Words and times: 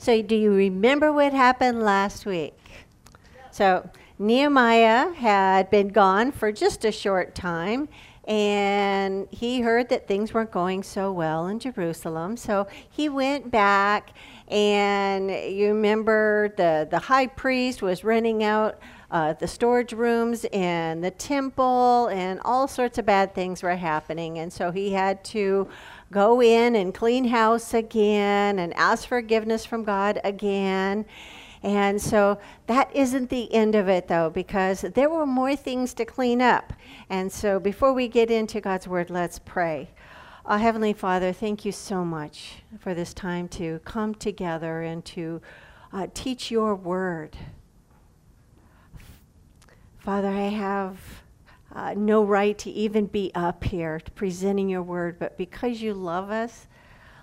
So, 0.00 0.22
do 0.22 0.34
you 0.34 0.54
remember 0.54 1.12
what 1.12 1.34
happened 1.34 1.82
last 1.82 2.24
week? 2.24 2.58
So, 3.50 3.90
Nehemiah 4.18 5.12
had 5.12 5.68
been 5.68 5.88
gone 5.88 6.32
for 6.32 6.50
just 6.52 6.86
a 6.86 6.90
short 6.90 7.34
time, 7.34 7.86
and 8.24 9.28
he 9.30 9.60
heard 9.60 9.90
that 9.90 10.08
things 10.08 10.32
weren't 10.32 10.52
going 10.52 10.84
so 10.84 11.12
well 11.12 11.48
in 11.48 11.58
Jerusalem. 11.58 12.38
So, 12.38 12.66
he 12.88 13.10
went 13.10 13.50
back, 13.50 14.14
and 14.48 15.30
you 15.30 15.68
remember 15.74 16.54
the, 16.56 16.88
the 16.90 16.98
high 16.98 17.26
priest 17.26 17.82
was 17.82 18.02
renting 18.02 18.42
out 18.42 18.78
uh, 19.10 19.34
the 19.34 19.46
storage 19.46 19.92
rooms 19.92 20.46
and 20.50 21.04
the 21.04 21.10
temple, 21.10 22.06
and 22.06 22.40
all 22.42 22.66
sorts 22.66 22.96
of 22.96 23.04
bad 23.04 23.34
things 23.34 23.62
were 23.62 23.76
happening. 23.76 24.38
And 24.38 24.50
so, 24.50 24.70
he 24.70 24.92
had 24.94 25.22
to 25.24 25.68
go 26.12 26.42
in 26.42 26.74
and 26.74 26.94
clean 26.94 27.28
house 27.28 27.72
again 27.74 28.58
and 28.58 28.74
ask 28.74 29.06
forgiveness 29.06 29.64
from 29.64 29.84
God 29.84 30.20
again. 30.24 31.04
And 31.62 32.00
so 32.00 32.38
that 32.66 32.94
isn't 32.94 33.28
the 33.28 33.52
end 33.52 33.74
of 33.74 33.88
it, 33.88 34.08
though, 34.08 34.30
because 34.30 34.80
there 34.80 35.10
were 35.10 35.26
more 35.26 35.54
things 35.54 35.92
to 35.94 36.04
clean 36.04 36.40
up. 36.40 36.72
And 37.10 37.30
so 37.30 37.60
before 37.60 37.92
we 37.92 38.08
get 38.08 38.30
into 38.30 38.60
God's 38.60 38.88
Word, 38.88 39.10
let's 39.10 39.38
pray. 39.38 39.90
Uh, 40.46 40.56
Heavenly 40.56 40.94
Father, 40.94 41.32
thank 41.32 41.64
you 41.64 41.72
so 41.72 42.04
much 42.04 42.62
for 42.78 42.94
this 42.94 43.12
time 43.12 43.46
to 43.48 43.78
come 43.84 44.14
together 44.14 44.80
and 44.80 45.04
to 45.04 45.42
uh, 45.92 46.06
teach 46.14 46.50
your 46.50 46.74
Word. 46.74 47.36
Father, 49.98 50.28
I 50.28 50.48
have 50.48 51.19
uh, 51.72 51.94
no 51.96 52.24
right 52.24 52.56
to 52.58 52.70
even 52.70 53.06
be 53.06 53.30
up 53.34 53.64
here 53.64 54.00
presenting 54.14 54.68
your 54.68 54.82
Word, 54.82 55.18
but 55.18 55.36
because 55.36 55.80
you 55.80 55.94
love 55.94 56.30
us, 56.30 56.66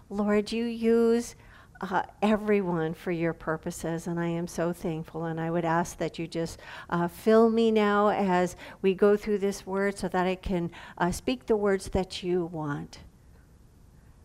Lord, 0.10 0.52
you 0.52 0.64
use 0.66 1.36
uh, 1.82 2.04
everyone 2.22 2.94
for 2.94 3.12
your 3.12 3.34
purposes, 3.34 4.08
and 4.08 4.20
I 4.20 4.28
am 4.28 4.48
so 4.48 4.74
thankful. 4.74 5.26
And 5.26 5.40
I 5.40 5.52
would 5.52 5.66
ask 5.66 5.98
that 5.98 6.18
you 6.18 6.28
just 6.28 6.60
uh, 6.90 7.08
fill 7.08 7.50
me 7.50 7.72
now 7.72 8.10
as 8.10 8.56
we 8.82 8.94
go 8.94 9.16
through 9.18 9.40
this 9.40 9.66
word 9.66 9.98
so 9.98 10.08
that 10.08 10.26
I 10.26 10.36
can 10.36 10.72
uh, 10.98 11.12
speak 11.12 11.46
the 11.46 11.58
words 11.58 11.90
that 11.90 12.24
you 12.24 12.46
want 12.46 13.00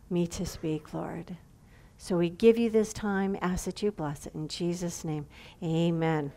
me 0.08 0.26
to 0.28 0.46
speak, 0.46 0.94
Lord. 0.94 1.36
So 1.98 2.18
we 2.18 2.30
give 2.30 2.58
you 2.58 2.68
this 2.68 2.92
time, 2.92 3.36
ask 3.40 3.64
that 3.66 3.82
you 3.82 3.92
bless 3.92 4.26
it. 4.26 4.34
In 4.34 4.48
Jesus' 4.48 5.04
name, 5.04 5.26
amen. 5.62 6.32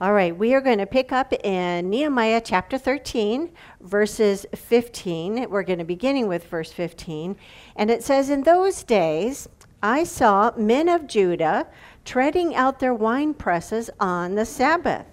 All 0.00 0.12
right, 0.12 0.36
we 0.36 0.54
are 0.54 0.60
going 0.60 0.78
to 0.78 0.86
pick 0.86 1.10
up 1.10 1.32
in 1.32 1.90
Nehemiah 1.90 2.40
chapter 2.40 2.78
13, 2.78 3.50
verses 3.80 4.46
15. 4.54 5.50
We're 5.50 5.64
going 5.64 5.80
to 5.80 5.84
be 5.84 5.94
beginning 5.94 6.28
with 6.28 6.44
verse 6.44 6.70
15. 6.70 7.34
And 7.74 7.90
it 7.90 8.04
says, 8.04 8.30
In 8.30 8.44
those 8.44 8.84
days, 8.84 9.48
I 9.82 10.04
saw 10.04 10.52
men 10.56 10.88
of 10.88 11.08
Judah 11.08 11.66
treading 12.04 12.54
out 12.54 12.78
their 12.78 12.94
wine 12.94 13.34
presses 13.34 13.90
on 13.98 14.36
the 14.36 14.46
Sabbath. 14.46 15.04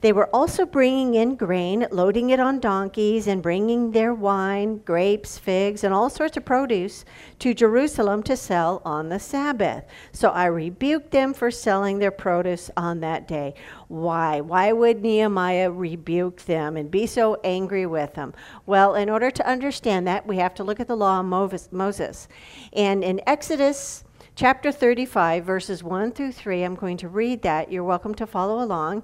They 0.00 0.12
were 0.12 0.34
also 0.34 0.64
bringing 0.64 1.14
in 1.14 1.36
grain, 1.36 1.86
loading 1.90 2.30
it 2.30 2.40
on 2.40 2.58
donkeys, 2.58 3.26
and 3.26 3.42
bringing 3.42 3.90
their 3.90 4.14
wine, 4.14 4.78
grapes, 4.78 5.38
figs, 5.38 5.84
and 5.84 5.92
all 5.92 6.08
sorts 6.08 6.38
of 6.38 6.44
produce 6.44 7.04
to 7.40 7.52
Jerusalem 7.52 8.22
to 8.22 8.36
sell 8.36 8.80
on 8.84 9.10
the 9.10 9.18
Sabbath. 9.18 9.84
So 10.12 10.30
I 10.30 10.46
rebuked 10.46 11.10
them 11.10 11.34
for 11.34 11.50
selling 11.50 11.98
their 11.98 12.10
produce 12.10 12.70
on 12.78 13.00
that 13.00 13.28
day. 13.28 13.54
Why? 13.88 14.40
Why 14.40 14.72
would 14.72 15.02
Nehemiah 15.02 15.70
rebuke 15.70 16.42
them 16.42 16.78
and 16.78 16.90
be 16.90 17.06
so 17.06 17.38
angry 17.44 17.84
with 17.84 18.14
them? 18.14 18.32
Well, 18.64 18.94
in 18.94 19.10
order 19.10 19.30
to 19.30 19.46
understand 19.46 20.06
that, 20.06 20.26
we 20.26 20.38
have 20.38 20.54
to 20.54 20.64
look 20.64 20.80
at 20.80 20.88
the 20.88 20.96
law 20.96 21.20
of 21.20 21.72
Moses. 21.72 22.28
And 22.72 23.04
in 23.04 23.20
Exodus, 23.26 24.04
chapter 24.34 24.72
35, 24.72 25.44
verses 25.44 25.84
1 25.84 26.12
through 26.12 26.32
3. 26.32 26.62
I'm 26.62 26.74
going 26.74 26.96
to 26.96 27.08
read 27.08 27.42
that. 27.42 27.70
You're 27.70 27.84
welcome 27.84 28.14
to 28.14 28.26
follow 28.26 28.64
along. 28.64 29.02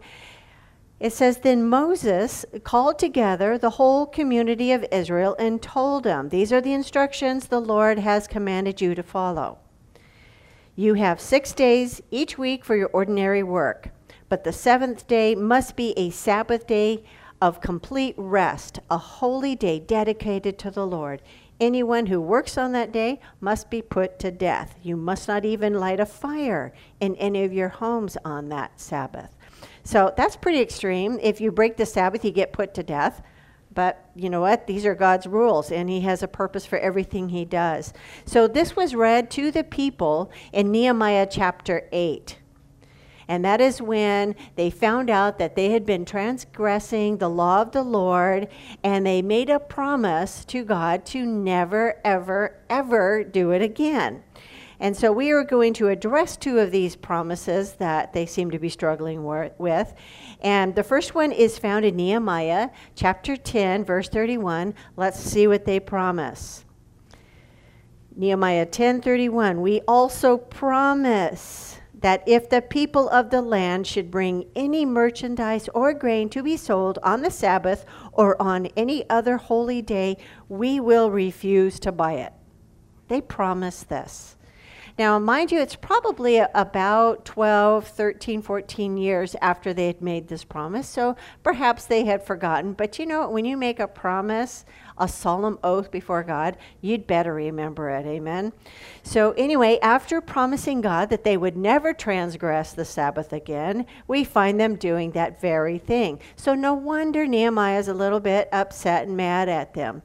It 0.98 1.12
says, 1.12 1.38
Then 1.38 1.68
Moses 1.68 2.46
called 2.64 2.98
together 2.98 3.58
the 3.58 3.70
whole 3.70 4.06
community 4.06 4.72
of 4.72 4.86
Israel 4.90 5.36
and 5.38 5.60
told 5.60 6.04
them, 6.04 6.30
These 6.30 6.52
are 6.52 6.60
the 6.60 6.72
instructions 6.72 7.48
the 7.48 7.60
Lord 7.60 7.98
has 7.98 8.26
commanded 8.26 8.80
you 8.80 8.94
to 8.94 9.02
follow. 9.02 9.58
You 10.74 10.94
have 10.94 11.20
six 11.20 11.52
days 11.52 12.02
each 12.10 12.38
week 12.38 12.64
for 12.64 12.76
your 12.76 12.90
ordinary 12.92 13.42
work, 13.42 13.90
but 14.28 14.44
the 14.44 14.52
seventh 14.52 15.06
day 15.06 15.34
must 15.34 15.76
be 15.76 15.92
a 15.96 16.10
Sabbath 16.10 16.66
day 16.66 17.04
of 17.40 17.60
complete 17.60 18.14
rest, 18.16 18.80
a 18.90 18.96
holy 18.96 19.54
day 19.54 19.78
dedicated 19.78 20.58
to 20.58 20.70
the 20.70 20.86
Lord. 20.86 21.20
Anyone 21.60 22.06
who 22.06 22.20
works 22.20 22.56
on 22.58 22.72
that 22.72 22.92
day 22.92 23.20
must 23.40 23.70
be 23.70 23.82
put 23.82 24.18
to 24.18 24.30
death. 24.30 24.74
You 24.82 24.96
must 24.96 25.28
not 25.28 25.44
even 25.44 25.74
light 25.74 26.00
a 26.00 26.06
fire 26.06 26.72
in 27.00 27.14
any 27.16 27.44
of 27.44 27.52
your 27.52 27.68
homes 27.68 28.16
on 28.24 28.48
that 28.48 28.80
Sabbath. 28.80 29.35
So 29.86 30.12
that's 30.16 30.34
pretty 30.34 30.60
extreme. 30.60 31.20
If 31.22 31.40
you 31.40 31.52
break 31.52 31.76
the 31.76 31.86
Sabbath, 31.86 32.24
you 32.24 32.32
get 32.32 32.52
put 32.52 32.74
to 32.74 32.82
death. 32.82 33.22
But 33.72 34.10
you 34.16 34.28
know 34.30 34.40
what? 34.40 34.66
These 34.66 34.84
are 34.84 34.96
God's 34.96 35.28
rules, 35.28 35.70
and 35.70 35.88
He 35.88 36.00
has 36.00 36.24
a 36.24 36.28
purpose 36.28 36.66
for 36.66 36.76
everything 36.78 37.28
He 37.28 37.44
does. 37.44 37.92
So 38.24 38.48
this 38.48 38.74
was 38.74 38.96
read 38.96 39.30
to 39.32 39.52
the 39.52 39.62
people 39.62 40.32
in 40.52 40.72
Nehemiah 40.72 41.28
chapter 41.30 41.88
8. 41.92 42.36
And 43.28 43.44
that 43.44 43.60
is 43.60 43.80
when 43.80 44.34
they 44.56 44.70
found 44.70 45.08
out 45.08 45.38
that 45.38 45.54
they 45.54 45.70
had 45.70 45.86
been 45.86 46.04
transgressing 46.04 47.18
the 47.18 47.28
law 47.28 47.62
of 47.62 47.70
the 47.70 47.82
Lord, 47.82 48.48
and 48.82 49.06
they 49.06 49.22
made 49.22 49.50
a 49.50 49.60
promise 49.60 50.44
to 50.46 50.64
God 50.64 51.06
to 51.06 51.24
never, 51.24 52.00
ever, 52.04 52.58
ever 52.68 53.22
do 53.22 53.52
it 53.52 53.62
again. 53.62 54.24
And 54.78 54.96
so 54.96 55.10
we 55.10 55.30
are 55.30 55.44
going 55.44 55.72
to 55.74 55.88
address 55.88 56.36
two 56.36 56.58
of 56.58 56.70
these 56.70 56.96
promises 56.96 57.74
that 57.74 58.12
they 58.12 58.26
seem 58.26 58.50
to 58.50 58.58
be 58.58 58.68
struggling 58.68 59.24
with. 59.24 59.94
And 60.40 60.74
the 60.74 60.82
first 60.82 61.14
one 61.14 61.32
is 61.32 61.58
found 61.58 61.84
in 61.84 61.96
Nehemiah 61.96 62.70
chapter 62.94 63.36
10, 63.36 63.84
verse 63.84 64.08
31. 64.08 64.74
Let's 64.96 65.18
see 65.18 65.46
what 65.46 65.64
they 65.64 65.80
promise. 65.80 66.64
Nehemiah 68.14 68.64
10:31 68.66 69.60
We 69.60 69.82
also 69.82 70.38
promise 70.38 71.78
that 72.00 72.22
if 72.26 72.48
the 72.48 72.62
people 72.62 73.08
of 73.08 73.30
the 73.30 73.42
land 73.42 73.86
should 73.86 74.10
bring 74.10 74.46
any 74.54 74.84
merchandise 74.84 75.68
or 75.74 75.92
grain 75.92 76.28
to 76.30 76.42
be 76.42 76.56
sold 76.56 76.98
on 77.02 77.22
the 77.22 77.30
Sabbath 77.30 77.84
or 78.12 78.40
on 78.40 78.66
any 78.76 79.08
other 79.10 79.38
holy 79.38 79.82
day, 79.82 80.16
we 80.48 80.78
will 80.78 81.10
refuse 81.10 81.80
to 81.80 81.92
buy 81.92 82.12
it. 82.12 82.32
They 83.08 83.20
promise 83.20 83.82
this. 83.82 84.35
Now, 84.98 85.18
mind 85.18 85.52
you, 85.52 85.60
it's 85.60 85.76
probably 85.76 86.38
about 86.38 87.26
12, 87.26 87.86
13, 87.86 88.40
14 88.40 88.96
years 88.96 89.36
after 89.42 89.74
they 89.74 89.88
had 89.88 90.00
made 90.00 90.28
this 90.28 90.42
promise, 90.42 90.88
so 90.88 91.16
perhaps 91.42 91.84
they 91.84 92.06
had 92.06 92.24
forgotten. 92.24 92.72
But 92.72 92.98
you 92.98 93.04
know, 93.04 93.28
when 93.28 93.44
you 93.44 93.58
make 93.58 93.78
a 93.78 93.88
promise, 93.88 94.64
a 94.96 95.06
solemn 95.06 95.58
oath 95.62 95.90
before 95.90 96.22
God, 96.22 96.56
you'd 96.80 97.06
better 97.06 97.34
remember 97.34 97.90
it. 97.90 98.06
Amen. 98.06 98.54
So, 99.02 99.32
anyway, 99.32 99.78
after 99.82 100.22
promising 100.22 100.80
God 100.80 101.10
that 101.10 101.24
they 101.24 101.36
would 101.36 101.58
never 101.58 101.92
transgress 101.92 102.72
the 102.72 102.86
Sabbath 102.86 103.34
again, 103.34 103.84
we 104.08 104.24
find 104.24 104.58
them 104.58 104.76
doing 104.76 105.10
that 105.10 105.42
very 105.42 105.78
thing. 105.78 106.20
So, 106.36 106.54
no 106.54 106.72
wonder 106.72 107.26
Nehemiah 107.26 107.78
is 107.78 107.88
a 107.88 107.94
little 107.94 108.20
bit 108.20 108.48
upset 108.50 109.06
and 109.06 109.14
mad 109.14 109.50
at 109.50 109.74
them. 109.74 110.02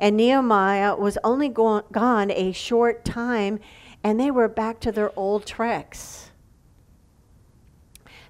And 0.00 0.16
Nehemiah 0.16 0.96
was 0.96 1.16
only 1.22 1.48
go- 1.48 1.84
gone 1.92 2.32
a 2.32 2.50
short 2.50 3.04
time 3.04 3.60
and 4.04 4.18
they 4.18 4.30
were 4.30 4.48
back 4.48 4.80
to 4.80 4.92
their 4.92 5.16
old 5.18 5.46
tricks. 5.46 6.30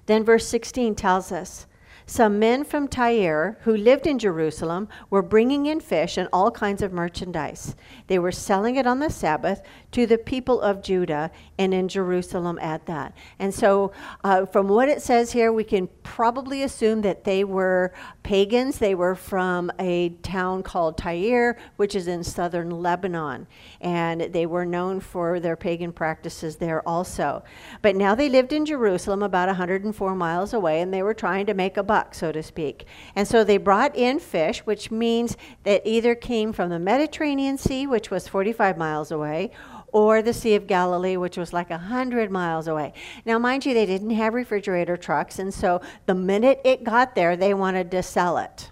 Then 0.05 0.23
verse 0.23 0.47
16 0.47 0.95
tells 0.95 1.31
us 1.31 1.65
some 2.05 2.39
men 2.39 2.63
from 2.63 2.87
Tyre 2.87 3.57
who 3.61 3.75
lived 3.75 4.07
in 4.07 4.19
Jerusalem 4.19 4.89
were 5.09 5.21
bringing 5.21 5.65
in 5.65 5.79
fish 5.79 6.17
and 6.17 6.27
all 6.33 6.51
kinds 6.51 6.81
of 6.81 6.91
merchandise. 6.91 7.75
They 8.07 8.19
were 8.19 8.31
selling 8.31 8.75
it 8.75 8.85
on 8.85 8.99
the 8.99 9.09
Sabbath 9.09 9.61
to 9.91 10.05
the 10.05 10.17
people 10.17 10.61
of 10.61 10.83
Judah 10.83 11.31
and 11.57 11.73
in 11.73 11.87
Jerusalem 11.87 12.59
at 12.59 12.85
that. 12.87 13.15
And 13.39 13.53
so, 13.53 13.91
uh, 14.23 14.45
from 14.45 14.67
what 14.67 14.89
it 14.89 15.01
says 15.01 15.31
here, 15.31 15.53
we 15.53 15.63
can 15.63 15.87
probably 16.03 16.63
assume 16.63 17.01
that 17.01 17.23
they 17.23 17.43
were 17.43 17.93
pagans. 18.23 18.79
They 18.79 18.95
were 18.95 19.15
from 19.15 19.71
a 19.79 20.09
town 20.23 20.63
called 20.63 20.97
Tyre, 20.97 21.57
which 21.77 21.95
is 21.95 22.07
in 22.07 22.23
southern 22.23 22.69
Lebanon. 22.69 23.47
And 23.81 24.21
they 24.21 24.45
were 24.45 24.65
known 24.65 24.99
for 24.99 25.39
their 25.39 25.55
pagan 25.55 25.93
practices 25.93 26.57
there 26.57 26.87
also. 26.87 27.43
But 27.81 27.95
now 27.95 28.15
they 28.15 28.29
lived 28.29 28.53
in 28.53 28.65
Jerusalem, 28.65 29.23
about 29.23 29.47
104 29.47 30.15
miles 30.15 30.53
away, 30.53 30.81
and 30.81 30.93
they 30.93 31.03
were 31.03 31.13
trying 31.13 31.45
to 31.45 31.53
make 31.53 31.77
a 31.77 31.83
buck, 31.93 32.15
so 32.15 32.31
to 32.31 32.41
speak. 32.41 32.85
And 33.15 33.27
so 33.27 33.43
they 33.43 33.57
brought 33.57 33.95
in 33.95 34.17
fish, 34.17 34.59
which 34.65 34.89
means 34.89 35.37
that 35.63 35.81
either 35.85 36.15
came 36.15 36.51
from 36.51 36.69
the 36.71 36.79
Mediterranean 36.79 37.57
Sea, 37.57 37.85
which 37.85 38.09
was 38.09 38.27
45 38.27 38.79
miles 38.79 39.11
away, 39.11 39.51
or 39.91 40.23
the 40.23 40.33
Sea 40.33 40.55
of 40.55 40.65
Galilee, 40.65 41.17
which 41.17 41.37
was 41.37 41.53
like 41.53 41.69
100 41.69 42.31
miles 42.31 42.67
away. 42.67 42.93
Now, 43.25 43.37
mind 43.37 43.63
you, 43.63 43.75
they 43.75 43.85
didn't 43.85 44.09
have 44.09 44.33
refrigerator 44.33 44.97
trucks, 44.97 45.37
and 45.37 45.53
so 45.53 45.81
the 46.07 46.15
minute 46.15 46.61
it 46.65 46.83
got 46.83 47.13
there, 47.13 47.37
they 47.37 47.53
wanted 47.53 47.91
to 47.91 48.01
sell 48.01 48.37
it. 48.39 48.71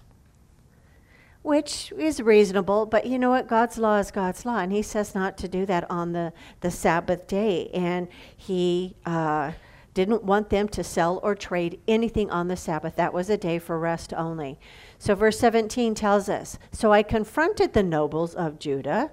which 1.42 1.92
is 1.98 2.20
reasonable, 2.20 2.86
but 2.86 3.06
you 3.06 3.18
know 3.18 3.30
what? 3.30 3.48
God's 3.48 3.76
law 3.78 3.98
is 3.98 4.10
God's 4.10 4.44
law, 4.44 4.58
and 4.58 4.72
He 4.72 4.82
says 4.82 5.14
not 5.14 5.36
to 5.38 5.48
do 5.48 5.66
that 5.66 5.88
on 5.90 6.12
the, 6.12 6.32
the 6.60 6.70
Sabbath 6.70 7.26
day. 7.26 7.68
And 7.74 8.08
He 8.36 8.94
uh, 9.06 9.52
didn't 9.94 10.24
want 10.24 10.50
them 10.50 10.68
to 10.68 10.82
sell 10.82 11.20
or 11.22 11.34
trade 11.34 11.80
anything 11.86 12.30
on 12.30 12.48
the 12.48 12.56
Sabbath. 12.56 12.96
That 12.96 13.12
was 13.12 13.28
a 13.28 13.36
day 13.36 13.58
for 13.58 13.78
rest 13.78 14.14
only. 14.14 14.58
So, 14.98 15.14
verse 15.14 15.38
17 15.38 15.94
tells 15.94 16.28
us 16.28 16.58
So 16.70 16.92
I 16.92 17.02
confronted 17.02 17.72
the 17.72 17.82
nobles 17.82 18.34
of 18.34 18.58
Judah. 18.58 19.10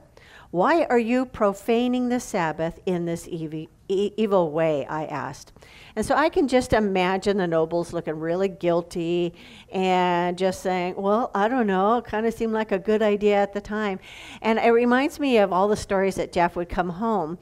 Why 0.52 0.86
are 0.86 1.00
you 1.00 1.26
profaning 1.26 2.10
the 2.10 2.20
Sabbath 2.20 2.80
in 2.88 3.06
this 3.06 3.28
evil, 3.28 4.52
way? 4.52 4.84
I 4.88 5.06
asked. 5.06 5.54
And 5.96 6.04
so 6.04 6.16
I 6.16 6.30
can 6.30 6.48
just 6.48 6.74
imagine 6.74 7.38
the 7.38 7.46
nobles 7.46 7.94
looking 7.94 8.20
really 8.20 8.48
guilty 8.48 9.36
and 9.72 10.40
just 10.40 10.64
saying, 10.64 10.96
Well, 10.98 11.30
I 11.36 11.50
don't 11.50 11.68
know, 11.68 11.98
it 11.98 12.06
kind 12.06 12.26
of 12.26 12.34
seemed 12.34 12.54
like 12.54 12.72
a 12.72 12.80
good 12.80 13.04
idea 13.04 13.36
at 13.36 13.54
the 13.54 13.62
time. 13.62 14.00
And 14.42 14.58
it 14.58 14.72
reminds 14.72 15.20
me 15.20 15.38
of 15.38 15.54
all 15.54 15.68
the 15.68 15.78
stories 15.78 16.16
that 16.16 16.32
Jeff 16.32 16.56
would 16.56 16.70
come 16.70 16.90
home 16.90 17.38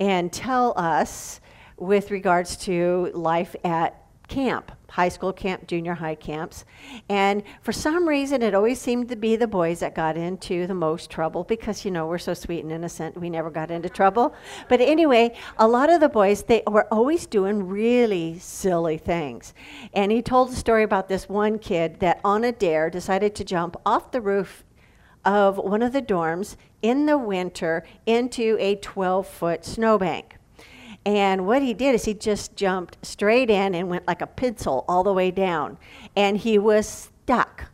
and 0.00 0.32
tell 0.32 0.72
us 0.76 1.40
with 1.78 2.10
regards 2.10 2.56
to 2.56 3.10
life 3.14 3.54
at 3.64 4.04
camp, 4.28 4.72
high 4.90 5.08
school 5.08 5.32
camp, 5.32 5.66
junior 5.66 5.94
high 5.94 6.14
camps. 6.14 6.64
And 7.08 7.42
for 7.62 7.72
some 7.72 8.06
reason, 8.06 8.42
it 8.42 8.54
always 8.54 8.78
seemed 8.78 9.08
to 9.08 9.16
be 9.16 9.36
the 9.36 9.46
boys 9.46 9.80
that 9.80 9.94
got 9.94 10.16
into 10.16 10.66
the 10.66 10.74
most 10.74 11.10
trouble 11.10 11.44
because, 11.44 11.84
you 11.84 11.90
know, 11.90 12.06
we're 12.06 12.18
so 12.18 12.34
sweet 12.34 12.62
and 12.62 12.70
innocent, 12.70 13.18
we 13.18 13.30
never 13.30 13.50
got 13.50 13.70
into 13.70 13.88
trouble. 13.88 14.34
But 14.68 14.80
anyway, 14.80 15.34
a 15.58 15.66
lot 15.66 15.90
of 15.90 16.00
the 16.00 16.08
boys, 16.08 16.42
they 16.42 16.62
were 16.66 16.86
always 16.92 17.26
doing 17.26 17.66
really 17.66 18.38
silly 18.38 18.98
things. 18.98 19.54
And 19.94 20.12
he 20.12 20.22
told 20.22 20.50
a 20.50 20.56
story 20.56 20.82
about 20.82 21.08
this 21.08 21.28
one 21.28 21.58
kid 21.58 22.00
that 22.00 22.20
on 22.22 22.44
a 22.44 22.52
dare 22.52 22.90
decided 22.90 23.34
to 23.36 23.44
jump 23.44 23.76
off 23.84 24.12
the 24.12 24.20
roof 24.20 24.64
of 25.24 25.56
one 25.56 25.82
of 25.82 25.92
the 25.92 26.02
dorms 26.02 26.56
in 26.80 27.06
the 27.06 27.18
winter 27.18 27.84
into 28.06 28.56
a 28.60 28.76
12 28.76 29.26
foot 29.26 29.64
snowbank. 29.64 30.37
And 31.08 31.46
what 31.46 31.62
he 31.62 31.72
did 31.72 31.94
is 31.94 32.04
he 32.04 32.12
just 32.12 32.54
jumped 32.54 32.98
straight 33.00 33.48
in 33.48 33.74
and 33.74 33.88
went 33.88 34.06
like 34.06 34.20
a 34.20 34.26
pencil 34.26 34.84
all 34.86 35.02
the 35.02 35.12
way 35.14 35.30
down. 35.30 35.78
And 36.14 36.36
he 36.36 36.58
was 36.58 36.86
stuck. 36.86 37.64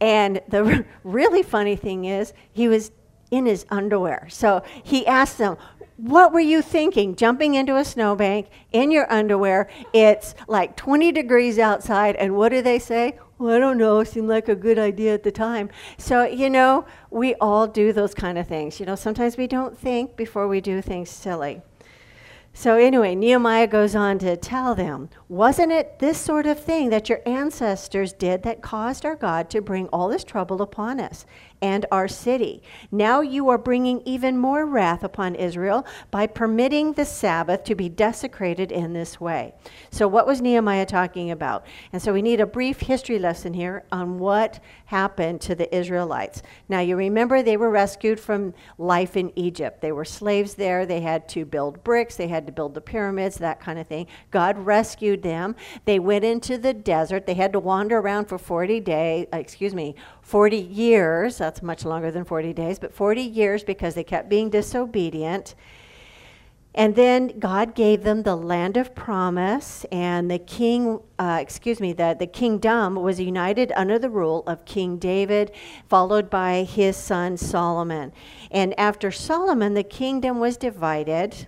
and 0.00 0.40
the 0.46 0.84
really 1.02 1.42
funny 1.42 1.74
thing 1.74 2.04
is, 2.04 2.32
he 2.52 2.68
was 2.68 2.92
in 3.32 3.46
his 3.46 3.66
underwear. 3.70 4.28
So 4.30 4.62
he 4.84 5.04
asked 5.04 5.38
them, 5.38 5.56
What 5.96 6.32
were 6.32 6.38
you 6.38 6.62
thinking 6.62 7.16
jumping 7.16 7.56
into 7.56 7.76
a 7.76 7.84
snowbank 7.84 8.50
in 8.70 8.92
your 8.92 9.12
underwear? 9.12 9.68
It's 9.92 10.36
like 10.46 10.76
20 10.76 11.10
degrees 11.10 11.58
outside. 11.58 12.14
And 12.14 12.36
what 12.36 12.50
do 12.50 12.62
they 12.62 12.78
say? 12.78 13.18
Well, 13.38 13.56
I 13.56 13.58
don't 13.58 13.78
know, 13.78 14.00
it 14.00 14.08
seemed 14.08 14.28
like 14.28 14.48
a 14.48 14.54
good 14.54 14.78
idea 14.78 15.14
at 15.14 15.22
the 15.22 15.32
time. 15.32 15.70
So, 15.98 16.24
you 16.24 16.48
know, 16.48 16.86
we 17.10 17.34
all 17.36 17.66
do 17.66 17.92
those 17.92 18.14
kind 18.14 18.38
of 18.38 18.46
things. 18.46 18.78
You 18.78 18.86
know, 18.86 18.94
sometimes 18.94 19.36
we 19.36 19.46
don't 19.46 19.76
think 19.76 20.16
before 20.16 20.46
we 20.46 20.60
do 20.60 20.80
things 20.80 21.10
silly. 21.10 21.62
So, 22.56 22.76
anyway, 22.76 23.16
Nehemiah 23.16 23.66
goes 23.66 23.96
on 23.96 24.20
to 24.20 24.36
tell 24.36 24.76
them, 24.76 25.10
Wasn't 25.28 25.72
it 25.72 25.98
this 25.98 26.18
sort 26.18 26.46
of 26.46 26.62
thing 26.62 26.90
that 26.90 27.08
your 27.08 27.20
ancestors 27.26 28.12
did 28.12 28.44
that 28.44 28.62
caused 28.62 29.04
our 29.04 29.16
God 29.16 29.50
to 29.50 29.60
bring 29.60 29.88
all 29.88 30.08
this 30.08 30.22
trouble 30.22 30.62
upon 30.62 31.00
us 31.00 31.26
and 31.62 31.86
our 31.90 32.08
city? 32.08 32.62
Now 32.90 33.20
you 33.20 33.48
are 33.48 33.58
bringing 33.58 34.02
even 34.04 34.38
more 34.38 34.66
wrath 34.66 35.04
upon 35.04 35.34
Israel 35.34 35.86
by 36.10 36.26
permitting 36.26 36.92
the 36.92 37.04
Sabbath 37.04 37.64
to 37.64 37.74
be 37.74 37.88
desecrated 37.88 38.70
in 38.72 38.92
this 38.92 39.20
way. 39.20 39.54
So, 39.90 40.08
what 40.08 40.26
was 40.26 40.40
Nehemiah 40.40 40.86
talking 40.86 41.30
about? 41.30 41.66
And 41.92 42.00
so, 42.00 42.12
we 42.12 42.22
need 42.22 42.40
a 42.40 42.46
brief 42.46 42.80
history 42.80 43.18
lesson 43.18 43.54
here 43.54 43.84
on 43.92 44.18
what 44.18 44.60
happened 44.86 45.40
to 45.42 45.54
the 45.54 45.74
Israelites. 45.74 46.42
Now, 46.68 46.80
you 46.80 46.96
remember 46.96 47.42
they 47.42 47.56
were 47.56 47.70
rescued 47.70 48.20
from 48.20 48.54
life 48.78 49.16
in 49.16 49.32
Egypt. 49.36 49.80
They 49.80 49.92
were 49.92 50.04
slaves 50.04 50.54
there. 50.54 50.86
They 50.86 51.00
had 51.00 51.28
to 51.30 51.44
build 51.44 51.82
bricks, 51.84 52.16
they 52.16 52.28
had 52.28 52.46
to 52.46 52.52
build 52.52 52.74
the 52.74 52.80
pyramids, 52.80 53.36
that 53.36 53.60
kind 53.60 53.78
of 53.78 53.86
thing. 53.86 54.06
God 54.30 54.58
rescued 54.58 55.22
them. 55.22 55.56
They 55.84 55.98
went 55.98 56.24
into 56.24 56.58
the 56.58 56.74
desert. 56.74 57.26
They 57.26 57.34
had 57.34 57.52
to 57.52 57.60
wander 57.60 57.98
around 57.98 58.26
for 58.26 58.38
40 58.38 58.80
days, 58.80 59.26
uh, 59.32 59.38
excuse 59.38 59.74
me, 59.74 59.94
40 60.22 60.56
years. 60.56 61.40
That's 61.44 61.62
much 61.62 61.84
longer 61.84 62.10
than 62.10 62.24
40 62.24 62.54
days, 62.54 62.78
but 62.78 62.94
40 62.94 63.20
years 63.20 63.62
because 63.62 63.94
they 63.94 64.02
kept 64.02 64.30
being 64.30 64.48
disobedient. 64.48 65.54
And 66.74 66.96
then 66.96 67.38
God 67.38 67.74
gave 67.74 68.02
them 68.02 68.22
the 68.22 68.34
land 68.34 68.78
of 68.78 68.94
promise, 68.94 69.84
and 69.92 70.30
the 70.30 70.38
king, 70.38 71.00
uh, 71.18 71.38
excuse 71.42 71.80
me, 71.80 71.92
the, 71.92 72.16
the 72.18 72.26
kingdom 72.26 72.94
was 72.96 73.20
united 73.20 73.72
under 73.76 73.98
the 73.98 74.08
rule 74.08 74.42
of 74.46 74.64
King 74.64 74.96
David, 74.96 75.52
followed 75.86 76.30
by 76.30 76.62
his 76.62 76.96
son 76.96 77.36
Solomon. 77.36 78.10
And 78.50 78.72
after 78.80 79.10
Solomon, 79.10 79.74
the 79.74 79.84
kingdom 79.84 80.40
was 80.40 80.56
divided, 80.56 81.46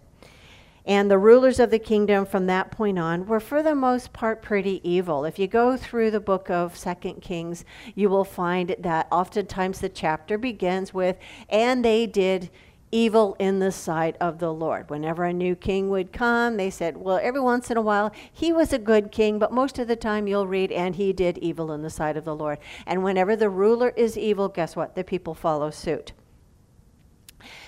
and 0.86 1.10
the 1.10 1.18
rulers 1.18 1.58
of 1.58 1.70
the 1.70 1.78
kingdom 1.78 2.24
from 2.24 2.46
that 2.46 2.70
point 2.70 2.98
on 2.98 3.26
were, 3.26 3.40
for 3.40 3.62
the 3.62 3.74
most 3.74 4.12
part, 4.12 4.40
pretty 4.40 4.80
evil. 4.88 5.24
If 5.24 5.38
you 5.38 5.48
go 5.48 5.76
through 5.76 6.12
the 6.12 6.20
book 6.20 6.48
of 6.48 6.76
Second 6.76 7.20
Kings, 7.20 7.64
you 7.94 8.08
will 8.08 8.24
find 8.24 8.76
that 8.78 9.08
oftentimes 9.10 9.80
the 9.80 9.88
chapter 9.88 10.38
begins 10.38 10.94
with, 10.94 11.16
and 11.48 11.84
they 11.84 12.06
did 12.06 12.50
evil 12.92 13.36
in 13.40 13.58
the 13.58 13.72
sight 13.72 14.16
of 14.20 14.38
the 14.38 14.52
Lord. 14.52 14.88
Whenever 14.88 15.24
a 15.24 15.32
new 15.32 15.56
king 15.56 15.90
would 15.90 16.12
come, 16.12 16.56
they 16.56 16.70
said, 16.70 16.96
well, 16.96 17.18
every 17.20 17.40
once 17.40 17.70
in 17.70 17.76
a 17.76 17.82
while, 17.82 18.12
he 18.32 18.52
was 18.52 18.72
a 18.72 18.78
good 18.78 19.10
king, 19.10 19.40
but 19.40 19.52
most 19.52 19.78
of 19.80 19.88
the 19.88 19.96
time 19.96 20.28
you'll 20.28 20.46
read, 20.46 20.70
and 20.70 20.94
he 20.94 21.12
did 21.12 21.36
evil 21.38 21.72
in 21.72 21.82
the 21.82 21.90
sight 21.90 22.16
of 22.16 22.24
the 22.24 22.34
Lord. 22.34 22.58
And 22.86 23.02
whenever 23.02 23.34
the 23.34 23.50
ruler 23.50 23.90
is 23.96 24.16
evil, 24.16 24.48
guess 24.48 24.76
what? 24.76 24.94
The 24.94 25.02
people 25.02 25.34
follow 25.34 25.70
suit. 25.70 26.12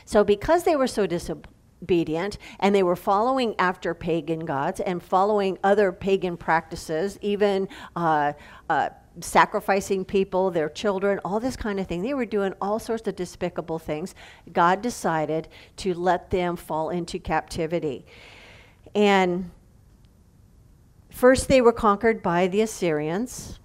So, 0.04 0.24
because 0.24 0.62
they 0.62 0.76
were 0.76 0.86
so 0.86 1.06
disobedient 1.80 2.38
and 2.60 2.74
they 2.74 2.82
were 2.82 2.96
following 2.96 3.54
after 3.58 3.94
pagan 3.94 4.44
gods 4.44 4.80
and 4.80 5.02
following 5.02 5.58
other 5.64 5.92
pagan 5.92 6.36
practices, 6.36 7.18
even 7.22 7.68
uh, 7.96 8.32
uh, 8.68 8.88
sacrificing 9.20 10.04
people, 10.04 10.50
their 10.50 10.68
children, 10.68 11.18
all 11.24 11.40
this 11.40 11.56
kind 11.56 11.80
of 11.80 11.86
thing. 11.86 12.02
They 12.02 12.14
were 12.14 12.26
doing 12.26 12.54
all 12.60 12.78
sorts 12.78 13.06
of 13.08 13.16
despicable 13.16 13.78
things. 13.78 14.14
God 14.52 14.82
decided 14.82 15.48
to 15.78 15.94
let 15.94 16.30
them 16.30 16.56
fall 16.56 16.90
into 16.90 17.18
captivity. 17.18 18.06
And 18.94 19.50
first 21.10 21.48
they 21.48 21.60
were 21.60 21.72
conquered 21.72 22.22
by 22.22 22.46
the 22.46 22.60
Assyrians. 22.60 23.58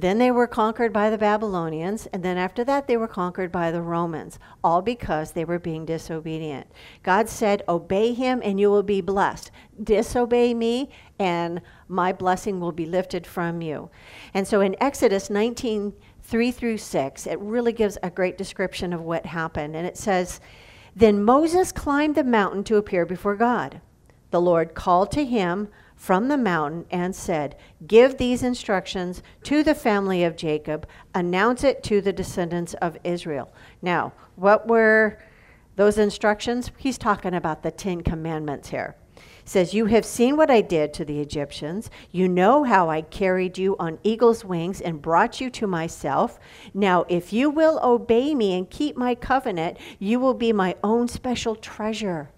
Then 0.00 0.18
they 0.18 0.30
were 0.30 0.46
conquered 0.46 0.92
by 0.92 1.10
the 1.10 1.18
Babylonians, 1.18 2.06
and 2.12 2.22
then 2.22 2.38
after 2.38 2.62
that 2.62 2.86
they 2.86 2.96
were 2.96 3.08
conquered 3.08 3.50
by 3.50 3.72
the 3.72 3.82
Romans, 3.82 4.38
all 4.62 4.80
because 4.80 5.32
they 5.32 5.44
were 5.44 5.58
being 5.58 5.84
disobedient. 5.84 6.68
God 7.02 7.28
said, 7.28 7.64
Obey 7.68 8.12
him 8.12 8.40
and 8.44 8.60
you 8.60 8.70
will 8.70 8.84
be 8.84 9.00
blessed. 9.00 9.50
Disobey 9.82 10.54
me, 10.54 10.88
and 11.18 11.60
my 11.88 12.12
blessing 12.12 12.60
will 12.60 12.70
be 12.70 12.86
lifted 12.86 13.26
from 13.26 13.60
you. 13.60 13.90
And 14.34 14.46
so 14.46 14.60
in 14.60 14.76
Exodus 14.80 15.30
19 15.30 15.92
3 16.22 16.52
through 16.52 16.78
6, 16.78 17.26
it 17.26 17.40
really 17.40 17.72
gives 17.72 17.98
a 18.00 18.10
great 18.10 18.38
description 18.38 18.92
of 18.92 19.00
what 19.00 19.26
happened. 19.26 19.74
And 19.74 19.84
it 19.84 19.96
says, 19.96 20.40
Then 20.94 21.24
Moses 21.24 21.72
climbed 21.72 22.14
the 22.14 22.22
mountain 22.22 22.62
to 22.64 22.76
appear 22.76 23.04
before 23.04 23.34
God. 23.34 23.80
The 24.30 24.40
Lord 24.40 24.74
called 24.74 25.10
to 25.12 25.24
him 25.24 25.68
from 25.98 26.28
the 26.28 26.38
mountain 26.38 26.86
and 26.90 27.14
said, 27.14 27.56
Give 27.86 28.16
these 28.16 28.42
instructions 28.42 29.22
to 29.42 29.62
the 29.62 29.74
family 29.74 30.24
of 30.24 30.36
Jacob, 30.36 30.86
announce 31.14 31.64
it 31.64 31.82
to 31.82 32.00
the 32.00 32.12
descendants 32.12 32.72
of 32.74 32.96
Israel. 33.04 33.52
Now, 33.82 34.14
what 34.36 34.66
were 34.66 35.18
those 35.76 35.98
instructions? 35.98 36.70
He's 36.78 36.96
talking 36.96 37.34
about 37.34 37.62
the 37.62 37.70
Ten 37.70 38.02
Commandments 38.02 38.70
here 38.70 38.96
says, 39.48 39.74
You 39.74 39.86
have 39.86 40.04
seen 40.04 40.36
what 40.36 40.50
I 40.50 40.60
did 40.60 40.92
to 40.94 41.04
the 41.04 41.20
Egyptians. 41.20 41.90
You 42.12 42.28
know 42.28 42.64
how 42.64 42.90
I 42.90 43.02
carried 43.02 43.58
you 43.58 43.76
on 43.78 43.98
eagle's 44.02 44.44
wings 44.44 44.80
and 44.80 45.02
brought 45.02 45.40
you 45.40 45.50
to 45.50 45.66
myself. 45.66 46.38
Now, 46.74 47.04
if 47.08 47.32
you 47.32 47.50
will 47.50 47.80
obey 47.82 48.34
me 48.34 48.56
and 48.56 48.68
keep 48.68 48.96
my 48.96 49.14
covenant, 49.14 49.78
you 49.98 50.20
will 50.20 50.34
be 50.34 50.52
my 50.52 50.76
own 50.84 51.08
special 51.08 51.56
treasure. 51.56 52.30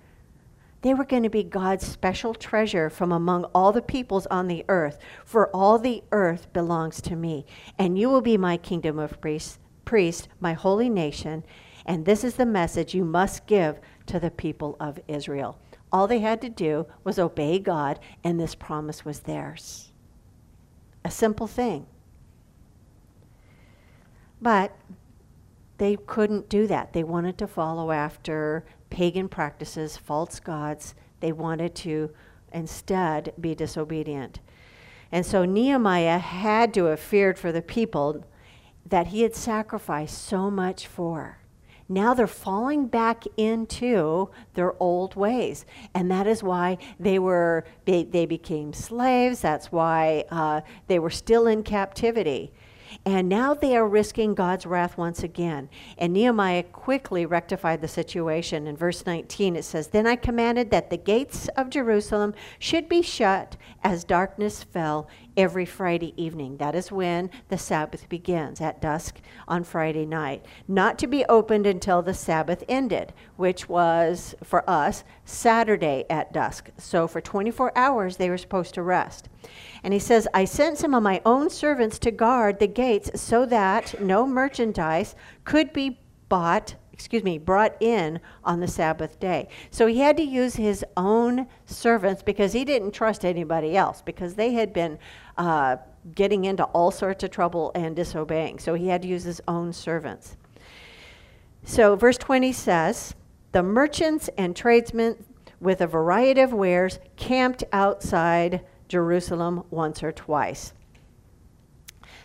They 0.83 0.95
were 0.95 1.05
going 1.05 1.25
to 1.25 1.31
be 1.31 1.43
God's 1.43 1.87
special 1.87 2.35
treasure 2.35 2.89
from 2.89 3.13
among 3.13 3.45
all 3.55 3.73
the 3.73 3.83
peoples 3.83 4.27
on 4.27 4.49
the 4.49 4.65
earth, 4.69 4.99
for 5.25 5.55
all 5.55 5.79
the 5.79 6.03
earth 6.11 6.53
belongs 6.53 7.03
to 7.03 7.17
me. 7.17 7.45
And 7.79 7.99
you 7.99 8.09
will 8.09 8.23
be 8.23 8.39
my 8.39 8.57
kingdom 8.57 8.99
of 8.99 9.21
priests, 9.21 9.59
priest, 9.85 10.29
my 10.41 10.55
holy 10.55 10.89
nation. 10.89 11.45
And 11.85 12.05
this 12.07 12.25
is 12.25 12.37
the 12.37 12.47
message 12.47 12.95
you 12.95 13.05
must 13.05 13.47
give 13.47 13.79
to 14.07 14.19
the 14.19 14.31
people 14.31 14.77
of 14.81 14.99
Israel. 15.07 15.59
All 15.93 16.07
they 16.07 16.21
had 16.21 16.41
to 16.43 16.49
do 16.49 16.87
was 17.05 17.19
obey 17.19 17.59
God, 17.59 17.99
and 18.25 18.41
this 18.41 18.55
promise 18.55 19.05
was 19.05 19.21
theirs. 19.21 19.93
A 21.05 21.11
simple 21.11 21.47
thing. 21.47 21.87
But 24.41 24.75
they 25.79 25.97
couldn't 25.97 26.49
do 26.49 26.67
that. 26.67 26.93
They 26.93 27.05
wanted 27.05 27.37
to 27.39 27.47
follow 27.47 27.91
after 27.91 28.65
pagan 28.91 29.29
practices, 29.29 29.97
false 29.97 30.41
gods. 30.41 30.95
They 31.21 31.33
wanted 31.33 31.75
to 31.77 32.11
instead 32.53 33.33
be 33.41 33.55
disobedient. 33.55 34.41
And 35.13 35.25
so 35.25 35.45
Nehemiah 35.45 36.19
had 36.19 36.75
to 36.75 36.85
have 36.85 37.01
feared 37.01 37.39
for 37.39 37.53
the 37.53 37.63
people 37.63 38.25
that 38.87 39.09
he 39.09 39.23
had 39.23 39.35
sacrificed 39.35 40.23
so 40.23 40.51
much 40.51 40.87
for. 40.87 41.39
Now 41.89 42.15
they're 42.15 42.29
falling 42.29 42.87
back 42.87 43.25
into 43.37 44.31
their 44.55 44.81
old 44.81 45.17
ways. 45.17 45.67
And 45.93 46.09
that 46.11 46.29
is 46.29 46.41
why 46.41 46.79
they 47.01 47.19
were 47.19 47.65
they, 47.85 48.05
they 48.05 48.27
became 48.27 48.73
slaves. 48.73 49.41
That's 49.41 49.73
why 49.73 50.25
uh, 50.31 50.61
they 50.87 51.01
were 51.01 51.11
still 51.11 51.49
in 51.49 51.65
captivity. 51.65 52.53
And 53.07 53.31
now 53.31 53.55
they 53.55 53.75
are 53.77 53.89
risking 53.89 54.35
God's 54.35 54.67
wrath 54.67 54.99
once 54.99 55.23
again. 55.23 55.71
And 55.97 56.13
Nehemiah 56.13 56.65
quickly 56.65 57.25
rectified 57.25 57.81
the 57.81 57.89
situation. 57.89 58.67
In 58.67 58.77
verse 58.77 59.07
19, 59.07 59.57
it 59.57 59.65
says, 59.65 59.89
Then 59.89 60.07
I 60.07 60.17
commanded 60.17 60.71
that 60.71 60.91
the 60.91 60.99
gates 60.99 61.49
of 61.57 61.71
Jerusalem 61.71 62.35
should 62.59 62.89
be 62.89 63.01
shut 63.01 63.57
as 63.83 64.05
darkness 64.05 64.63
fell 64.63 65.09
every 65.41 65.65
Friday 65.65 66.13
evening. 66.23 66.59
That 66.59 66.75
is 66.75 66.93
when 66.93 67.31
the 67.49 67.57
Sabbath 67.57 68.11
begins, 68.11 68.61
at 68.61 68.83
dusk 68.83 69.21
on 69.49 69.65
Friday 69.65 70.05
night. 70.05 70.45
Not 70.69 70.99
to 70.99 71.07
be 71.07 71.25
opened 71.31 71.67
until 71.67 72.03
the 72.03 72.13
Sabbath 72.13 72.63
ended, 72.69 73.15
which 73.37 73.67
was, 73.67 74.35
for 74.45 74.69
us, 74.69 75.03
Saturday 75.25 76.05
at 76.11 76.31
dusk. 76.35 76.69
So 76.77 77.09
for 77.09 77.23
24 77.23 77.73
hours, 77.75 78.19
they 78.19 78.29
were 78.29 78.37
supposed 78.37 78.75
to 78.75 78.83
rest. 78.83 79.31
And 79.83 79.95
he 79.95 79.99
says, 79.99 80.29
I 80.35 80.45
sent 80.45 80.77
some 80.77 80.93
of 80.93 81.03
my 81.03 81.23
own 81.25 81.49
servants 81.49 81.99
to 82.01 82.11
guard 82.11 82.59
the 82.59 82.67
gates 82.67 83.19
so 83.19 83.47
that 83.47 83.99
no 83.99 84.27
merchandise 84.27 85.15
could 85.45 85.73
be 85.73 86.01
bought, 86.29 86.75
excuse 86.93 87.25
me, 87.25 87.39
brought 87.39 87.75
in 87.81 88.21
on 88.45 88.61
the 88.61 88.69
Sabbath 88.69 89.19
day. 89.19 89.49
So 89.71 89.87
he 89.87 90.01
had 90.01 90.19
to 90.19 90.23
use 90.23 90.57
his 90.57 90.85
own 90.99 91.47
servants 91.65 92.23
because 92.23 92.53
he 92.53 92.65
didn't 92.65 92.93
trust 92.93 93.25
anybody 93.25 93.75
else 93.75 94.03
because 94.03 94.35
they 94.35 94.53
had 94.53 94.75
been 94.75 94.99
uh, 95.41 95.79
getting 96.15 96.45
into 96.45 96.65
all 96.65 96.91
sorts 96.91 97.25
of 97.25 97.31
trouble 97.31 97.73
and 97.75 97.97
disobeying. 97.97 98.59
So 98.59 98.75
he 98.75 98.89
had 98.89 99.01
to 99.03 99.09
use 99.09 99.25
his 99.25 99.41
own 99.49 99.73
servants. 99.73 100.37
So 101.65 101.97
verse 101.97 102.19
20 102.19 102.53
says, 102.53 103.15
The 103.53 103.63
merchants 103.63 104.29
and 104.37 104.55
tradesmen 104.55 105.25
with 105.59 105.81
a 105.81 105.87
variety 105.87 106.43
of 106.43 106.53
wares 106.53 106.99
camped 107.17 107.65
outside 107.73 108.61
Jerusalem 108.87 109.65
once 109.71 110.03
or 110.03 110.13
twice. 110.13 110.75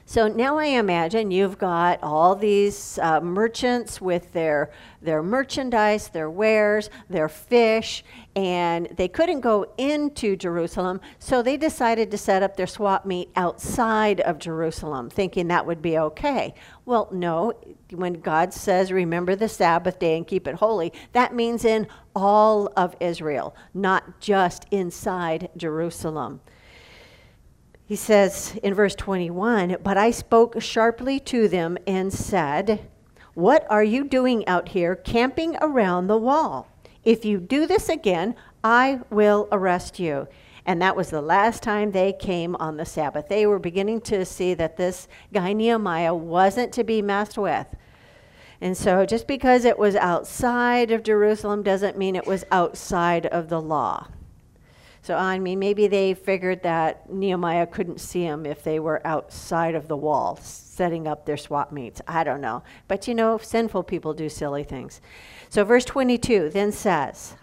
So 0.07 0.27
now 0.27 0.59
I 0.59 0.65
imagine 0.65 1.31
you've 1.31 1.57
got 1.57 1.97
all 2.03 2.35
these 2.35 2.99
uh, 3.01 3.21
merchants 3.21 3.99
with 3.99 4.31
their, 4.33 4.69
their 5.01 5.23
merchandise, 5.23 6.09
their 6.09 6.29
wares, 6.29 6.91
their 7.09 7.27
fish, 7.27 8.05
and 8.35 8.87
they 8.97 9.07
couldn't 9.07 9.41
go 9.41 9.65
into 9.79 10.35
Jerusalem, 10.35 11.01
so 11.17 11.41
they 11.41 11.57
decided 11.57 12.11
to 12.11 12.19
set 12.19 12.43
up 12.43 12.55
their 12.55 12.67
swap 12.67 13.07
meet 13.07 13.29
outside 13.35 14.21
of 14.21 14.37
Jerusalem, 14.37 15.09
thinking 15.09 15.47
that 15.47 15.65
would 15.65 15.81
be 15.81 15.97
okay. 15.97 16.53
Well, 16.85 17.09
no, 17.11 17.53
when 17.89 18.13
God 18.13 18.53
says, 18.53 18.91
remember 18.91 19.35
the 19.35 19.49
Sabbath 19.49 19.97
day 19.97 20.17
and 20.17 20.27
keep 20.27 20.47
it 20.47 20.55
holy, 20.55 20.93
that 21.13 21.33
means 21.33 21.65
in 21.65 21.87
all 22.15 22.71
of 22.77 22.95
Israel, 22.99 23.55
not 23.73 24.19
just 24.19 24.67
inside 24.69 25.49
Jerusalem. 25.57 26.41
He 27.87 27.95
says 27.95 28.57
in 28.63 28.73
verse 28.73 28.95
21 28.95 29.77
But 29.83 29.97
I 29.97 30.11
spoke 30.11 30.61
sharply 30.61 31.19
to 31.21 31.47
them 31.47 31.77
and 31.85 32.11
said, 32.11 32.87
What 33.35 33.65
are 33.69 33.83
you 33.83 34.03
doing 34.03 34.47
out 34.47 34.69
here 34.69 34.95
camping 34.95 35.55
around 35.61 36.07
the 36.07 36.17
wall? 36.17 36.67
If 37.03 37.23
you 37.23 37.39
do 37.39 37.67
this 37.67 37.87
again, 37.87 38.35
I 38.63 39.01
will 39.11 39.47
arrest 39.51 39.99
you. 39.99 40.27
And 40.65 40.81
that 40.81 40.95
was 40.95 41.11
the 41.11 41.21
last 41.21 41.61
time 41.61 41.91
they 41.91 42.11
came 42.11 42.55
on 42.55 42.77
the 42.77 42.85
Sabbath. 42.85 43.27
They 43.29 43.45
were 43.45 43.59
beginning 43.59 44.01
to 44.01 44.25
see 44.25 44.55
that 44.55 44.77
this 44.77 45.07
guy 45.31 45.53
Nehemiah 45.53 46.15
wasn't 46.15 46.73
to 46.73 46.83
be 46.83 47.03
messed 47.03 47.37
with. 47.37 47.67
And 48.59 48.75
so 48.75 49.05
just 49.05 49.27
because 49.27 49.63
it 49.63 49.77
was 49.77 49.95
outside 49.95 50.89
of 50.89 51.03
Jerusalem 51.03 51.61
doesn't 51.61 51.99
mean 51.99 52.15
it 52.15 52.25
was 52.25 52.45
outside 52.51 53.27
of 53.27 53.49
the 53.49 53.61
law. 53.61 54.07
So, 55.05 55.15
I 55.15 55.37
mean, 55.37 55.59
maybe 55.59 55.85
they 55.85 56.15
figured 56.15 56.63
that 56.63 57.13
Nehemiah 57.13 57.67
couldn't 57.67 58.01
see 58.01 58.23
them 58.23 58.43
if 58.43 58.63
they 58.63 58.79
were 58.79 59.05
outside 59.05 59.75
of 59.75 59.87
the 59.87 59.95
wall 59.95 60.35
setting 60.41 61.07
up 61.07 61.27
their 61.27 61.37
swap 61.37 61.71
meets. 61.71 62.01
I 62.07 62.23
don't 62.23 62.41
know. 62.41 62.63
But 62.87 63.07
you 63.07 63.13
know, 63.13 63.37
sinful 63.37 63.83
people 63.83 64.15
do 64.15 64.29
silly 64.29 64.63
things. 64.63 65.01
So, 65.47 65.63
verse 65.63 65.85
22 65.85 66.49
then 66.49 66.71
says, 66.71 67.35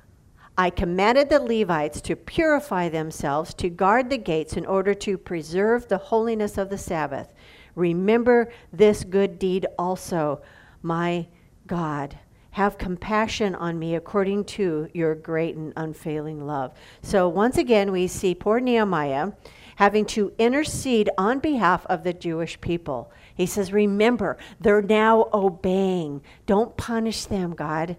I 0.59 0.71
commanded 0.71 1.29
the 1.29 1.39
Levites 1.39 2.01
to 2.01 2.17
purify 2.17 2.89
themselves, 2.89 3.55
to 3.55 3.71
guard 3.71 4.11
the 4.11 4.19
gates 4.19 4.57
in 4.57 4.67
order 4.67 4.93
to 4.95 5.17
preserve 5.17 5.87
the 5.87 5.99
holiness 5.99 6.59
of 6.59 6.69
the 6.69 6.79
Sabbath. 6.79 7.33
Remember 7.77 8.51
this 8.73 9.05
good 9.05 9.39
deed 9.39 9.67
also, 9.79 10.43
my 10.83 11.29
God 11.69 12.19
have 12.53 12.79
compassion 12.79 13.55
on 13.55 13.79
me 13.79 13.95
according 13.95 14.45
to 14.45 14.89
your 14.93 15.15
great 15.15 15.57
and 15.57 15.73
unfailing 15.77 16.47
love. 16.47 16.73
So 17.03 17.29
once 17.29 17.57
again, 17.59 17.91
we 17.93 18.07
see 18.07 18.35
poor 18.35 18.61
Nehemiah 18.61 19.33
having 19.77 20.05
to 20.05 20.33
intercede 20.39 21.09
on 21.17 21.39
behalf 21.39 21.85
of 21.87 22.05
the 22.05 22.13
Jewish 22.13 22.61
people. 22.61 23.11
He 23.35 23.47
says, 23.47 23.73
Remember, 23.73 24.37
they're 24.61 24.83
now 24.83 25.29
obeying. 25.33 26.23
Don't 26.47 26.77
punish 26.77 27.25
them, 27.25 27.55
God. 27.55 27.97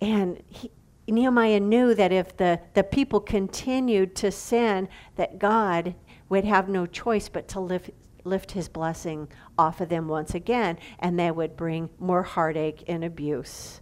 And 0.00 0.42
he, 0.48 0.70
Nehemiah 1.06 1.60
knew 1.60 1.94
that 1.94 2.12
if 2.12 2.36
the, 2.36 2.60
the 2.74 2.84
people 2.84 3.20
continued 3.20 4.14
to 4.16 4.30
sin, 4.30 4.88
that 5.16 5.38
God 5.38 5.94
would 6.28 6.44
have 6.44 6.68
no 6.68 6.86
choice 6.86 7.28
but 7.28 7.48
to 7.48 7.60
lift, 7.60 7.90
lift 8.28 8.52
his 8.52 8.68
blessing 8.68 9.28
off 9.58 9.80
of 9.80 9.88
them 9.88 10.08
once 10.08 10.34
again, 10.34 10.78
and 10.98 11.18
that 11.18 11.36
would 11.36 11.56
bring 11.56 11.90
more 11.98 12.22
heartache 12.22 12.84
and 12.86 13.04
abuse 13.04 13.80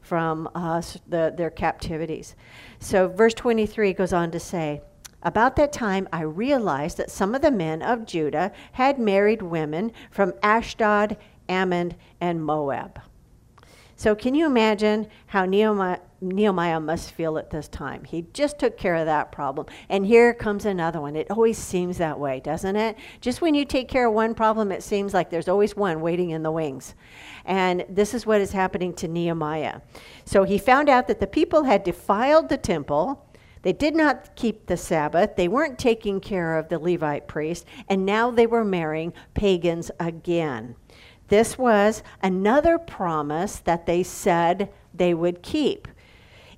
from 0.00 0.48
uh, 0.54 0.82
the, 1.08 1.32
their 1.36 1.50
captivities. 1.50 2.34
So, 2.78 3.08
verse 3.08 3.34
23 3.34 3.92
goes 3.92 4.12
on 4.12 4.30
to 4.32 4.40
say, 4.40 4.82
about 5.22 5.54
that 5.56 5.72
time, 5.72 6.08
I 6.12 6.22
realized 6.22 6.96
that 6.96 7.10
some 7.10 7.34
of 7.34 7.42
the 7.42 7.52
men 7.52 7.80
of 7.80 8.06
Judah 8.06 8.50
had 8.72 8.98
married 8.98 9.40
women 9.40 9.92
from 10.10 10.34
Ashdod, 10.42 11.16
Ammon, 11.48 11.94
and 12.20 12.44
Moab. 12.44 13.00
So, 14.02 14.16
can 14.16 14.34
you 14.34 14.46
imagine 14.46 15.06
how 15.26 15.44
Nehemiah, 15.44 16.00
Nehemiah 16.20 16.80
must 16.80 17.12
feel 17.12 17.38
at 17.38 17.50
this 17.50 17.68
time. 17.68 18.02
He 18.02 18.26
just 18.32 18.58
took 18.58 18.76
care 18.76 18.96
of 18.96 19.06
that 19.06 19.30
problem. 19.30 19.68
And 19.88 20.04
here 20.04 20.34
comes 20.34 20.64
another 20.64 21.00
one. 21.00 21.14
It 21.14 21.30
always 21.30 21.56
seems 21.56 21.98
that 21.98 22.18
way, 22.18 22.40
doesn't 22.40 22.74
it? 22.74 22.96
Just 23.20 23.40
when 23.40 23.54
you 23.54 23.64
take 23.64 23.86
care 23.86 24.08
of 24.08 24.12
one 24.12 24.34
problem, 24.34 24.72
it 24.72 24.82
seems 24.82 25.14
like 25.14 25.30
there's 25.30 25.46
always 25.46 25.76
one 25.76 26.00
waiting 26.00 26.30
in 26.30 26.42
the 26.42 26.50
wings. 26.50 26.96
And 27.44 27.84
this 27.88 28.12
is 28.12 28.26
what 28.26 28.40
is 28.40 28.50
happening 28.50 28.92
to 28.94 29.06
Nehemiah. 29.06 29.82
So 30.24 30.42
he 30.42 30.58
found 30.58 30.88
out 30.88 31.06
that 31.06 31.20
the 31.20 31.28
people 31.28 31.62
had 31.62 31.84
defiled 31.84 32.48
the 32.48 32.56
temple. 32.56 33.24
They 33.62 33.72
did 33.72 33.94
not 33.94 34.34
keep 34.34 34.66
the 34.66 34.76
Sabbath. 34.76 35.36
They 35.36 35.46
weren't 35.46 35.78
taking 35.78 36.18
care 36.18 36.58
of 36.58 36.68
the 36.68 36.80
Levite 36.80 37.28
priest. 37.28 37.66
And 37.88 38.04
now 38.04 38.32
they 38.32 38.48
were 38.48 38.64
marrying 38.64 39.12
pagans 39.34 39.92
again. 40.00 40.74
This 41.32 41.56
was 41.56 42.02
another 42.22 42.76
promise 42.76 43.56
that 43.60 43.86
they 43.86 44.02
said 44.02 44.68
they 44.92 45.14
would 45.14 45.42
keep 45.42 45.88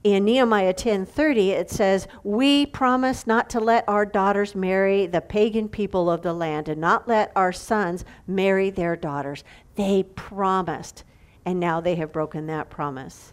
in 0.02 0.24
Nehemiah 0.24 0.74
10:30 0.74 1.50
it 1.50 1.70
says, 1.70 2.08
"We 2.24 2.66
promise 2.66 3.24
not 3.24 3.48
to 3.50 3.60
let 3.60 3.88
our 3.88 4.04
daughters 4.04 4.56
marry 4.56 5.06
the 5.06 5.20
pagan 5.20 5.68
people 5.68 6.10
of 6.10 6.22
the 6.22 6.32
land 6.32 6.68
and 6.68 6.80
not 6.80 7.06
let 7.06 7.30
our 7.36 7.52
sons 7.52 8.04
marry 8.26 8.68
their 8.68 8.96
daughters." 8.96 9.44
They 9.76 10.02
promised, 10.02 11.04
and 11.44 11.60
now 11.60 11.80
they 11.80 11.94
have 11.94 12.10
broken 12.10 12.48
that 12.48 12.68
promise. 12.68 13.32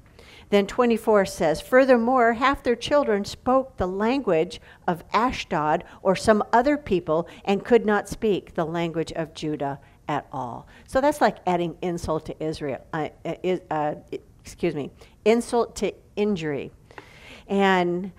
Then 0.52 0.68
24 0.68 1.26
says, 1.26 1.60
Furthermore, 1.60 2.34
half 2.34 2.62
their 2.62 2.76
children 2.76 3.26
spoke 3.26 3.78
the 3.78 3.88
language 3.88 4.62
of 4.88 5.04
Ashdod 5.12 5.84
or 6.04 6.16
some 6.16 6.44
other 6.54 6.78
people 6.78 7.28
and 7.44 7.66
could 7.66 7.84
not 7.84 8.08
speak 8.08 8.54
the 8.54 8.66
language 8.66 9.12
of 9.14 9.34
Judah 9.34 9.80
at 10.12 10.28
all. 10.34 10.68
So 10.88 11.00
that's 11.00 11.22
like 11.22 11.38
adding 11.48 11.78
insult 11.82 12.26
to 12.26 12.44
Israel. 12.44 12.86
Uh, 12.92 13.10
uh, 13.24 13.58
uh 13.72 13.96
excuse 14.44 14.76
me, 14.76 14.92
insult 15.24 15.76
to 15.78 15.94
injury. 16.18 16.72
And 17.48 18.12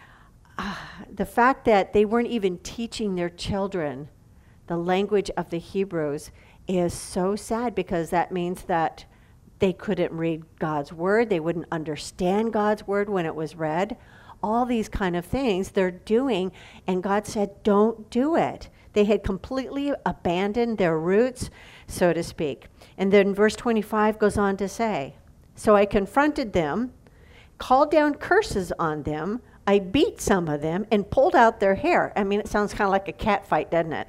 uh, 0.56 0.74
the 1.14 1.26
fact 1.26 1.66
that 1.66 1.92
they 1.92 2.04
weren't 2.06 2.28
even 2.28 2.58
teaching 2.58 3.14
their 3.14 3.28
children 3.28 4.08
the 4.68 4.76
language 4.76 5.30
of 5.36 5.50
the 5.50 5.58
Hebrews 5.58 6.30
is 6.66 6.94
so 6.94 7.36
sad 7.36 7.74
because 7.74 8.08
that 8.10 8.32
means 8.32 8.62
that 8.62 9.04
they 9.58 9.72
couldn't 9.72 10.12
read 10.12 10.44
God's 10.58 10.92
word, 10.92 11.28
they 11.28 11.40
wouldn't 11.40 11.66
understand 11.70 12.52
God's 12.52 12.86
word 12.86 13.10
when 13.10 13.26
it 13.26 13.34
was 13.34 13.54
read. 13.54 13.96
All 14.42 14.64
these 14.64 14.88
kind 14.88 15.14
of 15.14 15.24
things 15.24 15.70
they're 15.70 15.90
doing, 15.90 16.52
and 16.86 17.02
God 17.02 17.26
said, 17.26 17.62
Don't 17.62 18.08
do 18.10 18.34
it. 18.34 18.70
They 18.92 19.04
had 19.04 19.22
completely 19.22 19.92
abandoned 20.04 20.78
their 20.78 20.98
roots, 20.98 21.50
so 21.92 22.12
to 22.12 22.22
speak. 22.22 22.66
And 22.96 23.12
then 23.12 23.34
verse 23.34 23.56
25 23.56 24.18
goes 24.18 24.36
on 24.36 24.56
to 24.56 24.68
say, 24.68 25.14
So 25.54 25.76
I 25.76 25.84
confronted 25.84 26.52
them 26.52 26.92
called 27.58 27.90
down 27.90 28.14
curses 28.14 28.72
on 28.78 29.04
them. 29.04 29.40
I 29.66 29.78
beat 29.78 30.20
some 30.20 30.48
of 30.48 30.60
them 30.62 30.86
and 30.90 31.08
pulled 31.08 31.36
out 31.36 31.60
their 31.60 31.76
hair. 31.76 32.12
I 32.16 32.24
mean, 32.24 32.40
it 32.40 32.48
sounds 32.48 32.74
kind 32.74 32.86
of 32.86 32.90
like 32.90 33.06
a 33.06 33.12
cat 33.12 33.46
fight, 33.46 33.70
doesn't 33.70 33.92
it? 33.92 34.08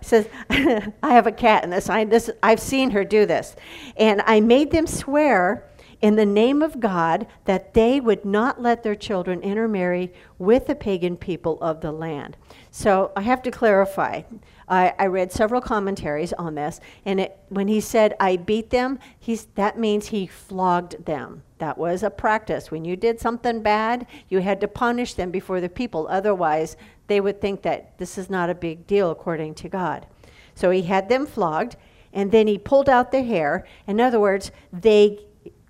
says, 0.00 0.28
I 0.50 0.92
have 1.02 1.26
a 1.26 1.32
cat, 1.32 1.64
and 1.64 1.72
this, 1.72 1.88
I, 1.88 2.04
this, 2.04 2.30
I've 2.42 2.60
seen 2.60 2.90
her 2.90 3.04
do 3.04 3.26
this. 3.26 3.56
And 3.96 4.22
I 4.26 4.40
made 4.40 4.70
them 4.70 4.86
swear 4.86 5.64
in 6.00 6.16
the 6.16 6.26
name 6.26 6.62
of 6.62 6.80
God 6.80 7.26
that 7.44 7.74
they 7.74 8.00
would 8.00 8.24
not 8.24 8.62
let 8.62 8.82
their 8.82 8.94
children 8.94 9.40
intermarry 9.40 10.12
with 10.38 10.66
the 10.66 10.74
pagan 10.74 11.16
people 11.16 11.58
of 11.60 11.80
the 11.80 11.92
land. 11.92 12.36
So 12.70 13.10
I 13.16 13.22
have 13.22 13.42
to 13.42 13.50
clarify. 13.50 14.22
I, 14.68 14.94
I 14.98 15.06
read 15.06 15.32
several 15.32 15.60
commentaries 15.60 16.32
on 16.34 16.54
this, 16.54 16.80
and 17.04 17.20
it, 17.20 17.38
when 17.48 17.68
he 17.68 17.80
said, 17.80 18.14
I 18.20 18.36
beat 18.36 18.70
them, 18.70 18.98
he's, 19.18 19.46
that 19.54 19.78
means 19.78 20.08
he 20.08 20.26
flogged 20.26 21.04
them. 21.06 21.42
That 21.58 21.78
was 21.78 22.02
a 22.02 22.10
practice. 22.10 22.70
When 22.70 22.84
you 22.84 22.94
did 22.94 23.18
something 23.18 23.62
bad, 23.62 24.06
you 24.28 24.38
had 24.40 24.60
to 24.60 24.68
punish 24.68 25.14
them 25.14 25.30
before 25.30 25.60
the 25.60 25.68
people. 25.68 26.06
Otherwise, 26.08 26.76
they 27.08 27.20
would 27.20 27.40
think 27.40 27.62
that 27.62 27.98
this 27.98 28.18
is 28.18 28.30
not 28.30 28.50
a 28.50 28.54
big 28.54 28.86
deal 28.86 29.10
according 29.10 29.54
to 29.56 29.68
God. 29.68 30.06
So 30.54 30.70
he 30.70 30.82
had 30.82 31.08
them 31.08 31.26
flogged, 31.26 31.76
and 32.12 32.30
then 32.30 32.46
he 32.46 32.58
pulled 32.58 32.88
out 32.88 33.10
their 33.10 33.24
hair. 33.24 33.66
In 33.86 34.00
other 34.00 34.20
words, 34.20 34.52
they 34.72 35.18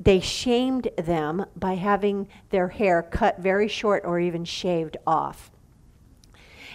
they 0.00 0.20
shamed 0.20 0.88
them 0.96 1.44
by 1.56 1.74
having 1.74 2.28
their 2.50 2.68
hair 2.68 3.02
cut 3.02 3.38
very 3.38 3.68
short 3.68 4.04
or 4.04 4.20
even 4.20 4.44
shaved 4.44 4.96
off. 5.06 5.50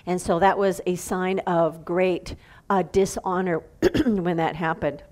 And 0.06 0.22
so 0.22 0.40
that 0.40 0.58
was 0.58 0.82
a 0.86 0.96
sign 0.96 1.40
of 1.40 1.86
great 1.86 2.36
uh, 2.70 2.84
dishonor 2.84 3.60
when 4.06 4.38
that 4.38 4.56
happened. 4.56 5.04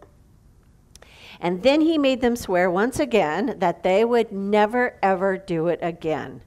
And 1.40 1.64
then 1.64 1.82
he 1.82 1.98
made 1.98 2.22
them 2.22 2.36
swear 2.36 2.70
once 2.70 3.00
again 3.00 3.56
that 3.60 3.84
they 3.84 4.06
would 4.06 4.32
never, 4.32 4.98
ever 5.02 5.38
do 5.38 5.68
it 5.68 5.80
again. 5.82 6.42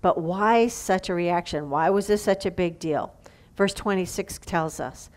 But 0.00 0.18
why 0.18 0.68
such 0.68 1.08
a 1.08 1.14
reaction? 1.14 1.70
Why 1.70 1.90
was 1.90 2.06
this 2.06 2.22
such 2.22 2.46
a 2.46 2.50
big 2.50 2.78
deal? 2.78 3.14
Verse 3.56 3.74
26 3.74 4.38
tells 4.38 4.80
us 4.80 5.10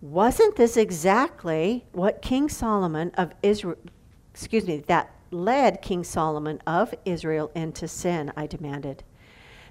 Wasn't 0.00 0.56
this 0.56 0.76
exactly 0.76 1.84
what 1.92 2.22
King 2.22 2.48
Solomon 2.48 3.12
of 3.14 3.32
Israel, 3.42 3.78
excuse 4.32 4.66
me, 4.66 4.78
that 4.86 5.14
led 5.30 5.82
King 5.82 6.04
Solomon 6.04 6.60
of 6.66 6.94
Israel 7.04 7.50
into 7.54 7.86
sin? 7.88 8.32
I 8.36 8.46
demanded. 8.46 9.04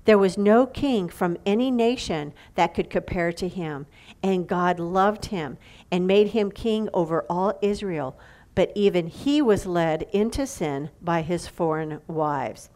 There 0.05 0.17
was 0.17 0.37
no 0.37 0.65
king 0.65 1.09
from 1.09 1.37
any 1.45 1.69
nation 1.69 2.33
that 2.55 2.73
could 2.73 2.89
compare 2.89 3.31
to 3.33 3.47
him, 3.47 3.85
and 4.23 4.47
God 4.47 4.79
loved 4.79 5.25
him 5.25 5.57
and 5.91 6.07
made 6.07 6.29
him 6.29 6.51
king 6.51 6.89
over 6.93 7.23
all 7.29 7.57
Israel. 7.61 8.17
But 8.55 8.71
even 8.75 9.07
he 9.07 9.41
was 9.41 9.65
led 9.65 10.03
into 10.11 10.47
sin 10.47 10.89
by 11.01 11.21
his 11.21 11.47
foreign 11.47 12.01
wives. 12.07 12.69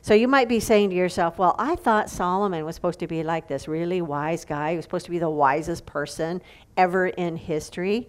So 0.00 0.12
you 0.12 0.28
might 0.28 0.48
be 0.48 0.60
saying 0.60 0.90
to 0.90 0.96
yourself, 0.96 1.38
well, 1.38 1.54
I 1.58 1.76
thought 1.76 2.10
Solomon 2.10 2.64
was 2.64 2.74
supposed 2.74 2.98
to 3.00 3.06
be 3.06 3.22
like 3.22 3.48
this 3.48 3.68
really 3.68 4.02
wise 4.02 4.44
guy. 4.44 4.70
He 4.70 4.76
was 4.76 4.84
supposed 4.84 5.06
to 5.06 5.10
be 5.10 5.18
the 5.18 5.30
wisest 5.30 5.86
person 5.86 6.42
ever 6.76 7.06
in 7.06 7.36
history. 7.36 8.08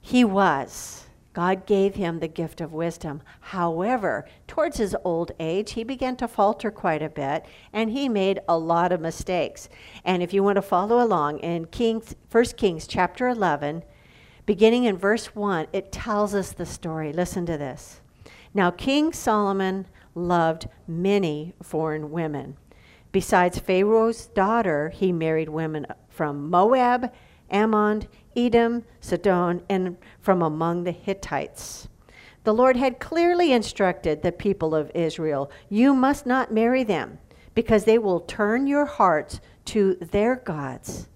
He 0.00 0.24
was. 0.24 1.06
God 1.32 1.64
gave 1.64 1.94
him 1.94 2.18
the 2.18 2.28
gift 2.28 2.60
of 2.60 2.72
wisdom. 2.72 3.22
However, 3.40 4.26
towards 4.48 4.78
his 4.78 4.96
old 5.04 5.30
age, 5.38 5.72
he 5.72 5.84
began 5.84 6.16
to 6.16 6.26
falter 6.26 6.70
quite 6.70 7.02
a 7.02 7.08
bit 7.08 7.46
and 7.72 7.90
he 7.90 8.08
made 8.08 8.40
a 8.48 8.58
lot 8.58 8.90
of 8.90 9.00
mistakes. 9.00 9.68
And 10.04 10.22
if 10.22 10.32
you 10.32 10.42
want 10.42 10.56
to 10.56 10.62
follow 10.62 11.02
along 11.02 11.38
in 11.38 11.66
Kings, 11.66 12.16
1 12.32 12.44
Kings 12.56 12.88
chapter 12.88 13.28
11, 13.28 13.84
beginning 14.44 14.84
in 14.84 14.96
verse 14.96 15.26
1, 15.34 15.68
it 15.72 15.92
tells 15.92 16.34
us 16.34 16.50
the 16.52 16.66
story. 16.66 17.12
Listen 17.12 17.46
to 17.46 17.56
this. 17.56 18.00
Now, 18.52 18.72
King 18.72 19.12
Solomon 19.12 19.86
loved 20.16 20.68
many 20.88 21.54
foreign 21.62 22.10
women. 22.10 22.56
Besides 23.12 23.60
Pharaoh's 23.60 24.26
daughter, 24.26 24.88
he 24.90 25.12
married 25.12 25.48
women 25.48 25.86
from 26.08 26.50
Moab, 26.50 27.12
Ammon, 27.50 28.06
Edom, 28.36 28.84
Sidon, 29.00 29.62
and 29.68 29.96
from 30.20 30.42
among 30.42 30.84
the 30.84 30.92
Hittites. 30.92 31.88
The 32.44 32.54
Lord 32.54 32.76
had 32.76 33.00
clearly 33.00 33.52
instructed 33.52 34.22
the 34.22 34.32
people 34.32 34.74
of 34.74 34.90
Israel 34.94 35.50
you 35.68 35.94
must 35.94 36.26
not 36.26 36.52
marry 36.52 36.84
them, 36.84 37.18
because 37.54 37.84
they 37.84 37.98
will 37.98 38.20
turn 38.20 38.66
your 38.66 38.86
hearts 38.86 39.40
to 39.66 39.96
their 39.96 40.36
gods. 40.36 41.08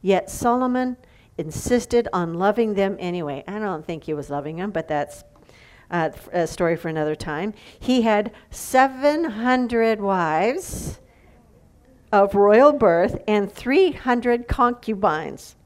Yet 0.00 0.30
Solomon 0.30 0.96
insisted 1.38 2.08
on 2.12 2.34
loving 2.34 2.74
them 2.74 2.96
anyway. 2.98 3.44
I 3.46 3.58
don't 3.58 3.86
think 3.86 4.04
he 4.04 4.14
was 4.14 4.30
loving 4.30 4.56
them, 4.56 4.70
but 4.70 4.88
that's 4.88 5.24
uh, 5.90 6.10
a 6.32 6.46
story 6.46 6.76
for 6.76 6.88
another 6.88 7.14
time. 7.14 7.54
He 7.78 8.02
had 8.02 8.32
700 8.50 10.00
wives 10.00 10.98
of 12.10 12.34
royal 12.34 12.72
birth 12.72 13.22
and 13.28 13.50
300 13.50 14.48
concubines. 14.48 15.56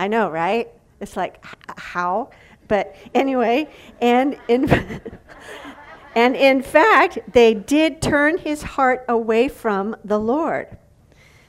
I 0.00 0.08
know, 0.08 0.30
right? 0.30 0.66
It's 0.98 1.14
like, 1.14 1.44
how? 1.76 2.30
But 2.68 2.96
anyway, 3.12 3.68
and 4.00 4.38
in, 4.48 4.66
and 6.14 6.34
in 6.34 6.62
fact, 6.62 7.18
they 7.34 7.52
did 7.52 8.00
turn 8.00 8.38
his 8.38 8.62
heart 8.62 9.04
away 9.10 9.48
from 9.48 9.94
the 10.02 10.18
Lord. 10.18 10.78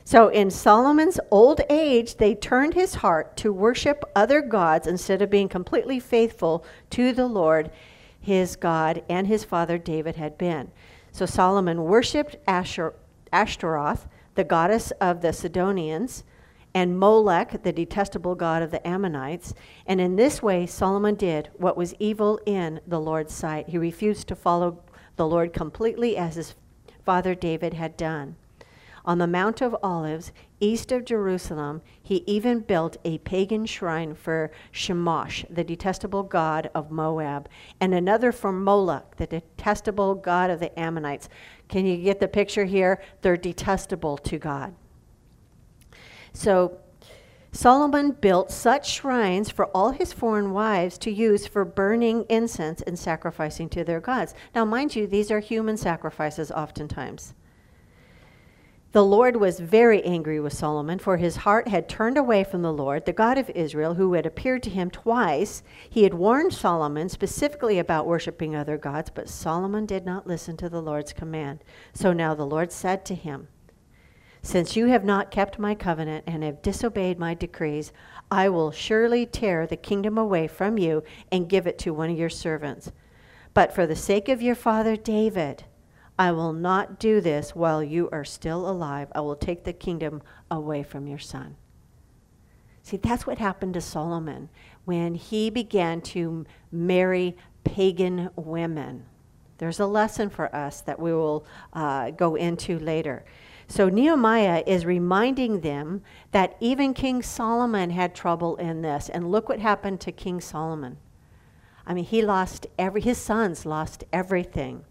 So 0.04 0.28
in 0.28 0.52
Solomon's 0.52 1.18
old 1.32 1.62
age, 1.70 2.18
they 2.18 2.36
turned 2.36 2.74
his 2.74 2.96
heart 2.96 3.38
to 3.38 3.54
worship 3.54 4.04
other 4.18 4.42
gods 4.42 4.86
instead 4.86 5.22
of 5.22 5.30
being 5.30 5.48
completely 5.48 6.02
faithful 6.02 6.66
to 6.90 7.14
the 7.14 7.28
Lord, 7.28 7.72
his 8.20 8.58
God, 8.58 9.02
and 9.08 9.28
his 9.28 9.46
father 9.46 9.78
David 9.78 10.18
had 10.18 10.38
been. 10.38 10.72
So 11.14 11.26
Solomon 11.26 11.86
worshiped 11.86 12.36
Asher, 12.46 12.96
Ashtaroth, 13.32 14.10
the 14.36 14.44
goddess 14.44 14.92
of 15.00 15.22
the 15.22 15.32
Sidonians, 15.32 16.26
and 16.74 16.98
Molech, 16.98 17.64
the 17.64 17.74
detestable 17.74 18.36
god 18.36 18.62
of 18.62 18.72
the 18.72 18.86
Ammonites. 18.88 19.54
And 19.86 20.00
in 20.00 20.16
this 20.16 20.42
way, 20.42 20.66
Solomon 20.66 21.16
did 21.16 21.50
what 21.54 21.78
was 21.78 21.96
evil 22.00 22.40
in 22.46 22.80
the 22.88 23.00
Lord's 23.00 23.34
sight. 23.34 23.70
He 23.70 23.78
refused 23.78 24.28
to 24.30 24.36
follow 24.36 24.82
the 25.16 25.28
Lord 25.28 25.54
completely 25.54 26.16
as 26.18 26.36
his 26.36 26.56
father 27.04 27.36
David 27.36 27.74
had 27.74 27.98
done. 27.98 28.36
On 29.04 29.18
the 29.18 29.28
Mount 29.28 29.62
of 29.62 29.76
Olives, 29.82 30.32
east 30.60 30.92
of 30.92 31.06
Jerusalem, 31.06 31.82
he 32.02 32.24
even 32.28 32.60
built 32.60 32.98
a 33.04 33.18
pagan 33.20 33.66
shrine 33.66 34.14
for 34.14 34.52
Shamash, 34.72 35.44
the 35.50 35.64
detestable 35.64 36.22
god 36.22 36.70
of 36.76 36.92
Moab, 36.92 37.50
and 37.80 37.96
another 37.96 38.32
for 38.32 38.52
Moloch, 38.52 39.18
the 39.18 39.26
detestable 39.26 40.14
god 40.14 40.52
of 40.52 40.60
the 40.60 40.78
Ammonites. 40.80 41.30
Can 41.68 41.88
you 41.88 41.98
get 41.98 42.20
the 42.20 42.28
picture 42.28 42.66
here? 42.66 43.02
They're 43.24 43.38
detestable 43.38 44.18
to 44.20 44.38
God. 44.38 44.76
So 46.34 46.78
Solomon 47.52 48.12
built 48.12 48.50
such 48.50 48.90
shrines 48.90 49.50
for 49.50 49.66
all 49.68 49.92
his 49.92 50.14
foreign 50.14 50.54
wives 50.54 50.98
to 51.00 51.12
use 51.12 51.46
for 51.46 51.66
burning 51.66 52.26
incense 52.30 52.82
and 52.82 52.98
sacrificing 52.98 53.68
to 53.70 53.84
their 53.84 54.00
gods. 54.00 54.34
Now, 54.56 54.64
mind 54.64 54.96
you, 54.96 55.06
these 55.06 55.32
are 55.32 55.42
human 55.42 55.76
sacrifices 55.76 56.50
oftentimes. 56.52 57.34
The 58.94 59.04
Lord 59.04 59.38
was 59.38 59.60
very 59.60 60.04
angry 60.04 60.42
with 60.42 60.52
Solomon, 60.52 61.00
for 61.00 61.16
his 61.16 61.38
heart 61.38 61.70
had 61.70 61.88
turned 61.88 62.18
away 62.18 62.44
from 62.44 62.62
the 62.62 62.74
Lord, 62.74 63.06
the 63.06 63.14
God 63.14 63.38
of 63.38 63.50
Israel, 63.52 63.94
who 63.94 64.14
had 64.14 64.26
appeared 64.26 64.64
to 64.64 64.70
him 64.70 64.92
twice. 64.92 65.64
He 65.90 66.04
had 66.04 66.14
warned 66.14 66.54
Solomon 66.54 67.08
specifically 67.08 67.80
about 67.80 68.06
worshiping 68.06 68.54
other 68.54 68.78
gods, 68.78 69.10
but 69.10 69.30
Solomon 69.30 69.86
did 69.86 70.06
not 70.06 70.28
listen 70.28 70.58
to 70.58 70.68
the 70.68 70.82
Lord's 70.82 71.14
command. 71.14 71.64
So 71.94 72.12
now 72.12 72.34
the 72.34 72.46
Lord 72.46 72.72
said 72.74 73.06
to 73.06 73.16
him, 73.16 73.48
since 74.42 74.76
you 74.76 74.88
have 74.88 75.04
not 75.04 75.32
kept 75.32 75.60
my 75.60 75.76
covenant 75.76 76.24
and 76.26 76.44
have 76.44 76.62
disobeyed 76.62 77.20
my 77.20 77.34
decrees, 77.34 77.92
I 78.32 78.50
will 78.50 78.72
surely 78.72 79.26
tear 79.26 79.68
the 79.68 79.78
kingdom 79.78 80.18
away 80.18 80.48
from 80.48 80.78
you 80.78 81.04
and 81.32 81.50
give 81.50 81.68
it 81.68 81.78
to 81.80 81.94
one 81.94 82.10
of 82.10 82.18
your 82.18 82.30
servants. 82.30 82.92
But 83.54 83.74
for 83.74 83.86
the 83.86 83.96
sake 83.96 84.30
of 84.30 84.42
your 84.42 84.56
father 84.56 84.96
David, 84.96 85.66
I 86.18 86.32
will 86.32 86.54
not 86.54 87.00
do 87.00 87.22
this 87.22 87.56
while 87.56 87.84
you 87.84 88.10
are 88.12 88.26
still 88.26 88.70
alive. 88.70 89.10
I 89.14 89.22
will 89.22 89.36
take 89.36 89.64
the 89.64 89.74
kingdom 89.74 90.22
away 90.50 90.84
from 90.84 91.08
your 91.08 91.20
son. 91.20 91.56
See, 92.84 92.98
that's 92.98 93.28
what 93.28 93.38
happened 93.38 93.76
to 93.76 93.82
Solomon 93.82 94.50
when 94.86 95.16
he 95.16 95.50
began 95.50 96.02
to 96.02 96.46
marry 96.72 97.38
pagan 97.64 98.30
women. 98.36 99.06
There's 99.60 99.80
a 99.80 99.86
lesson 99.86 100.30
for 100.32 100.54
us 100.56 100.82
that 100.82 101.00
we 101.00 101.14
will 101.14 101.46
uh, 101.74 102.10
go 102.12 102.36
into 102.36 102.80
later. 102.80 103.24
So 103.72 103.88
Nehemiah 103.88 104.64
is 104.68 104.86
reminding 104.86 105.62
them 105.62 106.02
that 106.32 106.58
even 106.60 106.94
King 106.94 107.22
Solomon 107.22 107.92
had 107.92 108.14
trouble 108.14 108.58
in 108.58 108.82
this. 108.82 109.08
And 109.08 109.32
look 109.32 109.48
what 109.48 109.62
happened 109.62 110.02
to 110.02 110.12
King 110.12 110.42
Solomon. 110.42 110.98
I 111.88 111.94
mean, 111.94 112.04
he 112.04 112.22
lost 112.22 112.68
every, 112.78 113.00
his 113.00 113.18
sons 113.18 113.66
lost 113.66 114.04
everything. 114.12 114.84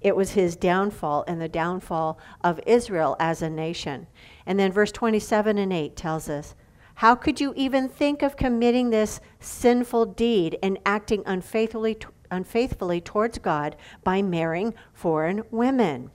It 0.00 0.14
was 0.14 0.30
his 0.30 0.54
downfall 0.54 1.24
and 1.26 1.40
the 1.40 1.48
downfall 1.48 2.20
of 2.44 2.60
Israel 2.66 3.16
as 3.18 3.42
a 3.42 3.50
nation. 3.50 4.06
And 4.46 4.60
then 4.60 4.70
verse 4.70 4.92
27 4.92 5.58
and 5.58 5.72
8 5.72 5.96
tells 5.96 6.28
us 6.28 6.54
How 6.94 7.16
could 7.16 7.40
you 7.40 7.52
even 7.56 7.88
think 7.88 8.22
of 8.22 8.36
committing 8.36 8.90
this 8.90 9.20
sinful 9.40 10.06
deed 10.06 10.56
and 10.62 10.78
acting 10.86 11.24
unfaithfully, 11.26 11.98
unfaithfully 12.30 13.00
towards 13.00 13.38
God 13.38 13.74
by 14.04 14.22
marrying 14.22 14.72
foreign 14.92 15.42
women? 15.50 16.12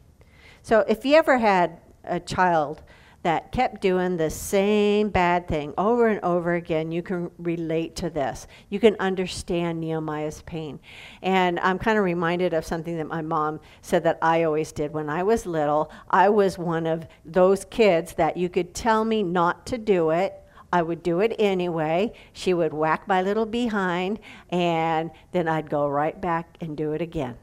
So 0.62 0.80
if 0.88 1.04
you 1.04 1.15
ever 1.15 1.39
had 1.39 1.82
a 2.07 2.19
child 2.19 2.83
that 3.25 3.51
kept 3.51 3.81
doing 3.81 4.17
the 4.17 4.29
same 4.29 5.09
bad 5.09 5.47
thing 5.47 5.73
over 5.79 6.09
and 6.09 6.23
over 6.23 6.53
again, 6.53 6.91
you 6.91 7.01
can 7.01 7.31
relate 7.39 7.95
to 7.95 8.07
this. 8.07 8.45
You 8.69 8.79
can 8.79 8.95
understand 8.99 9.81
Nehemiah's 9.81 10.43
pain. 10.43 10.79
And 11.23 11.59
I'm 11.61 11.79
kind 11.79 11.97
of 11.97 12.03
reminded 12.03 12.53
of 12.53 12.65
something 12.65 12.97
that 12.97 13.07
my 13.07 13.23
mom 13.23 13.61
said 13.81 14.03
that 14.03 14.19
I 14.21 14.43
always 14.43 14.71
did 14.71 14.93
when 14.93 15.09
I 15.09 15.23
was 15.23 15.47
little. 15.47 15.91
I 16.11 16.29
was 16.29 16.59
one 16.59 16.85
of 16.85 17.07
those 17.25 17.65
kids 17.65 18.13
that 18.13 18.37
you 18.37 18.47
could 18.47 18.75
tell 18.75 19.03
me 19.03 19.23
not 19.23 19.65
to 19.65 19.79
do 19.79 20.11
it. 20.11 20.35
I 20.71 20.83
would 20.83 21.01
do 21.01 21.19
it 21.21 21.35
anyway. 21.39 22.13
She 22.31 22.53
would 22.53 22.75
whack 22.75 23.07
my 23.07 23.23
little 23.23 23.47
behind, 23.47 24.19
and 24.49 25.09
then 25.31 25.47
I'd 25.47 25.69
go 25.69 25.87
right 25.87 26.21
back 26.21 26.57
and 26.61 26.77
do 26.77 26.91
it 26.91 27.01
again. 27.01 27.37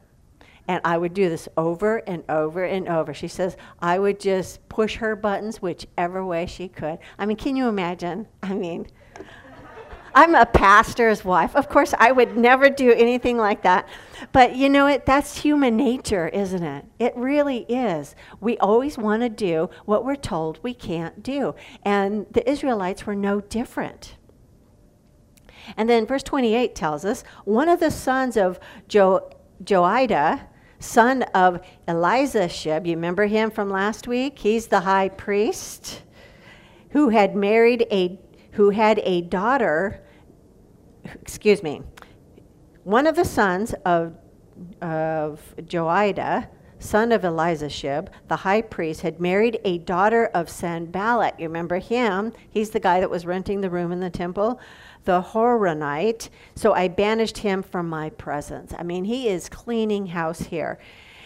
And 0.67 0.79
I 0.85 0.97
would 0.97 1.13
do 1.13 1.27
this 1.29 1.49
over 1.57 1.97
and 2.07 2.23
over 2.29 2.63
and 2.63 2.87
over. 2.87 3.13
She 3.13 3.27
says 3.27 3.57
I 3.79 3.99
would 3.99 4.19
just 4.19 4.67
push 4.69 4.95
her 4.95 5.15
buttons 5.15 5.61
whichever 5.61 6.25
way 6.25 6.45
she 6.45 6.69
could. 6.69 6.99
I 7.19 7.25
mean, 7.25 7.37
can 7.37 7.55
you 7.55 7.67
imagine? 7.67 8.27
I 8.41 8.53
mean, 8.53 8.87
I'm 10.15 10.35
a 10.35 10.45
pastor's 10.45 11.25
wife. 11.25 11.55
Of 11.55 11.69
course, 11.69 11.93
I 11.97 12.11
would 12.11 12.37
never 12.37 12.69
do 12.69 12.93
anything 12.93 13.37
like 13.37 13.63
that. 13.63 13.87
But 14.31 14.55
you 14.55 14.69
know 14.69 14.85
what? 14.85 15.05
That's 15.05 15.39
human 15.39 15.75
nature, 15.75 16.27
isn't 16.27 16.63
it? 16.63 16.85
It 16.99 17.13
really 17.15 17.65
is. 17.67 18.15
We 18.39 18.57
always 18.59 18.97
want 18.97 19.23
to 19.23 19.29
do 19.29 19.69
what 19.85 20.05
we're 20.05 20.15
told 20.15 20.59
we 20.61 20.73
can't 20.73 21.23
do. 21.23 21.55
And 21.83 22.27
the 22.31 22.47
Israelites 22.49 23.05
were 23.05 23.15
no 23.15 23.41
different. 23.41 24.15
And 25.77 25.89
then 25.89 26.05
verse 26.05 26.23
28 26.23 26.75
tells 26.75 27.05
us 27.05 27.23
one 27.45 27.69
of 27.69 27.79
the 27.79 27.91
sons 27.91 28.37
of 28.37 28.59
jo- 28.87 29.31
Joiada 29.63 30.47
son 30.83 31.23
of 31.33 31.61
Eliashib. 31.87 32.85
You 32.85 32.95
remember 32.95 33.25
him 33.25 33.49
from 33.49 33.69
last 33.69 34.07
week? 34.07 34.39
He's 34.39 34.67
the 34.67 34.81
high 34.81 35.09
priest 35.09 36.01
who 36.89 37.09
had 37.09 37.35
married 37.35 37.87
a 37.89 38.19
who 38.51 38.69
had 38.69 38.99
a 39.03 39.21
daughter. 39.21 40.03
Excuse 41.21 41.63
me. 41.63 41.81
One 42.83 43.07
of 43.07 43.15
the 43.15 43.25
sons 43.25 43.73
of 43.85 44.15
of 44.81 45.41
Joiada, 45.57 46.47
son 46.79 47.11
of 47.11 47.23
Eliashib, 47.23 48.09
the 48.27 48.35
high 48.35 48.61
priest, 48.61 49.01
had 49.01 49.19
married 49.19 49.59
a 49.63 49.79
daughter 49.79 50.25
of 50.33 50.49
Sanballat. 50.49 51.39
You 51.39 51.47
remember 51.47 51.79
him? 51.79 52.33
He's 52.49 52.69
the 52.69 52.79
guy 52.79 52.99
that 52.99 53.09
was 53.09 53.25
renting 53.25 53.61
the 53.61 53.69
room 53.69 53.91
in 53.91 53.99
the 53.99 54.09
temple 54.09 54.59
the 55.05 55.21
Horonite, 55.21 56.29
so 56.55 56.73
I 56.73 56.87
banished 56.87 57.39
him 57.39 57.61
from 57.63 57.89
my 57.89 58.09
presence. 58.11 58.73
I 58.77 58.83
mean, 58.83 59.05
he 59.05 59.27
is 59.27 59.49
cleaning 59.49 60.07
house 60.07 60.41
here. 60.41 60.79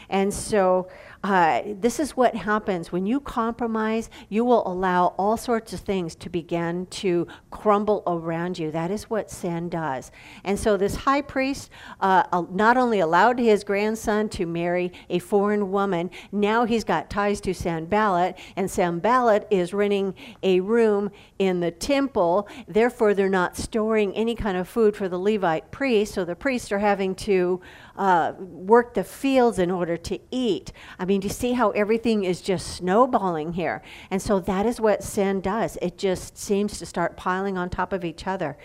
And 0.09 0.33
so 0.33 0.87
uh, 1.23 1.61
this 1.65 1.99
is 1.99 2.15
what 2.15 2.35
happens 2.35 2.91
when 2.91 3.05
you 3.05 3.19
compromise, 3.19 4.09
you 4.29 4.45
will 4.45 4.67
allow 4.67 5.07
all 5.17 5.37
sorts 5.37 5.73
of 5.73 5.79
things 5.79 6.15
to 6.15 6.29
begin 6.29 6.85
to 6.87 7.27
crumble 7.51 8.03
around 8.07 8.59
you. 8.59 8.71
That 8.71 8.91
is 8.91 9.09
what 9.09 9.31
sin 9.31 9.69
does. 9.69 10.11
And 10.43 10.59
so 10.59 10.77
this 10.77 10.95
high 10.95 11.21
priest 11.21 11.69
uh, 11.99 12.23
not 12.51 12.77
only 12.77 12.99
allowed 12.99 13.39
his 13.39 13.63
grandson 13.63 14.29
to 14.29 14.45
marry 14.45 14.91
a 15.09 15.19
foreign 15.19 15.71
woman, 15.71 16.09
now 16.31 16.65
he's 16.65 16.83
got 16.83 17.09
ties 17.09 17.41
to 17.41 17.53
Sanballat, 17.53 18.37
and 18.55 18.69
Sanballat 18.69 19.47
is 19.49 19.73
renting 19.73 20.13
a 20.43 20.59
room 20.59 21.11
in 21.39 21.59
the 21.59 21.71
temple. 21.71 22.47
Therefore, 22.67 23.13
they're 23.13 23.29
not 23.29 23.57
storing 23.57 24.13
any 24.13 24.35
kind 24.35 24.57
of 24.57 24.67
food 24.67 24.95
for 24.95 25.09
the 25.09 25.19
Levite 25.19 25.71
priest, 25.71 26.13
so 26.13 26.25
the 26.25 26.35
priests 26.35 26.71
are 26.71 26.79
having 26.79 27.15
to 27.15 27.61
uh, 27.97 28.33
work 28.37 28.93
the 28.93 29.03
fields 29.03 29.59
in 29.59 29.71
order 29.71 29.97
to 29.97 30.19
eat. 30.31 30.71
I 30.99 31.05
mean, 31.05 31.21
you 31.21 31.29
see 31.29 31.53
how 31.53 31.71
everything 31.71 32.23
is 32.23 32.41
just 32.41 32.75
snowballing 32.75 33.53
here? 33.53 33.81
And 34.11 34.21
so 34.21 34.39
that 34.41 34.65
is 34.65 34.79
what 34.79 35.03
sin 35.03 35.41
does. 35.41 35.77
It 35.81 35.97
just 35.97 36.37
seems 36.37 36.77
to 36.79 36.85
start 36.85 37.17
piling 37.17 37.57
on 37.57 37.69
top 37.69 37.93
of 37.93 38.05
each 38.05 38.27
other. 38.27 38.57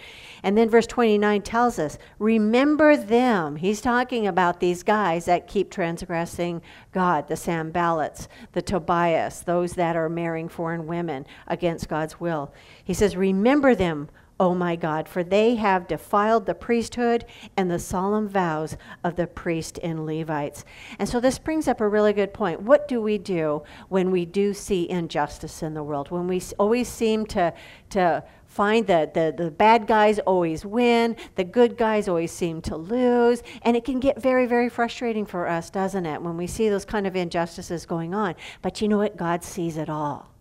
And 0.42 0.57
then 0.57 0.68
verse 0.68 0.87
29 0.87 1.42
tells 1.42 1.79
us, 1.79 1.99
remember 2.18 2.97
them. 2.97 3.57
He's 3.57 3.81
talking 3.81 4.27
about 4.27 4.61
these 4.61 4.83
guys 4.83 5.25
that 5.25 5.49
keep 5.49 5.71
transgressing 5.71 6.62
God, 6.92 7.29
the 7.29 7.35
Sanballats, 7.35 8.29
the 8.53 8.62
Tobiahs, 8.62 9.45
those 9.45 9.73
that 9.75 9.97
are 9.97 10.09
marrying 10.09 10.49
foreign 10.49 10.87
women 10.87 11.27
against 11.47 11.88
God's 11.88 12.21
will. 12.21 12.53
He 12.85 12.95
says, 12.95 13.16
remember 13.16 13.75
them 13.75 14.11
O 14.40 14.55
my 14.55 14.77
God, 14.77 15.09
for 15.09 15.23
they 15.23 15.55
have 15.57 15.87
defiled 15.87 16.47
the 16.47 16.55
priesthood 16.55 17.25
and 17.57 17.71
the 17.71 17.79
solemn 17.79 18.29
vows 18.29 18.77
of 19.05 19.16
the 19.16 19.27
priest 19.27 19.79
and 19.83 20.05
Levites. 20.05 20.64
And 20.99 21.09
so 21.09 21.21
this 21.21 21.38
brings 21.38 21.68
up 21.68 21.81
a 21.81 21.88
really 21.88 22.12
good 22.12 22.35
point. 22.35 22.62
What 22.62 22.88
do 22.88 23.01
we 23.01 23.18
do 23.18 23.62
when 23.88 24.11
we 24.11 24.25
do 24.25 24.53
see 24.53 24.90
injustice 24.90 25.62
in 25.62 25.75
the 25.75 25.83
world? 25.83 26.11
When 26.11 26.27
we 26.27 26.42
always 26.59 26.88
seem 26.88 27.27
to, 27.27 27.55
to 27.90 28.25
find 28.47 28.87
that 28.87 29.14
the, 29.14 29.33
the 29.37 29.51
bad 29.51 29.87
guys 29.87 30.18
always 30.21 30.66
win, 30.66 31.16
the 31.37 31.45
good 31.45 31.77
guys 31.77 32.09
always 32.09 32.33
seem 32.33 32.61
to 32.62 32.77
lose, 32.77 33.42
and 33.62 33.77
it 33.77 33.85
can 33.85 34.01
get 34.01 34.21
very, 34.21 34.47
very 34.47 34.68
frustrating 34.68 35.25
for 35.25 35.47
us, 35.47 35.71
doesn't 35.71 36.05
it, 36.05 36.21
when 36.21 36.37
we 36.37 36.47
see 36.47 36.68
those 36.68 36.85
kind 36.85 37.07
of 37.07 37.14
injustices 37.14 37.87
going 37.87 38.14
on. 38.14 38.35
But 38.61 38.81
you 38.81 38.88
know 38.88 38.99
what? 38.99 39.16
God 39.16 39.45
sees 39.45 39.77
it 39.77 39.88
all. 39.88 40.32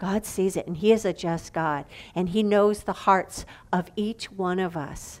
God 0.00 0.24
sees 0.24 0.56
it, 0.56 0.66
and 0.66 0.78
He 0.78 0.92
is 0.92 1.04
a 1.04 1.12
just 1.12 1.52
God, 1.52 1.84
and 2.14 2.30
He 2.30 2.42
knows 2.42 2.82
the 2.82 2.94
hearts 2.94 3.44
of 3.70 3.90
each 3.96 4.32
one 4.32 4.58
of 4.58 4.74
us. 4.74 5.20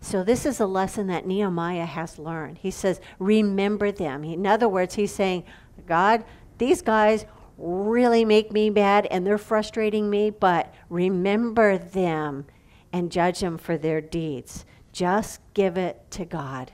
So, 0.00 0.22
this 0.22 0.46
is 0.46 0.60
a 0.60 0.66
lesson 0.66 1.08
that 1.08 1.26
Nehemiah 1.26 1.84
has 1.84 2.16
learned. 2.16 2.58
He 2.58 2.70
says, 2.70 3.00
Remember 3.18 3.90
them. 3.90 4.22
In 4.22 4.46
other 4.46 4.68
words, 4.68 4.94
he's 4.94 5.12
saying, 5.12 5.44
God, 5.86 6.24
these 6.58 6.80
guys 6.80 7.26
really 7.58 8.24
make 8.24 8.52
me 8.52 8.70
mad 8.70 9.06
and 9.10 9.26
they're 9.26 9.36
frustrating 9.36 10.08
me, 10.08 10.30
but 10.30 10.72
remember 10.88 11.76
them 11.76 12.46
and 12.92 13.12
judge 13.12 13.40
them 13.40 13.58
for 13.58 13.76
their 13.76 14.00
deeds. 14.00 14.64
Just 14.92 15.40
give 15.54 15.76
it 15.76 16.08
to 16.12 16.24
God. 16.24 16.70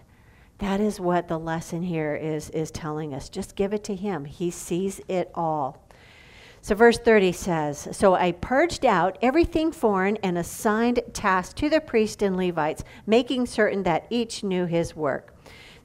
That 0.58 0.80
is 0.80 1.00
what 1.00 1.26
the 1.26 1.38
lesson 1.38 1.82
here 1.82 2.14
is, 2.14 2.50
is 2.50 2.70
telling 2.70 3.14
us. 3.14 3.28
Just 3.30 3.56
give 3.56 3.72
it 3.72 3.82
to 3.84 3.94
Him. 3.94 4.26
He 4.26 4.50
sees 4.50 5.00
it 5.08 5.30
all. 5.34 5.85
So, 6.66 6.74
verse 6.74 6.98
30 6.98 7.30
says 7.30 7.86
So 7.92 8.16
I 8.16 8.32
purged 8.32 8.84
out 8.84 9.18
everything 9.22 9.70
foreign 9.70 10.16
and 10.16 10.36
assigned 10.36 10.98
tasks 11.12 11.54
to 11.60 11.70
the 11.70 11.80
priests 11.80 12.24
and 12.24 12.36
Levites, 12.36 12.82
making 13.06 13.46
certain 13.46 13.84
that 13.84 14.08
each 14.10 14.42
knew 14.42 14.66
his 14.66 14.96
work. 14.96 15.32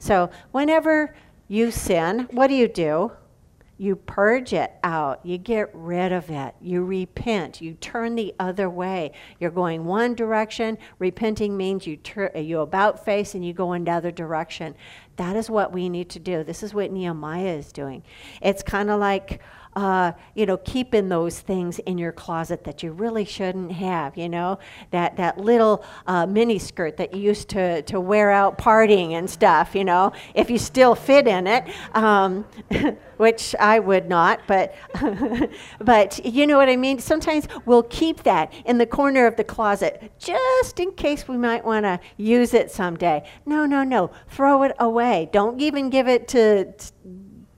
So, 0.00 0.28
whenever 0.50 1.14
you 1.46 1.70
sin, 1.70 2.26
what 2.32 2.48
do 2.48 2.54
you 2.54 2.66
do? 2.66 3.12
You 3.78 3.94
purge 3.94 4.52
it 4.52 4.72
out. 4.82 5.24
You 5.24 5.38
get 5.38 5.70
rid 5.72 6.12
of 6.12 6.30
it. 6.30 6.56
You 6.60 6.84
repent. 6.84 7.60
You 7.60 7.74
turn 7.74 8.16
the 8.16 8.34
other 8.40 8.68
way. 8.68 9.12
You're 9.38 9.50
going 9.52 9.84
one 9.84 10.14
direction. 10.14 10.78
Repenting 10.98 11.56
means 11.56 11.86
you 11.86 11.96
tur- 11.96 12.32
you 12.34 12.58
about 12.58 13.04
face 13.04 13.34
and 13.34 13.44
you 13.44 13.52
go 13.52 13.70
another 13.70 14.10
direction. 14.10 14.74
That 15.16 15.36
is 15.36 15.48
what 15.48 15.72
we 15.72 15.88
need 15.88 16.10
to 16.10 16.18
do. 16.18 16.42
This 16.42 16.62
is 16.62 16.74
what 16.74 16.90
Nehemiah 16.90 17.56
is 17.56 17.70
doing. 17.70 18.02
It's 18.40 18.62
kind 18.62 18.90
of 18.90 18.98
like 18.98 19.40
uh, 19.74 20.12
you 20.34 20.46
know, 20.46 20.56
keeping 20.58 21.08
those 21.08 21.40
things 21.40 21.78
in 21.80 21.98
your 21.98 22.12
closet 22.12 22.64
that 22.64 22.82
you 22.82 22.92
really 22.92 23.24
shouldn't 23.24 23.72
have. 23.72 24.16
You 24.16 24.28
know, 24.28 24.58
that 24.90 25.16
that 25.16 25.38
little 25.38 25.84
uh, 26.06 26.26
mini 26.26 26.58
skirt 26.58 26.96
that 26.98 27.14
you 27.14 27.22
used 27.22 27.48
to 27.50 27.82
to 27.82 28.00
wear 28.00 28.30
out 28.30 28.58
partying 28.58 29.12
and 29.12 29.28
stuff. 29.28 29.74
You 29.74 29.84
know, 29.84 30.12
if 30.34 30.50
you 30.50 30.58
still 30.58 30.94
fit 30.94 31.26
in 31.26 31.46
it. 31.46 31.64
Um, 31.94 32.44
which 33.22 33.54
I 33.60 33.78
would 33.78 34.08
not, 34.08 34.40
but 34.48 34.74
but 35.80 36.26
you 36.26 36.44
know 36.44 36.56
what 36.58 36.68
I 36.68 36.74
mean. 36.74 36.98
Sometimes 36.98 37.46
we'll 37.66 37.84
keep 37.84 38.24
that 38.24 38.52
in 38.66 38.78
the 38.78 38.86
corner 38.86 39.26
of 39.26 39.36
the 39.36 39.44
closet 39.44 40.12
just 40.18 40.80
in 40.80 40.90
case 40.90 41.28
we 41.28 41.36
might 41.36 41.64
want 41.64 41.84
to 41.84 42.00
use 42.16 42.52
it 42.52 42.72
someday. 42.72 43.22
No, 43.46 43.64
no, 43.64 43.84
no. 43.84 44.10
Throw 44.28 44.64
it 44.64 44.72
away. 44.80 45.28
Don't 45.32 45.60
even 45.60 45.88
give 45.88 46.08
it 46.08 46.26
to 46.28 46.72
to 46.72 46.92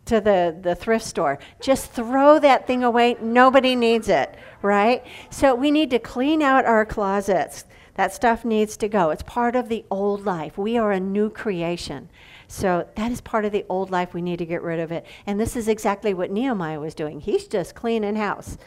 the, 0.07 0.57
the 0.61 0.75
thrift 0.75 1.05
store. 1.05 1.38
Just 1.61 1.90
throw 1.90 2.38
that 2.38 2.67
thing 2.67 2.85
away. 2.85 3.17
Nobody 3.21 3.75
needs 3.75 4.09
it, 4.09 4.37
right? 4.62 5.05
So 5.31 5.55
we 5.55 5.71
need 5.71 5.90
to 5.90 5.99
clean 5.99 6.43
out 6.43 6.64
our 6.64 6.85
closets. 6.85 7.64
That 7.95 8.12
stuff 8.12 8.45
needs 8.45 8.77
to 8.79 8.88
go. 8.88 9.11
It's 9.11 9.23
part 9.23 9.57
of 9.57 9.69
the 9.69 9.85
old 9.90 10.25
life. 10.25 10.59
We 10.59 10.77
are 10.77 10.93
a 10.93 11.01
new 11.01 11.31
creation. 11.31 12.09
So 12.49 12.88
that 12.97 13.11
is 13.11 13.21
part 13.21 13.45
of 13.45 13.53
the 13.53 13.64
old 13.69 13.90
life. 13.90 14.14
We 14.14 14.23
need 14.23 14.38
to 14.38 14.47
get 14.47 14.62
rid 14.62 14.81
of 14.81 14.93
it. 14.93 15.07
And 15.27 15.40
this 15.40 15.57
is 15.57 15.69
exactly 15.69 16.12
what 16.12 16.31
Nehemiah 16.31 16.81
was 16.81 16.95
doing. 16.95 17.21
He's 17.21 17.47
just 17.47 17.75
cleaning 17.75 18.17
house. 18.17 18.59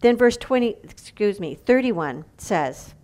Then 0.00 0.16
verse 0.16 0.36
20, 0.36 0.76
excuse 0.82 1.40
me, 1.40 1.54
31 1.54 2.24
says, 2.36 2.95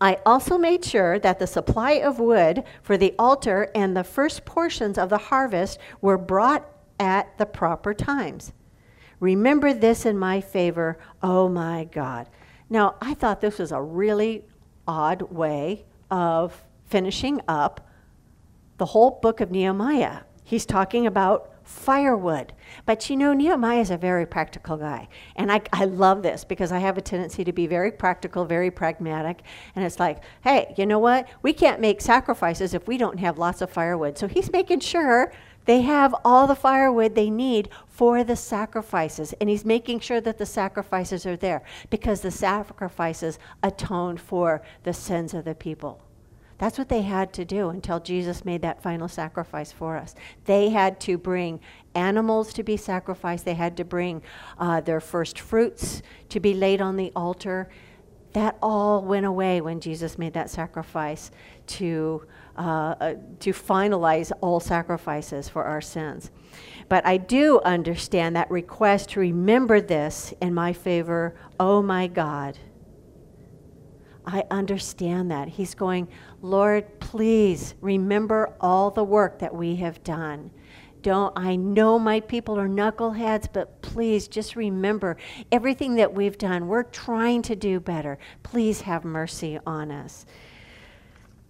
I 0.00 0.18
also 0.24 0.56
made 0.56 0.84
sure 0.84 1.18
that 1.18 1.38
the 1.38 1.46
supply 1.46 1.92
of 1.92 2.18
wood 2.18 2.64
for 2.82 2.96
the 2.96 3.14
altar 3.18 3.70
and 3.74 3.94
the 3.94 4.04
first 4.04 4.44
portions 4.44 4.96
of 4.96 5.10
the 5.10 5.18
harvest 5.18 5.78
were 6.00 6.16
brought 6.16 6.66
at 6.98 7.36
the 7.36 7.46
proper 7.46 7.92
times. 7.92 8.52
Remember 9.20 9.74
this 9.74 10.06
in 10.06 10.18
my 10.18 10.40
favor, 10.40 10.98
oh 11.22 11.48
my 11.48 11.84
God. 11.84 12.28
Now, 12.70 12.96
I 13.02 13.12
thought 13.12 13.42
this 13.42 13.58
was 13.58 13.72
a 13.72 13.82
really 13.82 14.44
odd 14.88 15.22
way 15.22 15.84
of 16.10 16.64
finishing 16.86 17.40
up 17.46 17.86
the 18.78 18.86
whole 18.86 19.18
book 19.20 19.40
of 19.40 19.50
Nehemiah. 19.50 20.20
He's 20.42 20.64
talking 20.64 21.06
about 21.06 21.52
firewood. 21.70 22.52
But 22.84 23.08
you 23.08 23.16
know, 23.16 23.32
Nehemiah 23.32 23.80
is 23.80 23.90
a 23.90 23.96
very 23.96 24.26
practical 24.26 24.76
guy. 24.76 25.08
And 25.36 25.50
I, 25.50 25.62
I 25.72 25.84
love 25.84 26.22
this 26.22 26.44
because 26.44 26.72
I 26.72 26.78
have 26.78 26.98
a 26.98 27.00
tendency 27.00 27.44
to 27.44 27.52
be 27.52 27.66
very 27.66 27.92
practical, 27.92 28.44
very 28.44 28.70
pragmatic. 28.70 29.42
And 29.74 29.84
it's 29.84 30.00
like, 30.00 30.22
hey, 30.42 30.74
you 30.76 30.84
know 30.84 30.98
what? 30.98 31.28
We 31.42 31.52
can't 31.52 31.80
make 31.80 32.00
sacrifices 32.00 32.74
if 32.74 32.86
we 32.88 32.98
don't 32.98 33.18
have 33.20 33.38
lots 33.38 33.62
of 33.62 33.70
firewood. 33.70 34.18
So 34.18 34.26
he's 34.26 34.52
making 34.52 34.80
sure 34.80 35.32
they 35.64 35.82
have 35.82 36.14
all 36.24 36.46
the 36.46 36.56
firewood 36.56 37.14
they 37.14 37.30
need 37.30 37.68
for 37.86 38.24
the 38.24 38.36
sacrifices. 38.36 39.32
And 39.40 39.48
he's 39.48 39.64
making 39.64 40.00
sure 40.00 40.20
that 40.20 40.38
the 40.38 40.46
sacrifices 40.46 41.24
are 41.24 41.36
there 41.36 41.62
because 41.88 42.20
the 42.20 42.30
sacrifices 42.32 43.38
atone 43.62 44.16
for 44.16 44.62
the 44.82 44.92
sins 44.92 45.34
of 45.34 45.44
the 45.44 45.54
people. 45.54 46.02
That's 46.60 46.76
what 46.76 46.90
they 46.90 47.00
had 47.00 47.32
to 47.32 47.46
do 47.46 47.70
until 47.70 48.00
Jesus 48.00 48.44
made 48.44 48.60
that 48.60 48.82
final 48.82 49.08
sacrifice 49.08 49.72
for 49.72 49.96
us. 49.96 50.14
They 50.44 50.68
had 50.68 51.00
to 51.00 51.16
bring 51.16 51.58
animals 51.94 52.52
to 52.52 52.62
be 52.62 52.76
sacrificed, 52.76 53.46
they 53.46 53.54
had 53.54 53.78
to 53.78 53.84
bring 53.84 54.20
uh, 54.58 54.82
their 54.82 55.00
first 55.00 55.40
fruits 55.40 56.02
to 56.28 56.38
be 56.38 56.52
laid 56.52 56.82
on 56.82 56.96
the 56.96 57.12
altar. 57.16 57.70
That 58.34 58.58
all 58.60 59.02
went 59.02 59.24
away 59.24 59.62
when 59.62 59.80
Jesus 59.80 60.18
made 60.18 60.34
that 60.34 60.50
sacrifice 60.50 61.30
to, 61.68 62.26
uh, 62.58 62.60
uh, 63.00 63.14
to 63.40 63.52
finalize 63.54 64.30
all 64.42 64.60
sacrifices 64.60 65.48
for 65.48 65.64
our 65.64 65.80
sins. 65.80 66.30
But 66.90 67.06
I 67.06 67.16
do 67.16 67.60
understand 67.60 68.36
that 68.36 68.50
request 68.50 69.08
to 69.10 69.20
remember 69.20 69.80
this 69.80 70.34
in 70.42 70.52
my 70.52 70.74
favor, 70.74 71.34
oh 71.58 71.80
my 71.80 72.06
God. 72.06 72.58
I 74.26 74.44
understand 74.50 75.30
that. 75.30 75.48
He's 75.48 75.74
going, 75.74 76.08
Lord, 76.42 77.00
please 77.00 77.74
remember 77.80 78.54
all 78.60 78.90
the 78.90 79.04
work 79.04 79.38
that 79.40 79.54
we 79.54 79.76
have 79.76 80.02
done. 80.02 80.50
Don't 81.02 81.32
I 81.36 81.56
know 81.56 81.98
my 81.98 82.20
people 82.20 82.58
are 82.58 82.68
knuckleheads, 82.68 83.48
but 83.52 83.80
please 83.82 84.28
just 84.28 84.56
remember 84.56 85.16
everything 85.50 85.96
that 85.96 86.14
we've 86.14 86.38
done. 86.38 86.68
We're 86.68 86.82
trying 86.82 87.42
to 87.42 87.56
do 87.56 87.80
better. 87.80 88.18
Please 88.42 88.82
have 88.82 89.04
mercy 89.04 89.58
on 89.66 89.90
us. 89.90 90.26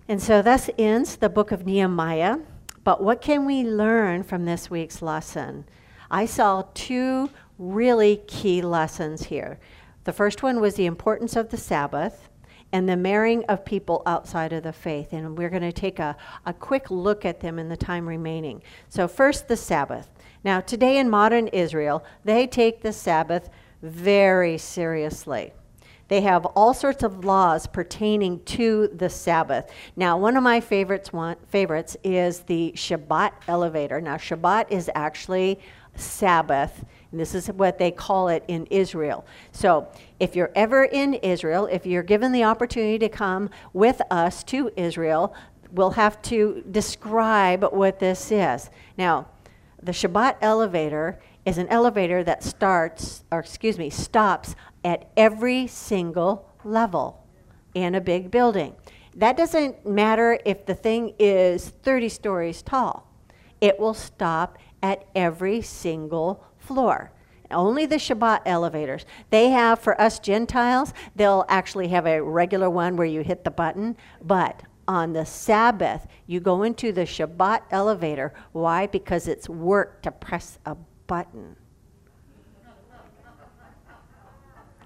And 0.09 0.23
so 0.23 0.43
thus 0.43 0.71
ends 0.79 1.17
the 1.17 1.29
book 1.29 1.53
of 1.53 1.67
Nehemiah. 1.67 2.39
But 2.83 3.03
what 3.03 3.21
can 3.21 3.45
we 3.45 3.63
learn 3.63 4.23
from 4.23 4.45
this 4.45 4.71
week's 4.71 5.03
lesson? 5.03 5.67
I 6.11 6.27
saw 6.27 6.65
two 6.75 7.31
really 7.59 8.23
key 8.27 8.63
lessons 8.63 9.27
here. 9.27 9.61
The 10.05 10.13
first 10.13 10.43
one 10.43 10.61
was 10.61 10.75
the 10.75 10.87
importance 10.87 11.37
of 11.37 11.51
the 11.51 11.57
Sabbath 11.57 12.30
and 12.73 12.89
the 12.89 12.97
marrying 12.97 13.45
of 13.47 13.65
people 13.65 14.03
outside 14.07 14.53
of 14.53 14.63
the 14.63 14.73
faith. 14.73 15.13
And 15.13 15.37
we're 15.37 15.51
going 15.51 15.63
to 15.63 15.73
take 15.73 15.99
a, 15.99 16.17
a 16.47 16.53
quick 16.53 16.91
look 16.91 17.25
at 17.25 17.41
them 17.41 17.59
in 17.59 17.69
the 17.69 17.77
time 17.77 18.09
remaining. 18.09 18.63
So, 18.89 19.09
first, 19.09 19.49
the 19.49 19.57
Sabbath. 19.57 20.09
Now, 20.45 20.61
today 20.61 20.99
in 20.99 21.11
modern 21.11 21.49
Israel, 21.49 22.05
they 22.25 22.47
take 22.47 22.83
the 22.83 22.93
Sabbath 22.93 23.51
very 23.83 24.59
seriously. 24.59 25.53
They 26.09 26.23
have 26.23 26.45
all 26.45 26.75
sorts 26.75 27.05
of 27.05 27.25
laws 27.25 27.69
pertaining 27.69 28.43
to 28.47 28.89
the 28.89 29.09
Sabbath. 29.09 29.71
Now, 29.95 30.19
one 30.19 30.37
of 30.37 30.43
my 30.43 30.61
favorites, 30.61 31.13
one, 31.13 31.37
favorites 31.49 31.97
is 32.03 32.41
the 32.41 32.73
Shabbat 32.75 33.31
elevator. 33.47 34.01
Now, 34.01 34.17
Shabbat 34.17 34.71
is 34.71 34.91
actually 34.97 35.61
Sabbath 35.95 36.85
and 37.11 37.21
this 37.21 37.35
is 37.35 37.49
what 37.49 37.79
they 37.79 37.91
call 37.91 38.29
it 38.29 38.45
in 38.47 38.67
Israel. 38.67 39.27
So, 39.53 39.89
if 40.21 40.37
you're 40.37 40.53
ever 40.55 40.85
in 40.85 41.15
Israel, 41.15 41.67
if 41.67 41.85
you're 41.85 42.03
given 42.03 42.33
the 42.33 42.45
opportunity 42.45 42.99
to 43.01 43.09
come 43.09 43.51
with 43.73 44.01
us 44.11 44.45
to 44.45 44.71
Israel, 44.77 45.35
we'll 45.73 45.91
have 45.91 46.21
to 46.23 46.65
describe 46.71 47.65
what 47.73 47.99
this 47.99 48.31
is. 48.31 48.71
Now, 48.97 49.29
the 49.83 49.93
Shabbat 49.93 50.37
elevator 50.41 51.19
is 51.45 51.59
an 51.59 51.69
elevator 51.69 52.23
that 52.25 52.45
starts, 52.45 53.25
or 53.33 53.41
excuse 53.41 53.79
me, 53.79 53.91
stops 53.91 54.55
at 54.85 55.11
every 55.17 55.67
single 55.67 56.49
level 56.65 57.27
in 57.75 57.95
a 57.95 58.01
big 58.01 58.31
building. 58.31 58.75
That 59.17 59.37
doesn't 59.37 59.87
matter 59.87 60.39
if 60.45 60.67
the 60.67 60.75
thing 60.75 61.15
is 61.19 61.71
30 61.83 62.09
stories 62.09 62.63
tall, 62.63 63.07
it 63.61 63.79
will 63.79 63.95
stop 63.95 64.59
at 64.83 65.07
every 65.15 65.61
single 65.61 66.45
floor. 66.71 67.11
Only 67.51 67.85
the 67.85 67.97
Shabbat 67.97 68.43
elevators. 68.47 69.05
They 69.31 69.49
have, 69.49 69.81
for 69.81 70.01
us 70.01 70.21
Gentiles, 70.21 70.95
they'll 71.17 71.45
actually 71.49 71.89
have 71.89 72.07
a 72.07 72.23
regular 72.23 72.71
one 72.71 72.95
where 72.97 73.09
you 73.09 73.23
hit 73.23 73.43
the 73.43 73.51
button, 73.51 73.97
but 74.23 74.63
on 74.87 75.13
the 75.13 75.27
Sabbath, 75.27 76.07
you 76.29 76.39
go 76.39 76.63
into 76.63 76.93
the 76.93 77.01
Shabbat 77.01 77.63
elevator. 77.73 78.33
Why? 78.53 78.87
Because 78.87 79.27
it's 79.27 79.49
work 79.49 80.01
to 80.03 80.13
press 80.13 80.61
a 80.65 80.77
button. 81.09 81.57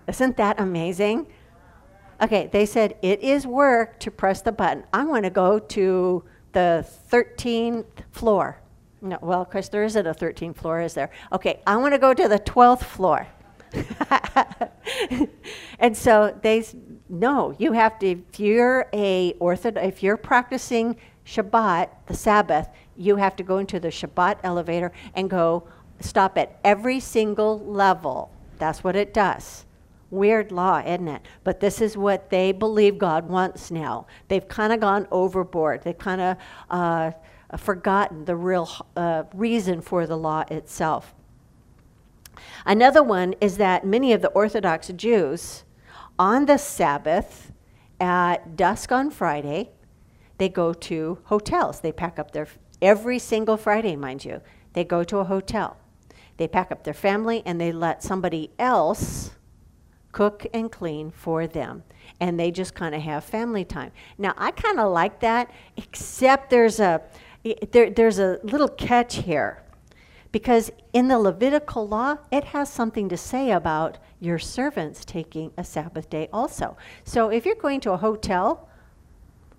Isn't 0.09 0.39
that 0.39 0.59
amazing? 0.59 1.27
Okay, 2.23 2.49
they 2.51 2.65
said 2.65 2.97
it 3.03 3.21
is 3.21 3.47
work 3.47 4.01
to 4.01 4.11
press 4.11 4.41
the 4.41 4.53
button. 4.53 4.85
I 4.91 5.05
want 5.05 5.25
to 5.25 5.31
go 5.31 5.59
to 5.59 6.25
the 6.53 6.87
13th 7.11 7.85
floor. 8.11 8.64
No, 9.05 9.19
well, 9.21 9.43
of 9.43 9.51
course, 9.51 9.69
there 9.69 9.85
isn't 9.85 10.07
a 10.07 10.15
13th 10.15 10.57
floor, 10.57 10.81
is 10.81 10.95
there? 10.95 11.11
Okay, 11.31 11.61
I 11.67 11.77
want 11.77 11.93
to 11.93 11.99
go 11.99 12.15
to 12.15 12.27
the 12.27 12.39
12th 12.39 12.85
floor. 12.85 13.29
and 15.79 15.97
so 15.97 16.35
they 16.43 16.65
no, 17.09 17.55
you 17.59 17.73
have 17.73 17.99
to 17.99 18.07
if 18.07 18.39
you're 18.39 18.89
a 18.95 19.35
orthodox 19.41 19.85
if 19.85 20.03
you're 20.03 20.17
practicing 20.17 20.97
Shabbat, 21.27 21.89
the 22.07 22.15
Sabbath, 22.15 22.69
you 22.97 23.17
have 23.17 23.35
to 23.37 23.43
go 23.43 23.59
into 23.59 23.81
the 23.81 23.89
Shabbat 23.89 24.39
elevator 24.45 24.93
and 25.15 25.29
go 25.29 25.67
stop 26.01 26.39
at 26.39 26.59
every 26.65 27.01
single 27.01 27.59
level. 27.59 28.31
That's 28.59 28.85
what 28.85 28.95
it 28.95 29.13
does. 29.13 29.65
Weird 30.11 30.53
law, 30.53 30.79
isn't 30.79 31.09
it? 31.09 31.23
But 31.43 31.61
this 31.61 31.81
is 31.81 31.97
what 31.97 32.31
they 32.31 32.53
believe 32.53 32.97
God 32.99 33.29
wants 33.29 33.71
now. 33.71 34.07
They've 34.29 34.47
kind 34.47 34.73
of 34.73 34.81
gone 34.81 35.09
overboard. 35.11 35.83
They've 35.83 35.99
kind 35.99 36.21
of 36.21 36.37
uh, 36.71 37.11
forgotten 37.57 38.25
the 38.25 38.37
real 38.37 38.69
uh, 38.97 39.25
reason 39.33 39.81
for 39.81 40.07
the 40.07 40.17
law 40.17 40.45
itself. 40.51 41.15
Another 42.67 43.03
one 43.03 43.35
is 43.41 43.57
that 43.59 43.87
many 43.87 44.13
of 44.13 44.23
the 44.23 44.29
Orthodox 44.29 44.89
Jews, 44.89 45.65
on 46.19 46.47
the 46.47 46.59
Sabbath, 46.59 47.53
at 48.01 48.57
dusk 48.57 48.93
on 48.93 49.11
Friday, 49.11 49.71
they 50.39 50.49
go 50.49 50.73
to 50.73 51.19
hotels. 51.25 51.81
They 51.81 51.93
pack 51.93 52.19
up 52.19 52.33
their, 52.33 52.49
every 52.83 53.19
single 53.19 53.57
Friday, 53.57 53.97
mind 53.97 54.25
you, 54.25 54.41
they 54.73 54.85
go 54.85 55.05
to 55.05 55.19
a 55.19 55.25
hotel. 55.25 55.77
They 56.37 56.49
pack 56.49 56.73
up 56.73 56.83
their 56.83 56.95
family 56.95 57.43
and 57.47 57.61
they 57.61 57.71
let 57.71 58.03
somebody 58.03 58.51
else 58.59 59.31
cook 60.11 60.47
and 60.53 60.71
clean 60.71 61.11
for 61.11 61.47
them. 61.47 61.85
And 62.21 62.39
they 62.39 62.51
just 62.51 62.75
kind 62.75 62.95
of 62.95 63.03
have 63.03 63.25
family 63.25 63.65
time. 63.65 63.93
Now, 64.19 64.35
I 64.37 64.51
kind 64.51 64.81
of 64.81 64.93
like 64.93 65.21
that, 65.21 65.51
except 65.77 66.51
there's 66.51 66.81
a, 66.81 67.01
there, 67.71 67.91
there's 67.91 68.19
a 68.19 68.39
little 68.43 68.69
catch 68.69 69.17
here 69.17 69.63
because 70.33 70.73
in 70.93 71.09
the 71.09 71.19
Levitical 71.19 71.87
law, 71.87 72.17
it 72.33 72.45
has 72.45 72.69
something 72.69 73.09
to 73.09 73.17
say 73.17 73.53
about 73.53 73.99
your 74.19 74.39
servants 74.39 75.05
taking 75.05 75.53
a 75.57 75.63
Sabbath 75.63 76.11
day 76.11 76.29
also. 76.33 76.77
So 77.05 77.29
if 77.29 77.47
you're 77.47 77.55
going 77.55 77.81
to 77.83 77.93
a 77.93 77.97
hotel, 77.97 78.69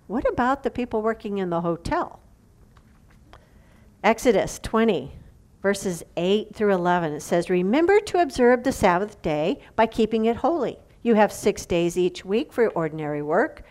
what 0.06 0.28
about 0.28 0.62
the 0.62 0.70
people 0.70 1.00
working 1.00 1.38
in 1.38 1.48
the 1.48 1.62
hotel? 1.62 2.20
Exodus 4.04 4.58
20, 4.58 5.12
verses 5.62 6.04
8 6.16 6.54
through 6.54 6.74
11, 6.74 7.14
it 7.14 7.22
says, 7.22 7.48
Remember 7.48 7.98
to 8.00 8.20
observe 8.20 8.62
the 8.62 8.70
Sabbath 8.70 9.22
day 9.22 9.60
by 9.76 9.86
keeping 9.86 10.26
it 10.26 10.36
holy. 10.36 10.78
You 11.02 11.14
have 11.14 11.32
six 11.32 11.64
days 11.64 11.96
each 11.96 12.24
week 12.24 12.52
for 12.52 12.68
ordinary 12.68 13.22
work, 13.22 13.62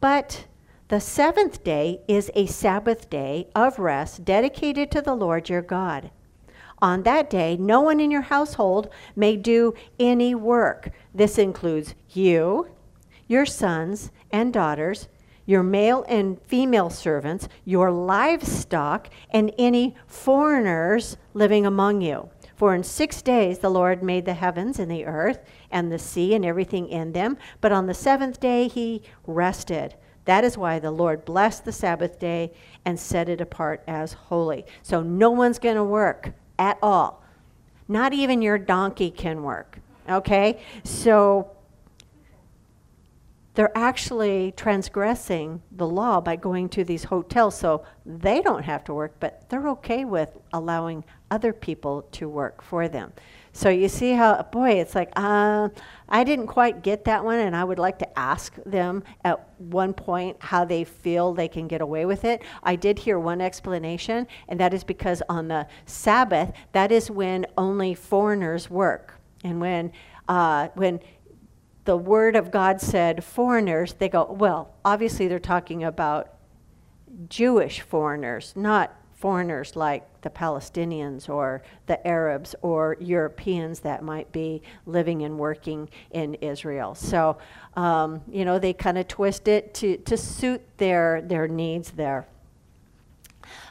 but 0.00 0.46
the 0.88 1.00
seventh 1.00 1.62
day 1.62 2.00
is 2.08 2.30
a 2.34 2.46
Sabbath 2.46 3.10
day 3.10 3.46
of 3.54 3.78
rest 3.78 4.24
dedicated 4.24 4.90
to 4.90 5.02
the 5.02 5.14
Lord 5.14 5.50
your 5.50 5.60
God. 5.60 6.10
On 6.80 7.02
that 7.02 7.28
day, 7.28 7.58
no 7.58 7.82
one 7.82 8.00
in 8.00 8.10
your 8.10 8.22
household 8.22 8.88
may 9.14 9.36
do 9.36 9.74
any 9.98 10.34
work. 10.34 10.90
This 11.14 11.36
includes 11.36 11.94
you, 12.10 12.68
your 13.26 13.44
sons 13.44 14.10
and 14.30 14.50
daughters, 14.50 15.08
your 15.44 15.62
male 15.62 16.06
and 16.08 16.40
female 16.42 16.88
servants, 16.88 17.48
your 17.66 17.90
livestock, 17.90 19.10
and 19.30 19.52
any 19.58 19.94
foreigners 20.06 21.18
living 21.34 21.66
among 21.66 22.00
you. 22.00 22.30
For 22.56 22.74
in 22.74 22.82
six 22.82 23.20
days 23.20 23.58
the 23.58 23.70
Lord 23.70 24.02
made 24.02 24.24
the 24.24 24.34
heavens 24.34 24.78
and 24.78 24.90
the 24.90 25.04
earth 25.04 25.40
and 25.70 25.92
the 25.92 25.98
sea 25.98 26.34
and 26.34 26.46
everything 26.46 26.88
in 26.88 27.12
them, 27.12 27.36
but 27.60 27.72
on 27.72 27.86
the 27.86 27.94
seventh 27.94 28.40
day 28.40 28.68
he 28.68 29.02
rested. 29.26 29.94
That 30.28 30.44
is 30.44 30.58
why 30.58 30.78
the 30.78 30.90
Lord 30.90 31.24
blessed 31.24 31.64
the 31.64 31.72
Sabbath 31.72 32.18
day 32.18 32.52
and 32.84 33.00
set 33.00 33.30
it 33.30 33.40
apart 33.40 33.82
as 33.88 34.12
holy. 34.12 34.66
So 34.82 35.02
no 35.02 35.30
one's 35.30 35.58
going 35.58 35.76
to 35.76 35.82
work 35.82 36.34
at 36.58 36.76
all. 36.82 37.24
Not 37.88 38.12
even 38.12 38.42
your 38.42 38.58
donkey 38.58 39.10
can 39.10 39.42
work. 39.42 39.78
Okay? 40.06 40.60
So 40.84 41.50
they're 43.54 43.72
actually 43.74 44.52
transgressing 44.54 45.62
the 45.72 45.86
law 45.86 46.20
by 46.20 46.36
going 46.36 46.68
to 46.68 46.84
these 46.84 47.04
hotels 47.04 47.58
so 47.58 47.86
they 48.04 48.42
don't 48.42 48.64
have 48.64 48.84
to 48.84 48.92
work, 48.92 49.14
but 49.20 49.48
they're 49.48 49.68
okay 49.68 50.04
with 50.04 50.36
allowing 50.52 51.04
other 51.30 51.54
people 51.54 52.02
to 52.12 52.28
work 52.28 52.60
for 52.60 52.86
them. 52.86 53.14
So 53.58 53.70
you 53.70 53.88
see 53.88 54.12
how, 54.12 54.40
boy, 54.52 54.74
it's 54.74 54.94
like, 54.94 55.10
uh, 55.16 55.70
I 56.08 56.22
didn't 56.22 56.46
quite 56.46 56.84
get 56.84 57.06
that 57.06 57.24
one, 57.24 57.40
and 57.40 57.56
I 57.56 57.64
would 57.64 57.80
like 57.80 57.98
to 57.98 58.16
ask 58.16 58.54
them 58.64 59.02
at 59.24 59.50
one 59.58 59.92
point 59.92 60.36
how 60.38 60.64
they 60.64 60.84
feel 60.84 61.34
they 61.34 61.48
can 61.48 61.66
get 61.66 61.80
away 61.80 62.04
with 62.06 62.24
it. 62.24 62.42
I 62.62 62.76
did 62.76 63.00
hear 63.00 63.18
one 63.18 63.40
explanation, 63.40 64.28
and 64.46 64.60
that 64.60 64.72
is 64.72 64.84
because 64.84 65.24
on 65.28 65.48
the 65.48 65.66
Sabbath, 65.86 66.52
that 66.70 66.92
is 66.92 67.10
when 67.10 67.46
only 67.56 67.94
foreigners 67.94 68.70
work. 68.70 69.14
And 69.42 69.60
when, 69.60 69.90
uh, 70.28 70.68
when 70.74 71.00
the 71.84 71.96
Word 71.96 72.36
of 72.36 72.52
God 72.52 72.80
said 72.80 73.24
foreigners, 73.24 73.94
they 73.94 74.08
go, 74.08 74.36
well, 74.38 74.76
obviously 74.84 75.26
they're 75.26 75.40
talking 75.40 75.82
about 75.82 76.32
Jewish 77.28 77.80
foreigners, 77.80 78.52
not 78.54 78.94
foreigners 79.18 79.74
like 79.74 80.20
the 80.22 80.30
Palestinians 80.30 81.28
or 81.28 81.60
the 81.86 82.06
Arabs 82.06 82.54
or 82.62 82.96
Europeans 83.00 83.80
that 83.80 84.02
might 84.02 84.30
be 84.30 84.62
living 84.86 85.22
and 85.22 85.36
working 85.36 85.88
in 86.12 86.34
Israel. 86.34 86.94
So, 86.94 87.36
um, 87.74 88.20
you 88.30 88.44
know, 88.44 88.60
they 88.60 88.72
kind 88.72 88.96
of 88.96 89.08
twist 89.08 89.48
it 89.48 89.74
to, 89.74 89.96
to 89.98 90.16
suit 90.16 90.62
their, 90.78 91.20
their 91.22 91.48
needs 91.48 91.90
there. 91.90 92.28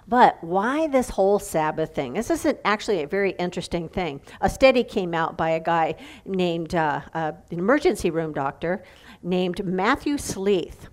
But 0.06 0.42
why 0.44 0.88
this 0.88 1.10
whole 1.10 1.40
Sabbath 1.40 1.96
thing? 1.96 2.14
This 2.14 2.30
is 2.30 2.46
an, 2.46 2.58
actually 2.66 3.04
a 3.04 3.08
very 3.08 3.32
interesting 3.32 3.88
thing. 3.88 4.22
A 4.42 4.50
study 4.50 4.84
came 4.84 5.14
out 5.14 5.38
by 5.38 5.52
a 5.52 5.60
guy 5.60 5.96
named, 6.26 6.76
uh, 6.76 7.02
uh, 7.14 7.34
an 7.52 7.60
emergency 7.60 8.10
room 8.10 8.34
doctor 8.34 8.84
named 9.24 9.64
Matthew 9.66 10.18
Sleeth. 10.18 10.90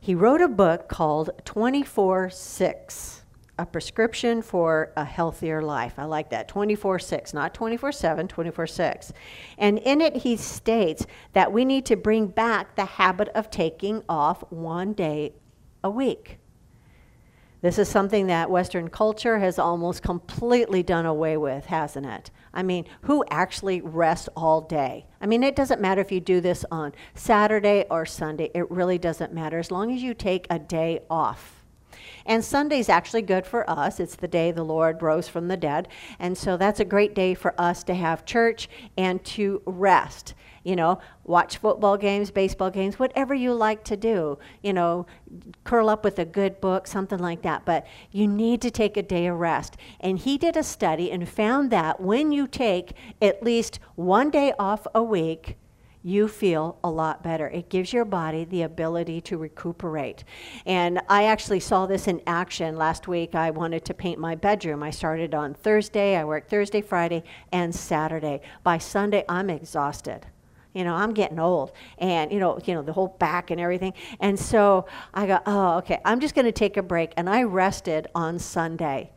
He 0.00 0.14
wrote 0.14 0.40
a 0.40 0.48
book 0.48 0.88
called 0.88 1.30
24 1.44 2.30
6 2.30 3.17
a 3.58 3.66
prescription 3.66 4.40
for 4.40 4.92
a 4.96 5.04
healthier 5.04 5.60
life. 5.60 5.94
I 5.98 6.04
like 6.04 6.30
that. 6.30 6.48
24 6.48 6.98
6, 6.98 7.34
not 7.34 7.54
24 7.54 7.92
7, 7.92 8.28
24 8.28 8.66
6. 8.66 9.12
And 9.58 9.78
in 9.78 10.00
it, 10.00 10.16
he 10.16 10.36
states 10.36 11.06
that 11.32 11.52
we 11.52 11.64
need 11.64 11.84
to 11.86 11.96
bring 11.96 12.28
back 12.28 12.76
the 12.76 12.84
habit 12.84 13.28
of 13.34 13.50
taking 13.50 14.02
off 14.08 14.44
one 14.50 14.92
day 14.92 15.32
a 15.82 15.90
week. 15.90 16.38
This 17.60 17.78
is 17.78 17.88
something 17.88 18.28
that 18.28 18.50
Western 18.50 18.88
culture 18.88 19.40
has 19.40 19.58
almost 19.58 20.02
completely 20.02 20.84
done 20.84 21.06
away 21.06 21.36
with, 21.36 21.66
hasn't 21.66 22.06
it? 22.06 22.30
I 22.54 22.62
mean, 22.62 22.84
who 23.02 23.24
actually 23.30 23.80
rests 23.80 24.28
all 24.36 24.60
day? 24.60 25.06
I 25.20 25.26
mean, 25.26 25.42
it 25.42 25.56
doesn't 25.56 25.80
matter 25.80 26.00
if 26.00 26.12
you 26.12 26.20
do 26.20 26.40
this 26.40 26.64
on 26.70 26.92
Saturday 27.14 27.84
or 27.90 28.06
Sunday, 28.06 28.52
it 28.54 28.70
really 28.70 28.98
doesn't 28.98 29.32
matter 29.32 29.58
as 29.58 29.72
long 29.72 29.92
as 29.92 30.02
you 30.02 30.14
take 30.14 30.46
a 30.50 30.58
day 30.60 31.00
off. 31.10 31.57
And 32.28 32.44
Sunday's 32.44 32.90
actually 32.90 33.22
good 33.22 33.46
for 33.46 33.68
us. 33.68 33.98
It's 33.98 34.14
the 34.14 34.28
day 34.28 34.52
the 34.52 34.62
Lord 34.62 35.02
rose 35.02 35.28
from 35.28 35.48
the 35.48 35.56
dead. 35.56 35.88
And 36.18 36.36
so 36.36 36.58
that's 36.58 36.78
a 36.78 36.84
great 36.84 37.14
day 37.14 37.32
for 37.32 37.58
us 37.58 37.82
to 37.84 37.94
have 37.94 38.26
church 38.26 38.68
and 38.98 39.24
to 39.24 39.62
rest. 39.64 40.34
You 40.62 40.76
know, 40.76 41.00
watch 41.24 41.56
football 41.56 41.96
games, 41.96 42.30
baseball 42.30 42.68
games, 42.68 42.98
whatever 42.98 43.32
you 43.32 43.54
like 43.54 43.82
to 43.84 43.96
do. 43.96 44.38
You 44.62 44.74
know, 44.74 45.06
curl 45.64 45.88
up 45.88 46.04
with 46.04 46.18
a 46.18 46.26
good 46.26 46.60
book, 46.60 46.86
something 46.86 47.18
like 47.18 47.40
that. 47.42 47.64
But 47.64 47.86
you 48.12 48.28
need 48.28 48.60
to 48.60 48.70
take 48.70 48.98
a 48.98 49.02
day 49.02 49.26
of 49.26 49.38
rest. 49.38 49.78
And 49.98 50.18
he 50.18 50.36
did 50.36 50.54
a 50.54 50.62
study 50.62 51.10
and 51.10 51.26
found 51.26 51.70
that 51.70 51.98
when 51.98 52.30
you 52.30 52.46
take 52.46 52.92
at 53.22 53.42
least 53.42 53.80
one 53.94 54.28
day 54.30 54.52
off 54.58 54.86
a 54.94 55.02
week, 55.02 55.56
you 56.02 56.28
feel 56.28 56.78
a 56.84 56.90
lot 56.90 57.22
better. 57.22 57.48
It 57.48 57.68
gives 57.68 57.92
your 57.92 58.04
body 58.04 58.44
the 58.44 58.62
ability 58.62 59.20
to 59.22 59.36
recuperate. 59.36 60.24
And 60.64 61.00
I 61.08 61.24
actually 61.24 61.60
saw 61.60 61.86
this 61.86 62.06
in 62.06 62.22
action 62.26 62.76
last 62.76 63.08
week. 63.08 63.34
I 63.34 63.50
wanted 63.50 63.84
to 63.86 63.94
paint 63.94 64.18
my 64.18 64.34
bedroom. 64.34 64.82
I 64.82 64.90
started 64.90 65.34
on 65.34 65.54
Thursday, 65.54 66.16
I 66.16 66.24
worked 66.24 66.50
Thursday, 66.50 66.80
Friday, 66.80 67.24
and 67.52 67.74
Saturday. 67.74 68.40
By 68.62 68.78
Sunday, 68.78 69.24
I'm 69.28 69.50
exhausted. 69.50 70.26
You 70.74 70.84
know, 70.84 70.94
I'm 70.94 71.12
getting 71.14 71.40
old, 71.40 71.72
and 71.98 72.30
you 72.30 72.38
know, 72.38 72.60
you 72.64 72.74
know, 72.74 72.82
the 72.82 72.92
whole 72.92 73.08
back 73.18 73.50
and 73.50 73.60
everything. 73.60 73.94
And 74.20 74.38
so 74.38 74.86
I 75.14 75.26
go, 75.26 75.40
oh, 75.46 75.78
okay, 75.78 75.98
I'm 76.04 76.20
just 76.20 76.34
going 76.34 76.44
to 76.44 76.52
take 76.52 76.76
a 76.76 76.82
break. 76.82 77.12
And 77.16 77.28
I 77.28 77.42
rested 77.42 78.06
on 78.14 78.38
Sunday. 78.38 79.10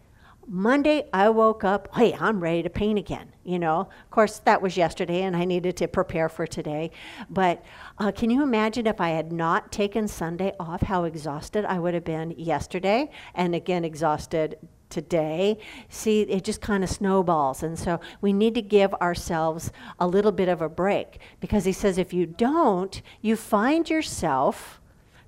Monday, 0.54 1.08
I 1.14 1.30
woke 1.30 1.64
up, 1.64 1.88
hey, 1.96 2.14
I'm 2.14 2.42
ready 2.42 2.62
to 2.64 2.70
paint 2.70 3.00
again. 3.00 3.32
You 3.46 3.58
know, 3.58 3.80
of 3.80 4.12
course, 4.12 4.40
that 4.40 4.62
was 4.62 4.76
yesterday 4.76 5.22
and 5.22 5.34
I 5.34 5.46
needed 5.46 5.78
to 5.78 5.88
prepare 5.88 6.28
for 6.28 6.46
today. 6.46 6.92
But 7.30 7.64
uh, 7.98 8.12
can 8.12 8.30
you 8.30 8.44
imagine 8.44 8.86
if 8.86 9.00
I 9.00 9.12
had 9.12 9.32
not 9.32 9.72
taken 9.72 10.10
Sunday 10.10 10.54
off, 10.60 10.82
how 10.82 11.06
exhausted 11.06 11.64
I 11.64 11.80
would 11.80 11.94
have 11.94 12.04
been 12.04 12.32
yesterday 12.32 13.10
and 13.34 13.56
again 13.56 13.86
exhausted 13.86 14.58
today? 14.90 15.58
See, 15.88 16.24
it 16.24 16.44
just 16.44 16.60
kind 16.60 16.84
of 16.84 16.90
snowballs. 16.90 17.64
And 17.64 17.80
so 17.80 18.02
we 18.20 18.34
need 18.34 18.54
to 18.56 18.62
give 18.62 18.94
ourselves 18.96 19.72
a 20.02 20.08
little 20.08 20.34
bit 20.34 20.50
of 20.50 20.62
a 20.62 20.68
break 20.68 21.22
because 21.40 21.64
he 21.64 21.72
says 21.72 21.98
if 21.98 22.12
you 22.12 22.26
don't, 22.26 23.02
you 23.22 23.38
find 23.38 23.90
yourself 23.90 24.82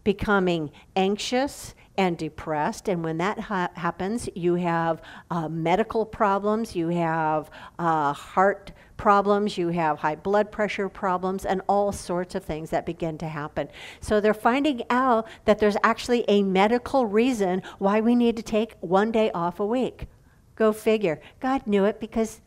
becoming 0.04 0.70
anxious 0.98 1.76
and 1.98 2.18
depressed. 2.18 2.88
And 2.88 3.04
when 3.04 3.18
that 3.20 3.40
ha- 3.40 3.70
happens, 3.76 4.28
you 4.36 4.56
have 4.56 5.02
uh, 5.30 5.48
medical 5.48 6.06
problems, 6.06 6.76
you 6.76 6.90
have 6.90 7.50
uh, 7.78 8.14
heart 8.14 8.72
problems, 8.98 9.58
you 9.58 9.70
have 9.70 10.00
high 10.00 10.16
blood 10.16 10.52
pressure 10.52 10.90
problems, 10.90 11.46
and 11.46 11.62
all 11.68 11.92
sorts 11.92 12.36
of 12.36 12.44
things 12.44 12.70
that 12.72 12.86
begin 12.86 13.18
to 13.20 13.28
happen. 13.28 13.68
So 14.02 14.20
they're 14.20 14.34
finding 14.34 14.84
out 14.90 15.28
that 15.46 15.60
there's 15.60 15.78
actually 15.84 16.26
a 16.28 16.42
medical 16.44 17.06
reason 17.06 17.62
why 17.80 18.02
we 18.02 18.16
need 18.16 18.38
to 18.38 18.44
take 18.44 18.76
one 18.80 19.12
day 19.12 19.30
off 19.32 19.60
a 19.60 19.66
week. 19.66 20.08
Go 20.56 20.72
figure. 20.72 21.20
God 21.40 21.66
knew 21.68 21.86
it 21.86 22.00
because 22.00 22.42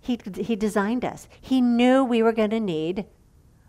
he, 0.00 0.18
he 0.36 0.56
designed 0.56 1.04
us. 1.04 1.28
He 1.40 1.60
knew 1.60 2.04
we 2.04 2.22
were 2.22 2.32
going 2.32 2.50
to 2.50 2.60
need 2.60 3.06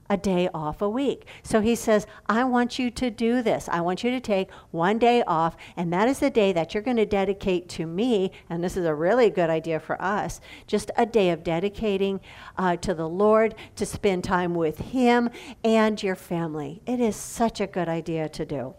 a 0.10 0.18
day 0.18 0.50
off 0.54 0.82
a 0.82 0.90
week. 0.90 1.26
So 1.44 1.62
he 1.62 1.76
says, 1.76 2.08
I 2.28 2.44
want 2.44 2.80
you 2.80 2.90
to 2.92 3.10
do 3.10 3.42
this. 3.42 3.70
I 3.70 3.82
want 3.82 4.04
you 4.04 4.12
to 4.12 4.20
take 4.20 4.52
one 4.72 4.98
day 4.98 5.24
off, 5.28 5.56
and 5.78 5.94
that 5.94 6.08
is 6.08 6.20
the 6.20 6.30
day 6.30 6.52
that 6.54 6.74
you're 6.74 6.84
going 6.84 6.98
to 6.98 7.06
dedicate 7.06 7.70
to 7.70 7.86
me. 7.86 8.32
And 8.50 8.64
this 8.64 8.76
is 8.76 8.86
a 8.86 8.96
really 8.96 9.30
good 9.30 9.50
idea 9.50 9.80
for 9.80 10.02
us 10.02 10.42
just 10.68 10.92
a 10.98 11.06
day 11.06 11.30
of 11.30 11.44
dedicating 11.44 12.20
uh, 12.58 12.76
to 12.78 12.94
the 12.94 13.08
Lord, 13.08 13.56
to 13.76 13.86
spend 13.86 14.24
time 14.24 14.56
with 14.56 14.80
Him 14.80 15.30
and 15.64 16.02
your 16.02 16.16
family. 16.16 16.82
It 16.86 17.00
is 17.00 17.16
such 17.16 17.62
a 17.62 17.68
good 17.68 17.88
idea 17.88 18.30
to 18.30 18.46
do. 18.46 18.76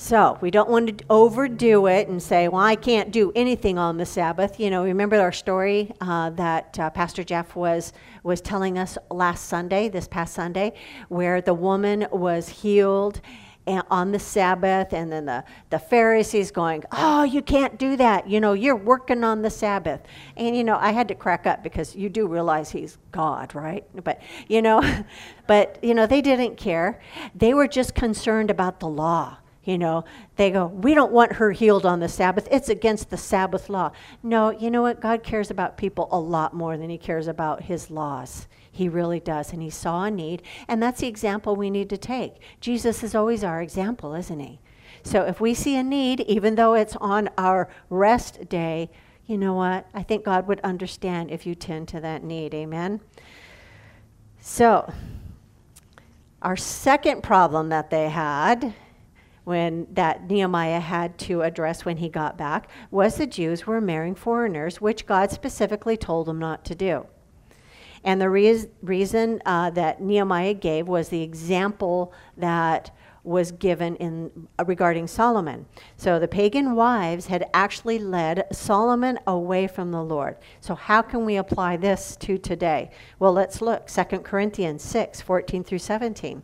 So 0.00 0.38
we 0.40 0.52
don't 0.52 0.70
want 0.70 0.96
to 0.96 1.04
overdo 1.10 1.86
it 1.86 2.06
and 2.06 2.22
say, 2.22 2.46
well, 2.46 2.62
I 2.62 2.76
can't 2.76 3.10
do 3.10 3.32
anything 3.34 3.78
on 3.78 3.96
the 3.96 4.06
Sabbath. 4.06 4.60
You 4.60 4.70
know, 4.70 4.84
remember 4.84 5.20
our 5.20 5.32
story 5.32 5.92
uh, 6.00 6.30
that 6.30 6.78
uh, 6.78 6.88
Pastor 6.90 7.24
Jeff 7.24 7.56
was, 7.56 7.92
was 8.22 8.40
telling 8.40 8.78
us 8.78 8.96
last 9.10 9.46
Sunday, 9.46 9.88
this 9.88 10.06
past 10.06 10.34
Sunday, 10.34 10.74
where 11.08 11.40
the 11.40 11.52
woman 11.52 12.06
was 12.12 12.48
healed 12.48 13.20
on 13.66 14.12
the 14.12 14.20
Sabbath, 14.20 14.94
and 14.94 15.12
then 15.12 15.26
the, 15.26 15.44
the 15.68 15.80
Pharisees 15.80 16.52
going, 16.52 16.84
Oh, 16.92 17.24
you 17.24 17.42
can't 17.42 17.76
do 17.76 17.96
that. 17.96 18.30
You 18.30 18.40
know, 18.40 18.52
you're 18.52 18.76
working 18.76 19.24
on 19.24 19.42
the 19.42 19.50
Sabbath. 19.50 20.00
And, 20.36 20.56
you 20.56 20.62
know, 20.62 20.76
I 20.76 20.92
had 20.92 21.08
to 21.08 21.14
crack 21.16 21.44
up 21.44 21.64
because 21.64 21.96
you 21.96 22.08
do 22.08 22.28
realize 22.28 22.70
he's 22.70 22.98
God, 23.10 23.52
right? 23.54 23.84
But, 24.04 24.22
you 24.46 24.62
know, 24.62 24.80
but, 25.48 25.82
you 25.82 25.92
know, 25.92 26.06
they 26.06 26.22
didn't 26.22 26.56
care. 26.56 27.00
They 27.34 27.52
were 27.52 27.66
just 27.66 27.96
concerned 27.96 28.48
about 28.48 28.78
the 28.78 28.88
law 28.88 29.38
you 29.68 29.76
know, 29.76 30.06
they 30.36 30.50
go, 30.50 30.64
We 30.68 30.94
don't 30.94 31.12
want 31.12 31.34
her 31.34 31.52
healed 31.52 31.84
on 31.84 32.00
the 32.00 32.08
Sabbath. 32.08 32.48
It's 32.50 32.70
against 32.70 33.10
the 33.10 33.18
Sabbath 33.18 33.68
law. 33.68 33.92
No, 34.22 34.50
you 34.50 34.70
know 34.70 34.80
what? 34.80 34.98
God 34.98 35.22
cares 35.22 35.50
about 35.50 35.76
people 35.76 36.08
a 36.10 36.18
lot 36.18 36.54
more 36.54 36.78
than 36.78 36.88
he 36.88 36.96
cares 36.96 37.28
about 37.28 37.64
his 37.64 37.90
laws. 37.90 38.48
He 38.72 38.88
really 38.88 39.20
does. 39.20 39.52
And 39.52 39.60
he 39.60 39.68
saw 39.68 40.04
a 40.04 40.10
need, 40.10 40.40
and 40.68 40.82
that's 40.82 41.02
the 41.02 41.06
example 41.06 41.54
we 41.54 41.68
need 41.68 41.90
to 41.90 41.98
take. 41.98 42.36
Jesus 42.62 43.02
is 43.02 43.14
always 43.14 43.44
our 43.44 43.60
example, 43.60 44.14
isn't 44.14 44.40
he? 44.40 44.58
So 45.02 45.26
if 45.26 45.38
we 45.38 45.52
see 45.52 45.76
a 45.76 45.82
need, 45.82 46.20
even 46.20 46.54
though 46.54 46.72
it's 46.72 46.96
on 46.96 47.28
our 47.36 47.68
rest 47.90 48.48
day, 48.48 48.88
you 49.26 49.36
know 49.36 49.52
what? 49.52 49.86
I 49.92 50.02
think 50.02 50.24
God 50.24 50.46
would 50.48 50.60
understand 50.60 51.30
if 51.30 51.44
you 51.44 51.54
tend 51.54 51.88
to 51.88 52.00
that 52.00 52.24
need. 52.24 52.54
Amen? 52.54 53.02
So, 54.40 54.90
our 56.40 56.56
second 56.56 57.22
problem 57.22 57.68
that 57.68 57.90
they 57.90 58.08
had 58.08 58.74
when 59.48 59.86
that 59.90 60.28
Nehemiah 60.28 60.78
had 60.78 61.16
to 61.20 61.40
address 61.40 61.86
when 61.86 61.96
he 61.96 62.10
got 62.10 62.36
back 62.36 62.68
was 62.90 63.16
the 63.16 63.26
Jews 63.26 63.66
were 63.66 63.80
marrying 63.80 64.14
foreigners, 64.14 64.78
which 64.78 65.06
God 65.06 65.30
specifically 65.30 65.96
told 65.96 66.26
them 66.26 66.38
not 66.38 66.66
to 66.66 66.74
do. 66.74 67.06
And 68.04 68.20
the 68.20 68.28
reas- 68.28 68.66
reason 68.82 69.40
uh, 69.46 69.70
that 69.70 70.02
Nehemiah 70.02 70.52
gave 70.52 70.86
was 70.86 71.08
the 71.08 71.22
example 71.22 72.12
that 72.36 72.94
was 73.24 73.50
given 73.52 73.96
in 73.96 74.48
uh, 74.58 74.66
regarding 74.66 75.06
Solomon. 75.06 75.64
So 75.96 76.18
the 76.18 76.28
pagan 76.28 76.74
wives 76.74 77.28
had 77.28 77.48
actually 77.54 77.98
led 77.98 78.48
Solomon 78.52 79.18
away 79.26 79.66
from 79.66 79.92
the 79.92 80.02
Lord. 80.02 80.36
So 80.60 80.74
how 80.74 81.00
can 81.00 81.24
we 81.24 81.38
apply 81.38 81.78
this 81.78 82.16
to 82.16 82.36
today? 82.36 82.90
Well, 83.18 83.32
let's 83.32 83.62
look. 83.62 83.86
2 83.86 84.04
Corinthians 84.18 84.82
6, 84.82 85.22
14 85.22 85.64
through 85.64 85.78
17. 85.78 86.42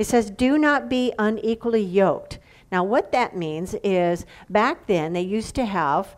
It 0.00 0.06
says, 0.06 0.30
Do 0.30 0.56
not 0.56 0.88
be 0.88 1.12
unequally 1.18 1.82
yoked. 1.82 2.38
Now, 2.72 2.82
what 2.82 3.12
that 3.12 3.36
means 3.36 3.74
is 3.84 4.24
back 4.48 4.86
then 4.86 5.12
they 5.12 5.20
used 5.20 5.54
to 5.56 5.66
have 5.66 6.16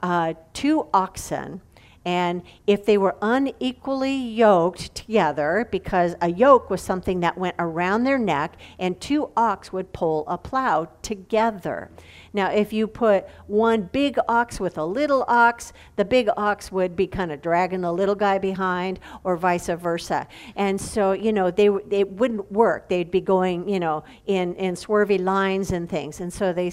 uh, 0.00 0.34
two 0.52 0.86
oxen 0.94 1.60
and 2.04 2.42
if 2.66 2.84
they 2.84 2.98
were 2.98 3.16
unequally 3.22 4.14
yoked 4.14 4.94
together, 4.94 5.68
because 5.70 6.14
a 6.20 6.30
yoke 6.30 6.70
was 6.70 6.82
something 6.82 7.20
that 7.20 7.38
went 7.38 7.56
around 7.58 8.04
their 8.04 8.18
neck, 8.18 8.56
and 8.78 9.00
two 9.00 9.30
ox 9.36 9.72
would 9.72 9.92
pull 9.92 10.24
a 10.28 10.36
plow 10.36 10.88
together. 11.02 11.90
Now, 12.32 12.50
if 12.50 12.72
you 12.72 12.88
put 12.88 13.26
one 13.46 13.88
big 13.92 14.18
ox 14.28 14.58
with 14.58 14.76
a 14.76 14.84
little 14.84 15.24
ox, 15.28 15.72
the 15.96 16.04
big 16.04 16.28
ox 16.36 16.72
would 16.72 16.96
be 16.96 17.06
kind 17.06 17.30
of 17.30 17.40
dragging 17.40 17.82
the 17.82 17.92
little 17.92 18.16
guy 18.16 18.38
behind, 18.38 18.98
or 19.22 19.36
vice 19.36 19.68
versa. 19.68 20.26
And 20.56 20.80
so, 20.80 21.12
you 21.12 21.32
know, 21.32 21.50
they, 21.52 21.68
they 21.86 22.02
wouldn't 22.02 22.50
work. 22.50 22.88
They'd 22.88 23.10
be 23.10 23.20
going, 23.20 23.68
you 23.68 23.78
know, 23.78 24.02
in, 24.26 24.54
in 24.56 24.74
swervy 24.74 25.22
lines 25.22 25.70
and 25.70 25.88
things. 25.88 26.20
And 26.20 26.32
so 26.32 26.52
they, 26.52 26.72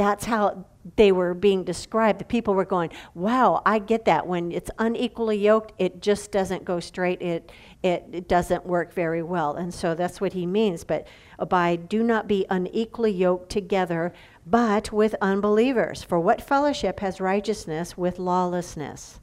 that's 0.00 0.24
how 0.24 0.64
they 0.96 1.12
were 1.12 1.34
being 1.34 1.62
described, 1.62 2.20
the 2.20 2.24
people 2.24 2.54
were 2.54 2.64
going, 2.64 2.88
wow, 3.14 3.60
I 3.66 3.78
get 3.78 4.06
that. 4.06 4.26
When 4.26 4.50
it's 4.50 4.70
unequally 4.78 5.36
yoked, 5.36 5.74
it 5.78 6.00
just 6.00 6.32
doesn't 6.32 6.64
go 6.64 6.80
straight. 6.80 7.20
It, 7.20 7.52
it, 7.82 8.06
it 8.10 8.26
doesn't 8.26 8.64
work 8.64 8.94
very 8.94 9.22
well. 9.22 9.56
And 9.56 9.74
so 9.74 9.94
that's 9.94 10.18
what 10.18 10.32
he 10.32 10.46
means. 10.46 10.84
But 10.84 11.06
by 11.50 11.76
do 11.76 12.02
not 12.02 12.26
be 12.26 12.46
unequally 12.48 13.10
yoked 13.12 13.50
together, 13.50 14.14
but 14.46 14.90
with 14.90 15.14
unbelievers. 15.20 16.02
For 16.02 16.18
what 16.18 16.40
fellowship 16.40 17.00
has 17.00 17.20
righteousness 17.20 17.98
with 17.98 18.18
lawlessness? 18.18 19.20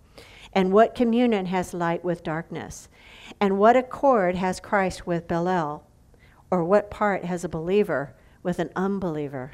And 0.54 0.72
what 0.72 0.94
communion 0.94 1.48
has 1.48 1.74
light 1.74 2.04
with 2.04 2.22
darkness? 2.22 2.88
And 3.40 3.58
what 3.58 3.76
accord 3.76 4.36
has 4.36 4.60
Christ 4.60 5.08
with 5.08 5.28
Belial? 5.28 5.88
Or 6.52 6.64
what 6.64 6.92
part 6.92 7.26
has 7.26 7.44
a 7.44 7.50
believer 7.50 8.14
with 8.44 8.60
an 8.60 8.70
unbeliever? 8.76 9.54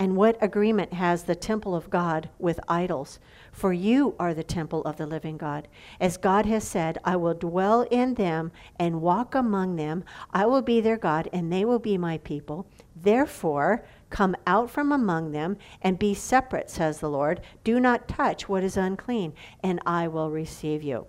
And 0.00 0.16
what 0.16 0.42
agreement 0.42 0.94
has 0.94 1.24
the 1.24 1.34
temple 1.34 1.74
of 1.74 1.90
God 1.90 2.30
with 2.38 2.58
idols? 2.66 3.18
For 3.52 3.74
you 3.74 4.14
are 4.18 4.32
the 4.32 4.42
temple 4.42 4.82
of 4.84 4.96
the 4.96 5.06
living 5.06 5.36
God. 5.36 5.68
As 6.00 6.16
God 6.16 6.46
has 6.46 6.66
said, 6.66 6.96
I 7.04 7.16
will 7.16 7.34
dwell 7.34 7.82
in 7.90 8.14
them 8.14 8.50
and 8.78 9.02
walk 9.02 9.34
among 9.34 9.76
them. 9.76 10.04
I 10.32 10.46
will 10.46 10.62
be 10.62 10.80
their 10.80 10.96
God, 10.96 11.28
and 11.34 11.52
they 11.52 11.66
will 11.66 11.78
be 11.78 11.98
my 11.98 12.16
people. 12.16 12.66
Therefore, 12.96 13.84
come 14.08 14.34
out 14.46 14.70
from 14.70 14.90
among 14.90 15.32
them 15.32 15.58
and 15.82 15.98
be 15.98 16.14
separate, 16.14 16.70
says 16.70 17.00
the 17.00 17.10
Lord. 17.10 17.42
Do 17.62 17.78
not 17.78 18.08
touch 18.08 18.48
what 18.48 18.64
is 18.64 18.78
unclean, 18.78 19.34
and 19.62 19.80
I 19.84 20.08
will 20.08 20.30
receive 20.30 20.82
you. 20.82 21.06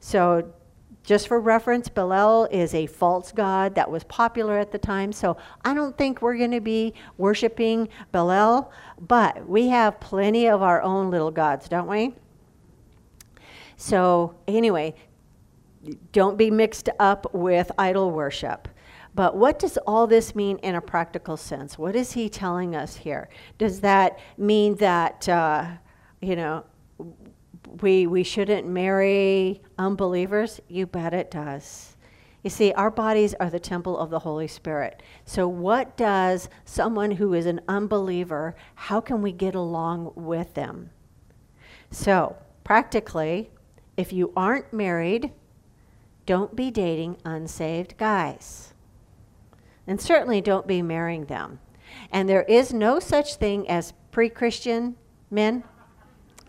So, 0.00 0.52
just 1.04 1.28
for 1.28 1.38
reference, 1.38 1.88
Belial 1.88 2.46
is 2.46 2.74
a 2.74 2.86
false 2.86 3.30
god 3.30 3.74
that 3.74 3.90
was 3.90 4.02
popular 4.04 4.58
at 4.58 4.72
the 4.72 4.78
time. 4.78 5.12
So 5.12 5.36
I 5.64 5.74
don't 5.74 5.96
think 5.96 6.22
we're 6.22 6.38
going 6.38 6.50
to 6.52 6.60
be 6.60 6.94
worshiping 7.18 7.88
Belial, 8.10 8.72
but 8.98 9.46
we 9.46 9.68
have 9.68 10.00
plenty 10.00 10.48
of 10.48 10.62
our 10.62 10.80
own 10.82 11.10
little 11.10 11.30
gods, 11.30 11.68
don't 11.68 11.86
we? 11.86 12.14
So, 13.76 14.34
anyway, 14.48 14.94
don't 16.12 16.38
be 16.38 16.50
mixed 16.50 16.88
up 16.98 17.34
with 17.34 17.70
idol 17.76 18.10
worship. 18.10 18.68
But 19.14 19.36
what 19.36 19.58
does 19.58 19.76
all 19.86 20.06
this 20.06 20.34
mean 20.34 20.56
in 20.58 20.74
a 20.74 20.80
practical 20.80 21.36
sense? 21.36 21.78
What 21.78 21.94
is 21.94 22.12
he 22.12 22.28
telling 22.28 22.74
us 22.74 22.96
here? 22.96 23.28
Does 23.58 23.80
that 23.80 24.18
mean 24.38 24.76
that, 24.76 25.28
uh, 25.28 25.66
you 26.20 26.34
know, 26.34 26.64
we, 27.80 28.06
we 28.06 28.22
shouldn't 28.22 28.66
marry 28.66 29.62
unbelievers? 29.78 30.60
You 30.68 30.86
bet 30.86 31.14
it 31.14 31.30
does. 31.30 31.96
You 32.42 32.50
see, 32.50 32.72
our 32.72 32.90
bodies 32.90 33.34
are 33.40 33.48
the 33.48 33.58
temple 33.58 33.98
of 33.98 34.10
the 34.10 34.18
Holy 34.18 34.46
Spirit. 34.46 35.02
So, 35.24 35.48
what 35.48 35.96
does 35.96 36.50
someone 36.66 37.12
who 37.12 37.32
is 37.32 37.46
an 37.46 37.62
unbeliever, 37.68 38.54
how 38.74 39.00
can 39.00 39.22
we 39.22 39.32
get 39.32 39.54
along 39.54 40.12
with 40.14 40.52
them? 40.52 40.90
So, 41.90 42.36
practically, 42.62 43.50
if 43.96 44.12
you 44.12 44.32
aren't 44.36 44.72
married, 44.74 45.32
don't 46.26 46.54
be 46.54 46.70
dating 46.70 47.16
unsaved 47.24 47.96
guys. 47.96 48.74
And 49.86 50.00
certainly 50.00 50.40
don't 50.40 50.66
be 50.66 50.82
marrying 50.82 51.26
them. 51.26 51.60
And 52.10 52.28
there 52.28 52.42
is 52.42 52.72
no 52.72 52.98
such 52.98 53.36
thing 53.36 53.68
as 53.68 53.94
pre 54.10 54.28
Christian 54.28 54.96
men 55.30 55.64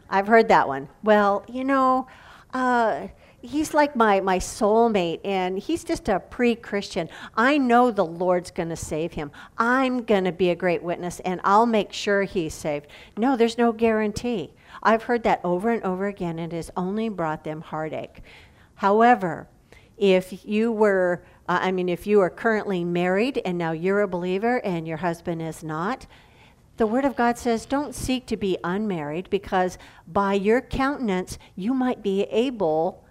I've 0.10 0.28
heard 0.28 0.48
that 0.50 0.68
one. 0.68 0.88
Well, 1.04 1.44
you 1.48 1.64
know, 1.64 2.08
uh, 2.54 3.08
he's 3.42 3.74
like 3.74 3.96
my, 3.96 4.20
my 4.20 4.40
soulmate, 4.40 5.22
and 5.24 5.58
he's 5.58 5.84
just 5.84 6.10
a 6.10 6.20
pre 6.20 6.56
Christian. 6.56 7.10
I 7.36 7.58
know 7.58 7.92
the 7.92 8.06
Lord's 8.06 8.52
going 8.52 8.70
to 8.70 8.76
save 8.76 9.14
him. 9.14 9.32
I'm 9.58 10.04
going 10.04 10.24
to 10.26 10.32
be 10.32 10.50
a 10.50 10.56
great 10.56 10.84
witness, 10.84 11.20
and 11.22 11.42
I'll 11.44 11.66
make 11.66 11.94
sure 11.94 12.24
he's 12.24 12.54
saved. 12.54 12.88
No, 13.18 13.36
there's 13.36 13.58
no 13.58 13.72
guarantee. 13.72 14.54
I've 14.84 15.04
heard 15.04 15.24
that 15.24 15.42
over 15.44 15.72
and 15.72 15.84
over 15.84 16.08
again, 16.08 16.40
and 16.40 16.52
it 16.52 16.56
has 16.56 16.72
only 16.76 17.10
brought 17.10 17.44
them 17.44 17.62
heartache. 17.62 18.22
However, 18.76 19.48
if 19.98 20.46
you 20.46 20.72
were, 20.72 21.24
uh, 21.48 21.60
I 21.62 21.72
mean, 21.72 21.90
if 21.90 22.06
you 22.06 22.20
are 22.22 22.30
currently 22.30 22.84
married 22.84 23.42
and 23.46 23.58
now 23.58 23.72
you're 23.72 24.02
a 24.02 24.08
believer 24.08 24.58
and 24.58 24.88
your 24.88 24.98
husband 24.98 25.42
is 25.42 25.64
not, 25.64 26.06
the 26.78 26.88
Word 26.88 27.06
of 27.06 27.16
God 27.16 27.38
says, 27.38 27.66
don't 27.66 27.96
seek 27.96 28.26
to 28.28 28.38
be 28.38 28.58
unmarried 28.64 29.30
because 29.30 29.78
by 30.08 30.34
your 30.34 30.62
countenance 30.62 31.38
you 31.56 31.74
might 31.74 32.04
be 32.04 32.24
able 32.24 33.04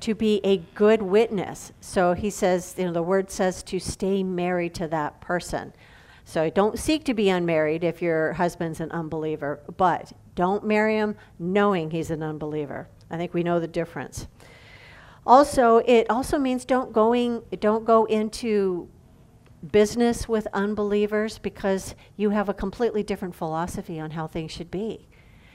to 0.00 0.14
be 0.14 0.40
a 0.44 0.58
good 0.74 1.02
witness. 1.02 1.72
So 1.80 2.14
he 2.14 2.30
says, 2.30 2.74
you 2.76 2.84
know, 2.84 2.92
the 2.92 3.02
Word 3.02 3.30
says 3.30 3.62
to 3.64 3.78
stay 3.78 4.22
married 4.22 4.74
to 4.74 4.88
that 4.88 5.20
person. 5.20 5.72
So 6.24 6.48
don't 6.50 6.78
seek 6.78 7.04
to 7.04 7.14
be 7.14 7.28
unmarried 7.28 7.84
if 7.84 8.00
your 8.00 8.32
husband's 8.34 8.80
an 8.80 8.90
unbeliever, 8.92 9.60
but 9.76 10.12
don't 10.34 10.64
marry 10.64 10.96
him 10.96 11.16
knowing 11.38 11.90
he's 11.90 12.10
an 12.10 12.22
unbeliever. 12.22 12.88
I 13.10 13.16
think 13.16 13.34
we 13.34 13.42
know 13.42 13.60
the 13.60 13.66
difference. 13.66 14.28
Also, 15.26 15.78
it 15.78 16.08
also 16.10 16.38
means 16.38 16.64
don't 16.64 16.92
going 16.92 17.42
don't 17.60 17.84
go 17.84 18.06
into 18.06 18.88
business 19.70 20.28
with 20.28 20.46
unbelievers 20.52 21.38
because 21.38 21.94
you 22.16 22.30
have 22.30 22.48
a 22.48 22.54
completely 22.54 23.02
different 23.02 23.34
philosophy 23.34 24.00
on 24.00 24.12
how 24.12 24.26
things 24.26 24.50
should 24.50 24.70
be. 24.70 25.08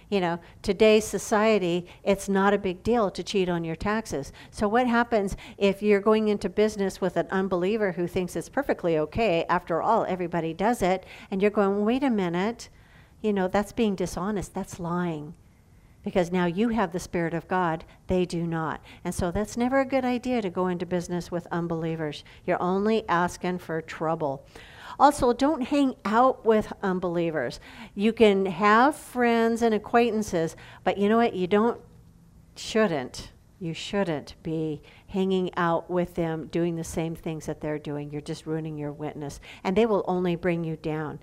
You 0.10 0.22
know, 0.22 0.40
today's 0.62 1.04
society, 1.04 1.86
it's 2.02 2.30
not 2.30 2.54
a 2.54 2.58
big 2.58 2.82
deal 2.82 3.12
to 3.12 3.24
cheat 3.24 3.50
on 3.50 3.66
your 3.66 3.76
taxes. 3.76 4.32
So, 4.52 4.66
what 4.66 4.88
happens 4.88 5.36
if 5.58 5.82
you're 5.82 6.00
going 6.00 6.30
into 6.30 6.48
business 6.48 7.02
with 7.02 7.18
an 7.18 7.28
unbeliever 7.30 7.92
who 7.92 8.08
thinks 8.08 8.38
it's 8.38 8.48
perfectly 8.48 8.98
okay? 8.98 9.44
After 9.50 9.82
all, 9.82 10.06
everybody 10.06 10.54
does 10.54 10.82
it. 10.82 11.06
And 11.30 11.42
you're 11.42 11.52
going, 11.52 11.84
wait 11.84 12.04
a 12.04 12.10
minute, 12.10 12.70
you 13.22 13.34
know, 13.34 13.50
that's 13.50 13.74
being 13.74 13.96
dishonest, 13.96 14.54
that's 14.54 14.80
lying 14.80 15.34
because 16.08 16.32
now 16.32 16.46
you 16.46 16.70
have 16.70 16.94
the 16.94 17.02
Spirit 17.02 17.34
of 17.34 17.50
God, 17.50 17.84
they 18.08 18.24
do 18.24 18.48
not. 18.48 18.80
And 19.04 19.14
so 19.14 19.30
that's 19.30 19.58
never 19.58 19.82
a 19.82 19.86
good 19.86 20.06
idea 20.06 20.42
to 20.42 20.50
go 20.50 20.68
into 20.68 20.86
business 20.86 21.30
with 21.30 21.46
unbelievers. 21.52 22.24
You're 22.46 22.62
only 22.62 23.04
asking 23.10 23.58
for 23.58 23.82
trouble. 23.82 24.48
Also, 24.98 25.34
don't 25.34 25.64
hang 25.64 25.96
out 26.06 26.46
with 26.46 26.72
unbelievers. 26.82 27.60
You 27.94 28.14
can 28.14 28.46
have 28.46 28.96
friends 28.96 29.62
and 29.62 29.76
acquaintances, 29.76 30.56
but 30.86 30.98
you 30.98 31.10
know 31.10 31.18
what? 31.18 31.34
You 31.34 31.46
don't, 31.46 31.82
shouldn't, 32.56 33.32
you 33.60 33.74
shouldn't 33.74 34.36
be 34.44 34.82
hanging 35.08 35.54
out 35.58 35.90
with 35.90 36.16
them 36.16 36.48
doing 36.48 36.78
the 36.78 36.86
same 36.86 37.18
things 37.18 37.48
that 37.48 37.60
they're 37.60 37.78
doing. 37.78 38.12
You're 38.12 38.22
just 38.22 38.46
ruining 38.46 38.78
your 38.78 38.94
witness, 38.94 39.42
and 39.66 39.76
they 39.76 39.86
will 39.86 40.06
only 40.08 40.38
bring 40.38 40.64
you 40.64 40.78
down. 40.78 41.20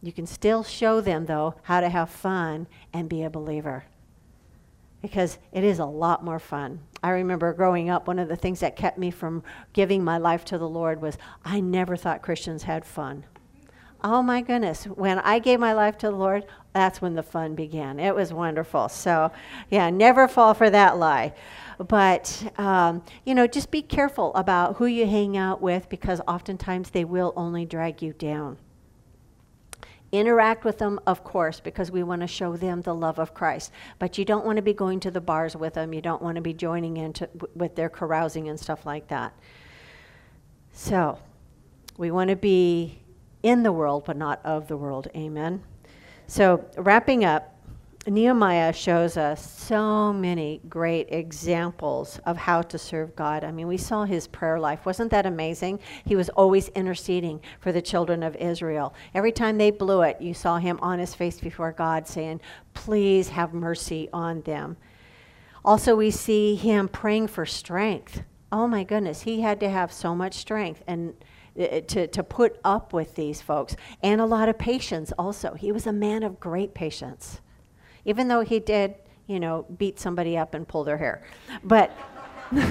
You 0.00 0.12
can 0.14 0.24
still 0.24 0.62
show 0.62 1.02
them, 1.02 1.26
though, 1.26 1.56
how 1.64 1.82
to 1.82 1.90
have 1.90 2.08
fun 2.08 2.68
and 2.94 3.06
be 3.06 3.22
a 3.22 3.28
believer 3.28 3.84
because 5.02 5.38
it 5.52 5.64
is 5.64 5.78
a 5.78 5.84
lot 5.84 6.24
more 6.24 6.38
fun. 6.38 6.80
I 7.02 7.10
remember 7.10 7.52
growing 7.52 7.90
up, 7.90 8.08
one 8.08 8.18
of 8.18 8.28
the 8.28 8.36
things 8.36 8.60
that 8.60 8.76
kept 8.76 8.98
me 8.98 9.10
from 9.10 9.42
giving 9.72 10.02
my 10.02 10.18
life 10.18 10.44
to 10.46 10.58
the 10.58 10.68
Lord 10.68 11.00
was 11.00 11.16
I 11.44 11.60
never 11.60 11.96
thought 11.96 12.22
Christians 12.22 12.64
had 12.64 12.84
fun. 12.84 13.24
Oh 14.02 14.22
my 14.22 14.42
goodness, 14.42 14.84
when 14.84 15.18
I 15.18 15.40
gave 15.40 15.58
my 15.58 15.72
life 15.72 15.98
to 15.98 16.06
the 16.06 16.16
Lord, 16.16 16.46
that's 16.72 17.02
when 17.02 17.14
the 17.14 17.22
fun 17.22 17.56
began. 17.56 17.98
It 17.98 18.14
was 18.14 18.32
wonderful. 18.32 18.88
So, 18.88 19.32
yeah, 19.70 19.90
never 19.90 20.28
fall 20.28 20.54
for 20.54 20.70
that 20.70 20.98
lie. 20.98 21.34
But, 21.78 22.52
um, 22.58 23.02
you 23.24 23.34
know, 23.34 23.48
just 23.48 23.72
be 23.72 23.82
careful 23.82 24.32
about 24.34 24.76
who 24.76 24.86
you 24.86 25.06
hang 25.06 25.36
out 25.36 25.60
with 25.60 25.88
because 25.88 26.20
oftentimes 26.28 26.90
they 26.90 27.04
will 27.04 27.32
only 27.36 27.64
drag 27.64 28.00
you 28.00 28.12
down. 28.12 28.58
Interact 30.10 30.64
with 30.64 30.78
them, 30.78 30.98
of 31.06 31.22
course, 31.22 31.60
because 31.60 31.90
we 31.90 32.02
want 32.02 32.22
to 32.22 32.26
show 32.26 32.56
them 32.56 32.80
the 32.80 32.94
love 32.94 33.18
of 33.18 33.34
Christ. 33.34 33.72
But 33.98 34.16
you 34.16 34.24
don't 34.24 34.46
want 34.46 34.56
to 34.56 34.62
be 34.62 34.72
going 34.72 35.00
to 35.00 35.10
the 35.10 35.20
bars 35.20 35.54
with 35.54 35.74
them. 35.74 35.92
You 35.92 36.00
don't 36.00 36.22
want 36.22 36.36
to 36.36 36.40
be 36.40 36.54
joining 36.54 36.96
in 36.96 37.12
to, 37.14 37.28
with 37.54 37.74
their 37.74 37.90
carousing 37.90 38.48
and 38.48 38.58
stuff 38.58 38.86
like 38.86 39.08
that. 39.08 39.34
So, 40.72 41.18
We 41.98 42.12
want 42.12 42.30
to 42.30 42.36
be 42.36 43.00
in 43.42 43.64
the 43.64 43.72
world, 43.72 44.04
but 44.06 44.16
not 44.16 44.40
of 44.44 44.68
the 44.68 44.76
world. 44.76 45.08
Amen. 45.16 45.62
So, 46.28 46.64
wrapping 46.76 47.24
up, 47.24 47.57
Nehemiah 48.10 48.72
shows 48.72 49.16
us 49.16 49.52
so 49.54 50.12
many 50.12 50.60
great 50.68 51.08
examples 51.10 52.18
of 52.24 52.36
how 52.36 52.62
to 52.62 52.78
serve 52.78 53.14
God. 53.14 53.44
I 53.44 53.52
mean, 53.52 53.66
we 53.66 53.76
saw 53.76 54.04
his 54.04 54.26
prayer 54.26 54.58
life. 54.58 54.86
Wasn't 54.86 55.10
that 55.10 55.26
amazing? 55.26 55.80
He 56.04 56.16
was 56.16 56.28
always 56.30 56.68
interceding 56.68 57.40
for 57.60 57.70
the 57.70 57.82
children 57.82 58.22
of 58.22 58.34
Israel. 58.36 58.94
Every 59.14 59.32
time 59.32 59.58
they 59.58 59.70
blew 59.70 60.02
it, 60.02 60.20
you 60.20 60.32
saw 60.32 60.58
him 60.58 60.78
on 60.80 60.98
his 60.98 61.14
face 61.14 61.38
before 61.38 61.72
God 61.72 62.06
saying, 62.06 62.40
Please 62.72 63.28
have 63.30 63.52
mercy 63.52 64.08
on 64.12 64.40
them. 64.42 64.76
Also, 65.64 65.94
we 65.94 66.10
see 66.10 66.54
him 66.54 66.88
praying 66.88 67.26
for 67.26 67.44
strength. 67.44 68.22
Oh 68.50 68.66
my 68.66 68.84
goodness, 68.84 69.22
he 69.22 69.42
had 69.42 69.60
to 69.60 69.68
have 69.68 69.92
so 69.92 70.14
much 70.14 70.34
strength 70.34 70.82
and 70.86 71.14
uh, 71.58 71.80
to, 71.88 72.06
to 72.06 72.22
put 72.22 72.58
up 72.64 72.92
with 72.92 73.16
these 73.16 73.42
folks 73.42 73.76
and 74.02 74.20
a 74.20 74.26
lot 74.26 74.48
of 74.48 74.56
patience 74.56 75.12
also. 75.18 75.54
He 75.54 75.72
was 75.72 75.86
a 75.86 75.92
man 75.92 76.22
of 76.22 76.40
great 76.40 76.72
patience 76.72 77.40
even 78.08 78.26
though 78.26 78.40
he 78.40 78.58
did, 78.58 78.94
you 79.26 79.38
know, 79.38 79.66
beat 79.76 80.00
somebody 80.00 80.38
up 80.38 80.54
and 80.54 80.66
pull 80.66 80.82
their 80.82 80.96
hair. 80.96 81.22
But, 81.62 81.94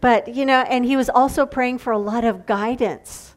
but, 0.00 0.34
you 0.34 0.46
know, 0.46 0.62
and 0.62 0.86
he 0.86 0.96
was 0.96 1.10
also 1.10 1.44
praying 1.44 1.78
for 1.78 1.92
a 1.92 1.98
lot 1.98 2.24
of 2.24 2.46
guidance. 2.46 3.36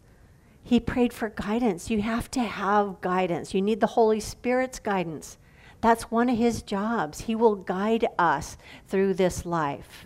He 0.63 0.79
prayed 0.79 1.11
for 1.11 1.27
guidance. 1.27 1.89
You 1.89 2.01
have 2.01 2.31
to 2.31 2.39
have 2.39 3.01
guidance. 3.01 3.53
You 3.53 3.61
need 3.61 3.81
the 3.81 3.87
Holy 3.87 4.21
Spirit's 4.21 4.79
guidance. 4.79 5.37
That's 5.81 6.09
one 6.09 6.29
of 6.29 6.37
his 6.37 6.61
jobs. 6.61 7.21
He 7.21 7.35
will 7.35 7.57
guide 7.57 8.07
us 8.17 8.57
through 8.87 9.15
this 9.15 9.45
life. 9.45 10.05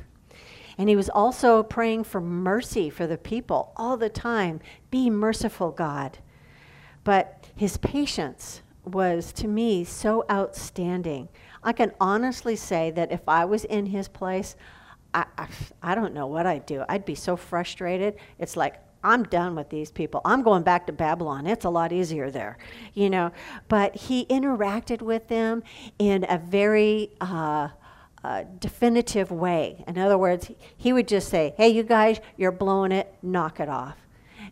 And 0.76 0.90
he 0.90 0.96
was 0.96 1.10
also 1.10 1.62
praying 1.62 2.06
for 2.06 2.20
mercy 2.20 2.90
for 2.90 3.06
the 3.06 3.18
people 3.20 3.74
all 3.78 3.96
the 3.96 4.10
time. 4.10 4.60
Be 4.90 5.12
merciful, 5.12 5.70
God. 5.70 6.18
But 7.04 7.48
his 7.56 7.78
patience 7.78 8.64
was 8.86 9.32
to 9.34 9.48
me 9.48 9.84
so 9.84 10.26
outstanding. 10.32 11.30
I 11.64 11.74
can 11.74 11.92
honestly 12.00 12.56
say 12.56 12.92
that 12.92 13.12
if 13.12 13.28
I 13.28 13.46
was 13.46 13.66
in 13.66 13.86
his 13.88 14.08
place, 14.08 14.56
I, 15.14 15.26
I, 15.38 15.48
I, 15.84 15.96
don't 15.96 16.14
know 16.14 16.28
what 16.28 16.46
I'd 16.46 16.66
do. 16.66 16.84
I'd 16.88 17.06
be 17.06 17.16
so 17.16 17.36
frustrated. 17.36 18.16
It's 18.40 18.56
like, 18.56 18.76
I'm 19.04 19.24
done 19.24 19.56
with 19.56 19.70
these 19.70 19.92
people. 19.92 20.22
I'm 20.24 20.44
going 20.44 20.64
back 20.64 20.86
to 20.88 20.94
Babylon. 20.94 21.48
It's 21.48 21.66
a 21.66 21.70
lot 21.70 21.92
easier 21.92 22.30
there, 22.30 22.58
you 22.94 23.10
know. 23.10 23.32
But 23.68 23.96
he 23.96 24.26
interacted 24.28 25.02
with 25.02 25.28
them 25.28 25.64
in 25.98 26.26
a 26.30 26.38
very 26.38 27.10
uh, 27.20 27.70
uh, 28.24 28.44
definitive 28.60 29.32
way. 29.32 29.84
In 29.88 29.98
other 29.98 30.18
words, 30.18 30.52
he 30.78 30.94
would 30.94 31.08
just 31.08 31.30
say, 31.30 31.56
Hey, 31.58 31.70
you 31.70 31.84
guys, 31.84 32.20
you're 32.38 32.52
blowing 32.52 32.92
it, 32.92 33.14
knock 33.24 33.60
it 33.60 33.70
off. 33.70 33.98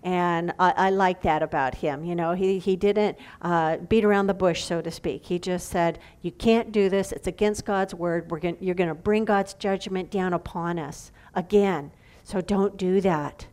And 0.03 0.53
I, 0.59 0.73
I 0.77 0.89
like 0.91 1.21
that 1.23 1.43
about 1.43 1.75
him. 1.75 2.05
You 2.05 2.15
know, 2.15 2.31
he, 2.33 2.57
he 2.57 2.75
didn't 2.75 3.17
uh, 3.41 3.77
beat 3.77 4.05
around 4.05 4.27
the 4.27 4.33
bush, 4.33 4.63
so 4.63 4.81
to 4.81 4.91
speak. 4.91 5.25
He 5.25 5.39
just 5.39 5.69
said, 5.69 5.99
You 6.21 6.31
can't 6.31 6.71
do 6.71 6.89
this. 6.89 7.11
It's 7.11 7.27
against 7.27 7.65
God's 7.65 7.93
word. 7.93 8.31
We're 8.31 8.39
gonna, 8.39 8.57
you're 8.61 8.75
going 8.75 8.89
to 8.89 8.95
bring 8.95 9.25
God's 9.25 9.53
judgment 9.53 10.09
down 10.09 10.33
upon 10.33 10.79
us 10.79 11.11
again. 11.35 11.91
So 12.23 12.39
don't 12.39 12.77
do 12.77 13.01
that. 13.01 13.47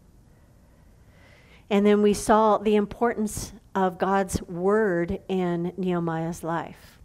And 1.68 1.84
then 1.84 2.00
we 2.00 2.14
saw 2.14 2.58
the 2.58 2.76
importance 2.76 3.52
of 3.74 3.98
God's 3.98 4.40
word 4.42 5.20
in 5.28 5.72
Nehemiah's 5.76 6.44
life. 6.44 6.98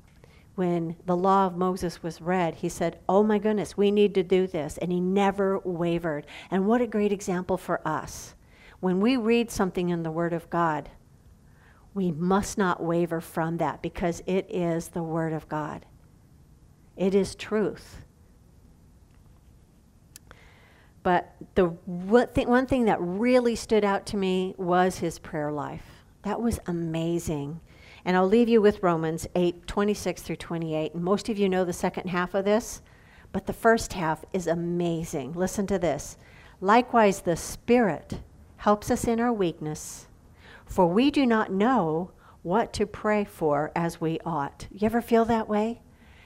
When 0.54 0.98
the 1.08 1.18
law 1.18 1.48
of 1.48 1.58
Moses 1.58 2.04
was 2.04 2.22
read, 2.22 2.56
he 2.56 2.70
said, 2.70 3.00
Oh 3.10 3.24
my 3.24 3.40
goodness, 3.40 3.76
we 3.76 3.90
need 3.90 4.14
to 4.16 4.22
do 4.22 4.46
this. 4.46 4.78
And 4.78 4.92
he 4.92 5.00
never 5.00 5.58
wavered. 5.60 6.28
And 6.52 6.68
what 6.68 6.82
a 6.82 6.88
great 6.88 7.12
example 7.12 7.58
for 7.58 7.86
us 7.88 8.36
when 8.82 9.00
we 9.00 9.16
read 9.16 9.50
something 9.50 9.90
in 9.90 10.04
the 10.04 10.12
Word 10.12 10.34
of 10.34 10.50
God, 10.50 10.90
we 11.94 12.12
must 12.12 12.58
not 12.58 12.84
waver 12.84 13.22
from 13.22 13.58
that 13.58 13.82
because 13.82 14.22
it 14.26 14.46
is 14.50 14.90
the 14.90 15.04
Word 15.04 15.34
of 15.34 15.48
God. 15.48 15.86
It 16.98 17.16
is 17.16 17.36
truth. 17.36 18.02
But 21.04 21.34
the 21.56 21.66
one 21.66 22.66
thing, 22.68 22.86
that 22.86 23.00
really 23.00 23.56
stood 23.56 23.84
out 23.84 24.06
to 24.08 24.18
me 24.18 24.56
was 24.58 25.00
his 25.00 25.20
prayer 25.20 25.52
life. 25.52 26.04
That 26.24 26.42
was 26.42 26.60
amazing. 26.68 27.60
And 28.06 28.16
I'll 28.16 28.28
leave 28.28 28.50
you 28.50 28.62
with 28.62 28.84
Romans 28.84 29.28
8 29.36 29.68
26 29.68 30.22
through 30.22 30.36
28. 30.38 30.94
And 30.94 31.04
most 31.04 31.30
of 31.30 31.38
you 31.38 31.50
know 31.50 31.66
the 31.66 31.74
second 31.74 32.10
half 32.10 32.34
of 32.34 32.46
this, 32.46 32.82
but 33.32 33.46
the 33.46 33.54
first 33.54 33.94
half 33.94 34.24
is 34.34 34.48
amazing. 34.48 35.34
Listen 35.34 35.68
to 35.68 35.80
this. 35.80 36.18
Likewise, 36.60 37.22
the 37.22 37.36
Spirit 37.36 38.20
helps 38.62 38.92
us 38.92 39.06
in 39.06 39.20
our 39.20 39.34
weakness, 39.34 40.06
for 40.68 40.86
we 40.86 41.10
do 41.10 41.26
not 41.26 41.52
know 41.52 42.12
what 42.44 42.72
to 42.72 42.86
pray 42.86 43.26
for 43.26 43.72
as 43.76 44.00
we 44.00 44.20
ought. 44.24 44.68
You 44.72 44.86
ever 44.86 45.02
feel 45.02 45.26
that 45.26 45.50
way? 45.50 45.82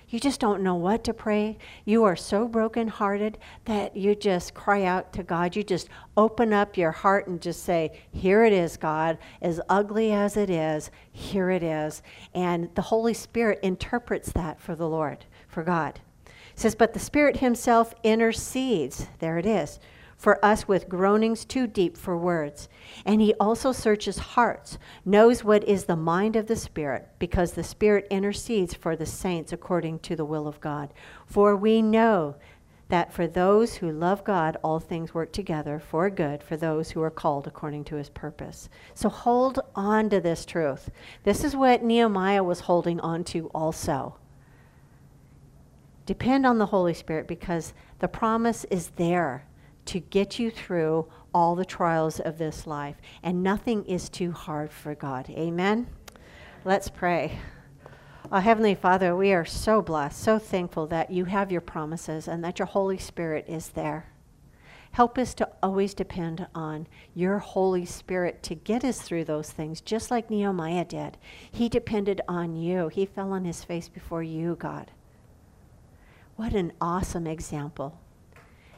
You 0.10 0.20
just 0.20 0.42
don't 0.42 0.62
know 0.62 0.76
what 0.76 1.06
to 1.06 1.14
pray. 1.14 1.58
You 1.86 2.04
are 2.04 2.18
so 2.18 2.46
brokenhearted 2.46 3.38
that 3.64 3.96
you 3.96 4.16
just 4.16 4.54
cry 4.54 4.84
out 4.84 5.14
to 5.14 5.24
God. 5.24 5.56
You 5.56 5.64
just 5.64 5.88
open 6.18 6.52
up 6.52 6.76
your 6.76 6.92
heart 6.92 7.28
and 7.28 7.42
just 7.42 7.64
say, 7.64 8.02
Here 8.12 8.44
it 8.44 8.52
is, 8.52 8.76
God. 8.76 9.18
As 9.42 9.62
ugly 9.70 10.12
as 10.12 10.36
it 10.36 10.50
is, 10.50 10.92
here 11.14 11.50
it 11.50 11.64
is. 11.64 12.04
And 12.34 12.70
the 12.76 12.82
Holy 12.82 13.14
Spirit 13.14 13.60
interprets 13.64 14.34
that 14.34 14.60
for 14.60 14.76
the 14.76 14.90
Lord, 14.90 15.24
for 15.48 15.64
God. 15.64 16.02
It 16.26 16.60
says, 16.60 16.76
But 16.76 16.92
the 16.92 17.00
Spirit 17.00 17.38
Himself 17.38 17.96
intercedes. 18.04 19.08
There 19.20 19.38
it 19.38 19.46
is 19.46 19.80
for 20.26 20.44
us 20.44 20.68
with 20.68 20.90
groanings 20.90 21.46
too 21.46 21.68
deep 21.68 21.96
for 21.96 22.18
words. 22.18 22.68
And 23.06 23.22
he 23.22 23.36
also 23.36 23.72
searches 23.72 24.18
hearts, 24.18 24.80
knows 25.06 25.44
what 25.44 25.64
is 25.66 25.86
the 25.86 25.96
mind 25.96 26.36
of 26.36 26.48
the 26.48 26.56
Spirit, 26.56 27.10
because 27.20 27.52
the 27.52 27.64
Spirit 27.64 28.08
intercedes 28.10 28.74
for 28.74 28.96
the 28.96 29.06
saints 29.06 29.54
according 29.54 30.00
to 30.00 30.16
the 30.16 30.26
will 30.26 30.48
of 30.48 30.60
God. 30.60 30.92
For 31.28 31.56
we 31.56 31.84
know 31.84 32.38
that 32.90 33.14
for 33.14 33.28
those 33.28 33.76
who 33.76 33.92
love 33.92 34.24
God, 34.24 34.58
all 34.64 34.80
things 34.80 35.14
work 35.14 35.32
together 35.32 35.78
for 35.78 36.10
good 36.10 36.42
for 36.42 36.58
those 36.58 36.90
who 36.90 37.04
are 37.04 37.12
called 37.12 37.46
according 37.46 37.84
to 37.84 37.96
his 37.98 38.10
purpose. 38.10 38.68
So 38.96 39.10
hold 39.10 39.60
on 39.76 40.10
to 40.10 40.20
this 40.20 40.44
truth. 40.44 40.90
This 41.22 41.44
is 41.44 41.56
what 41.56 41.84
Nehemiah 41.84 42.44
was 42.44 42.62
holding 42.62 43.00
on 43.02 43.26
to 43.26 43.52
also. 43.54 44.16
Depend 46.08 46.48
on 46.48 46.58
the 46.58 46.66
Holy 46.66 46.96
Spirit 46.96 47.28
because 47.28 47.76
the 48.00 48.08
promise 48.08 48.66
is 48.72 48.88
there 48.96 49.46
to 49.86 50.00
get 50.00 50.40
you 50.40 50.52
through 50.52 51.08
all 51.34 51.56
the 51.56 51.66
trials 51.66 52.20
of 52.20 52.38
this 52.38 52.66
life. 52.66 52.96
And 53.22 53.44
nothing 53.44 53.86
is 53.86 54.10
too 54.10 54.32
hard 54.32 54.72
for 54.72 54.96
God. 54.96 55.30
Amen? 55.30 55.88
Let's 56.64 56.90
pray. 56.90 57.40
Oh, 58.32 58.40
Heavenly 58.40 58.74
Father, 58.74 59.16
we 59.16 59.34
are 59.34 59.46
so 59.46 59.82
blessed, 59.82 60.20
so 60.20 60.40
thankful 60.40 60.88
that 60.88 61.12
you 61.12 61.26
have 61.26 61.52
your 61.52 61.62
promises 61.62 62.28
and 62.28 62.44
that 62.44 62.58
your 62.58 62.66
Holy 62.66 62.98
Spirit 62.98 63.46
is 63.48 63.70
there. 63.70 64.08
Help 64.92 65.18
us 65.18 65.34
to 65.36 65.50
always 65.62 65.94
depend 65.94 66.48
on 66.56 66.88
your 67.14 67.38
Holy 67.38 67.86
Spirit 67.86 68.42
to 68.44 68.56
get 68.56 68.86
us 68.86 69.02
through 69.02 69.26
those 69.26 69.52
things, 69.52 69.82
just 69.82 70.10
like 70.10 70.30
Nehemiah 70.30 70.86
did. 70.86 71.18
He 71.52 71.68
depended 71.68 72.22
on 72.30 72.56
you, 72.56 72.88
he 72.88 73.06
fell 73.06 73.34
on 73.34 73.44
his 73.44 73.64
face 73.64 73.90
before 73.90 74.24
you, 74.24 74.56
God. 74.56 74.92
What 76.38 76.54
an 76.54 76.72
awesome 76.80 77.28
example 77.28 78.00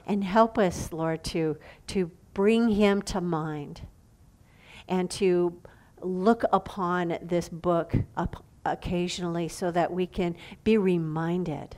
and 0.07 0.23
help 0.23 0.57
us, 0.57 0.91
Lord, 0.91 1.23
to, 1.25 1.57
to 1.87 2.09
bring 2.33 2.69
him 2.69 3.01
to 3.03 3.21
mind 3.21 3.81
and 4.87 5.11
to 5.11 5.61
look 6.01 6.43
upon 6.51 7.19
this 7.21 7.49
book 7.49 7.93
up 8.15 8.43
occasionally 8.65 9.47
so 9.47 9.69
that 9.71 9.91
we 9.91 10.07
can 10.07 10.35
be 10.63 10.77
reminded 10.77 11.75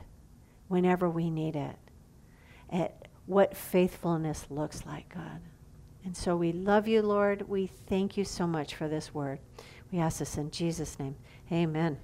whenever 0.68 1.10
we 1.10 1.28
need 1.28 1.56
it 1.56 1.76
at 2.70 3.08
what 3.26 3.56
faithfulness 3.56 4.46
looks 4.48 4.86
like, 4.86 5.12
God. 5.12 5.40
And 6.04 6.16
so 6.16 6.36
we 6.36 6.52
love 6.52 6.88
you, 6.88 7.02
Lord. 7.02 7.48
We 7.48 7.66
thank 7.66 8.16
you 8.16 8.24
so 8.24 8.46
much 8.46 8.74
for 8.74 8.88
this 8.88 9.12
word. 9.12 9.40
We 9.92 9.98
ask 9.98 10.18
this 10.20 10.36
in 10.36 10.50
Jesus' 10.50 10.98
name. 10.98 11.16
Amen. 11.52 11.98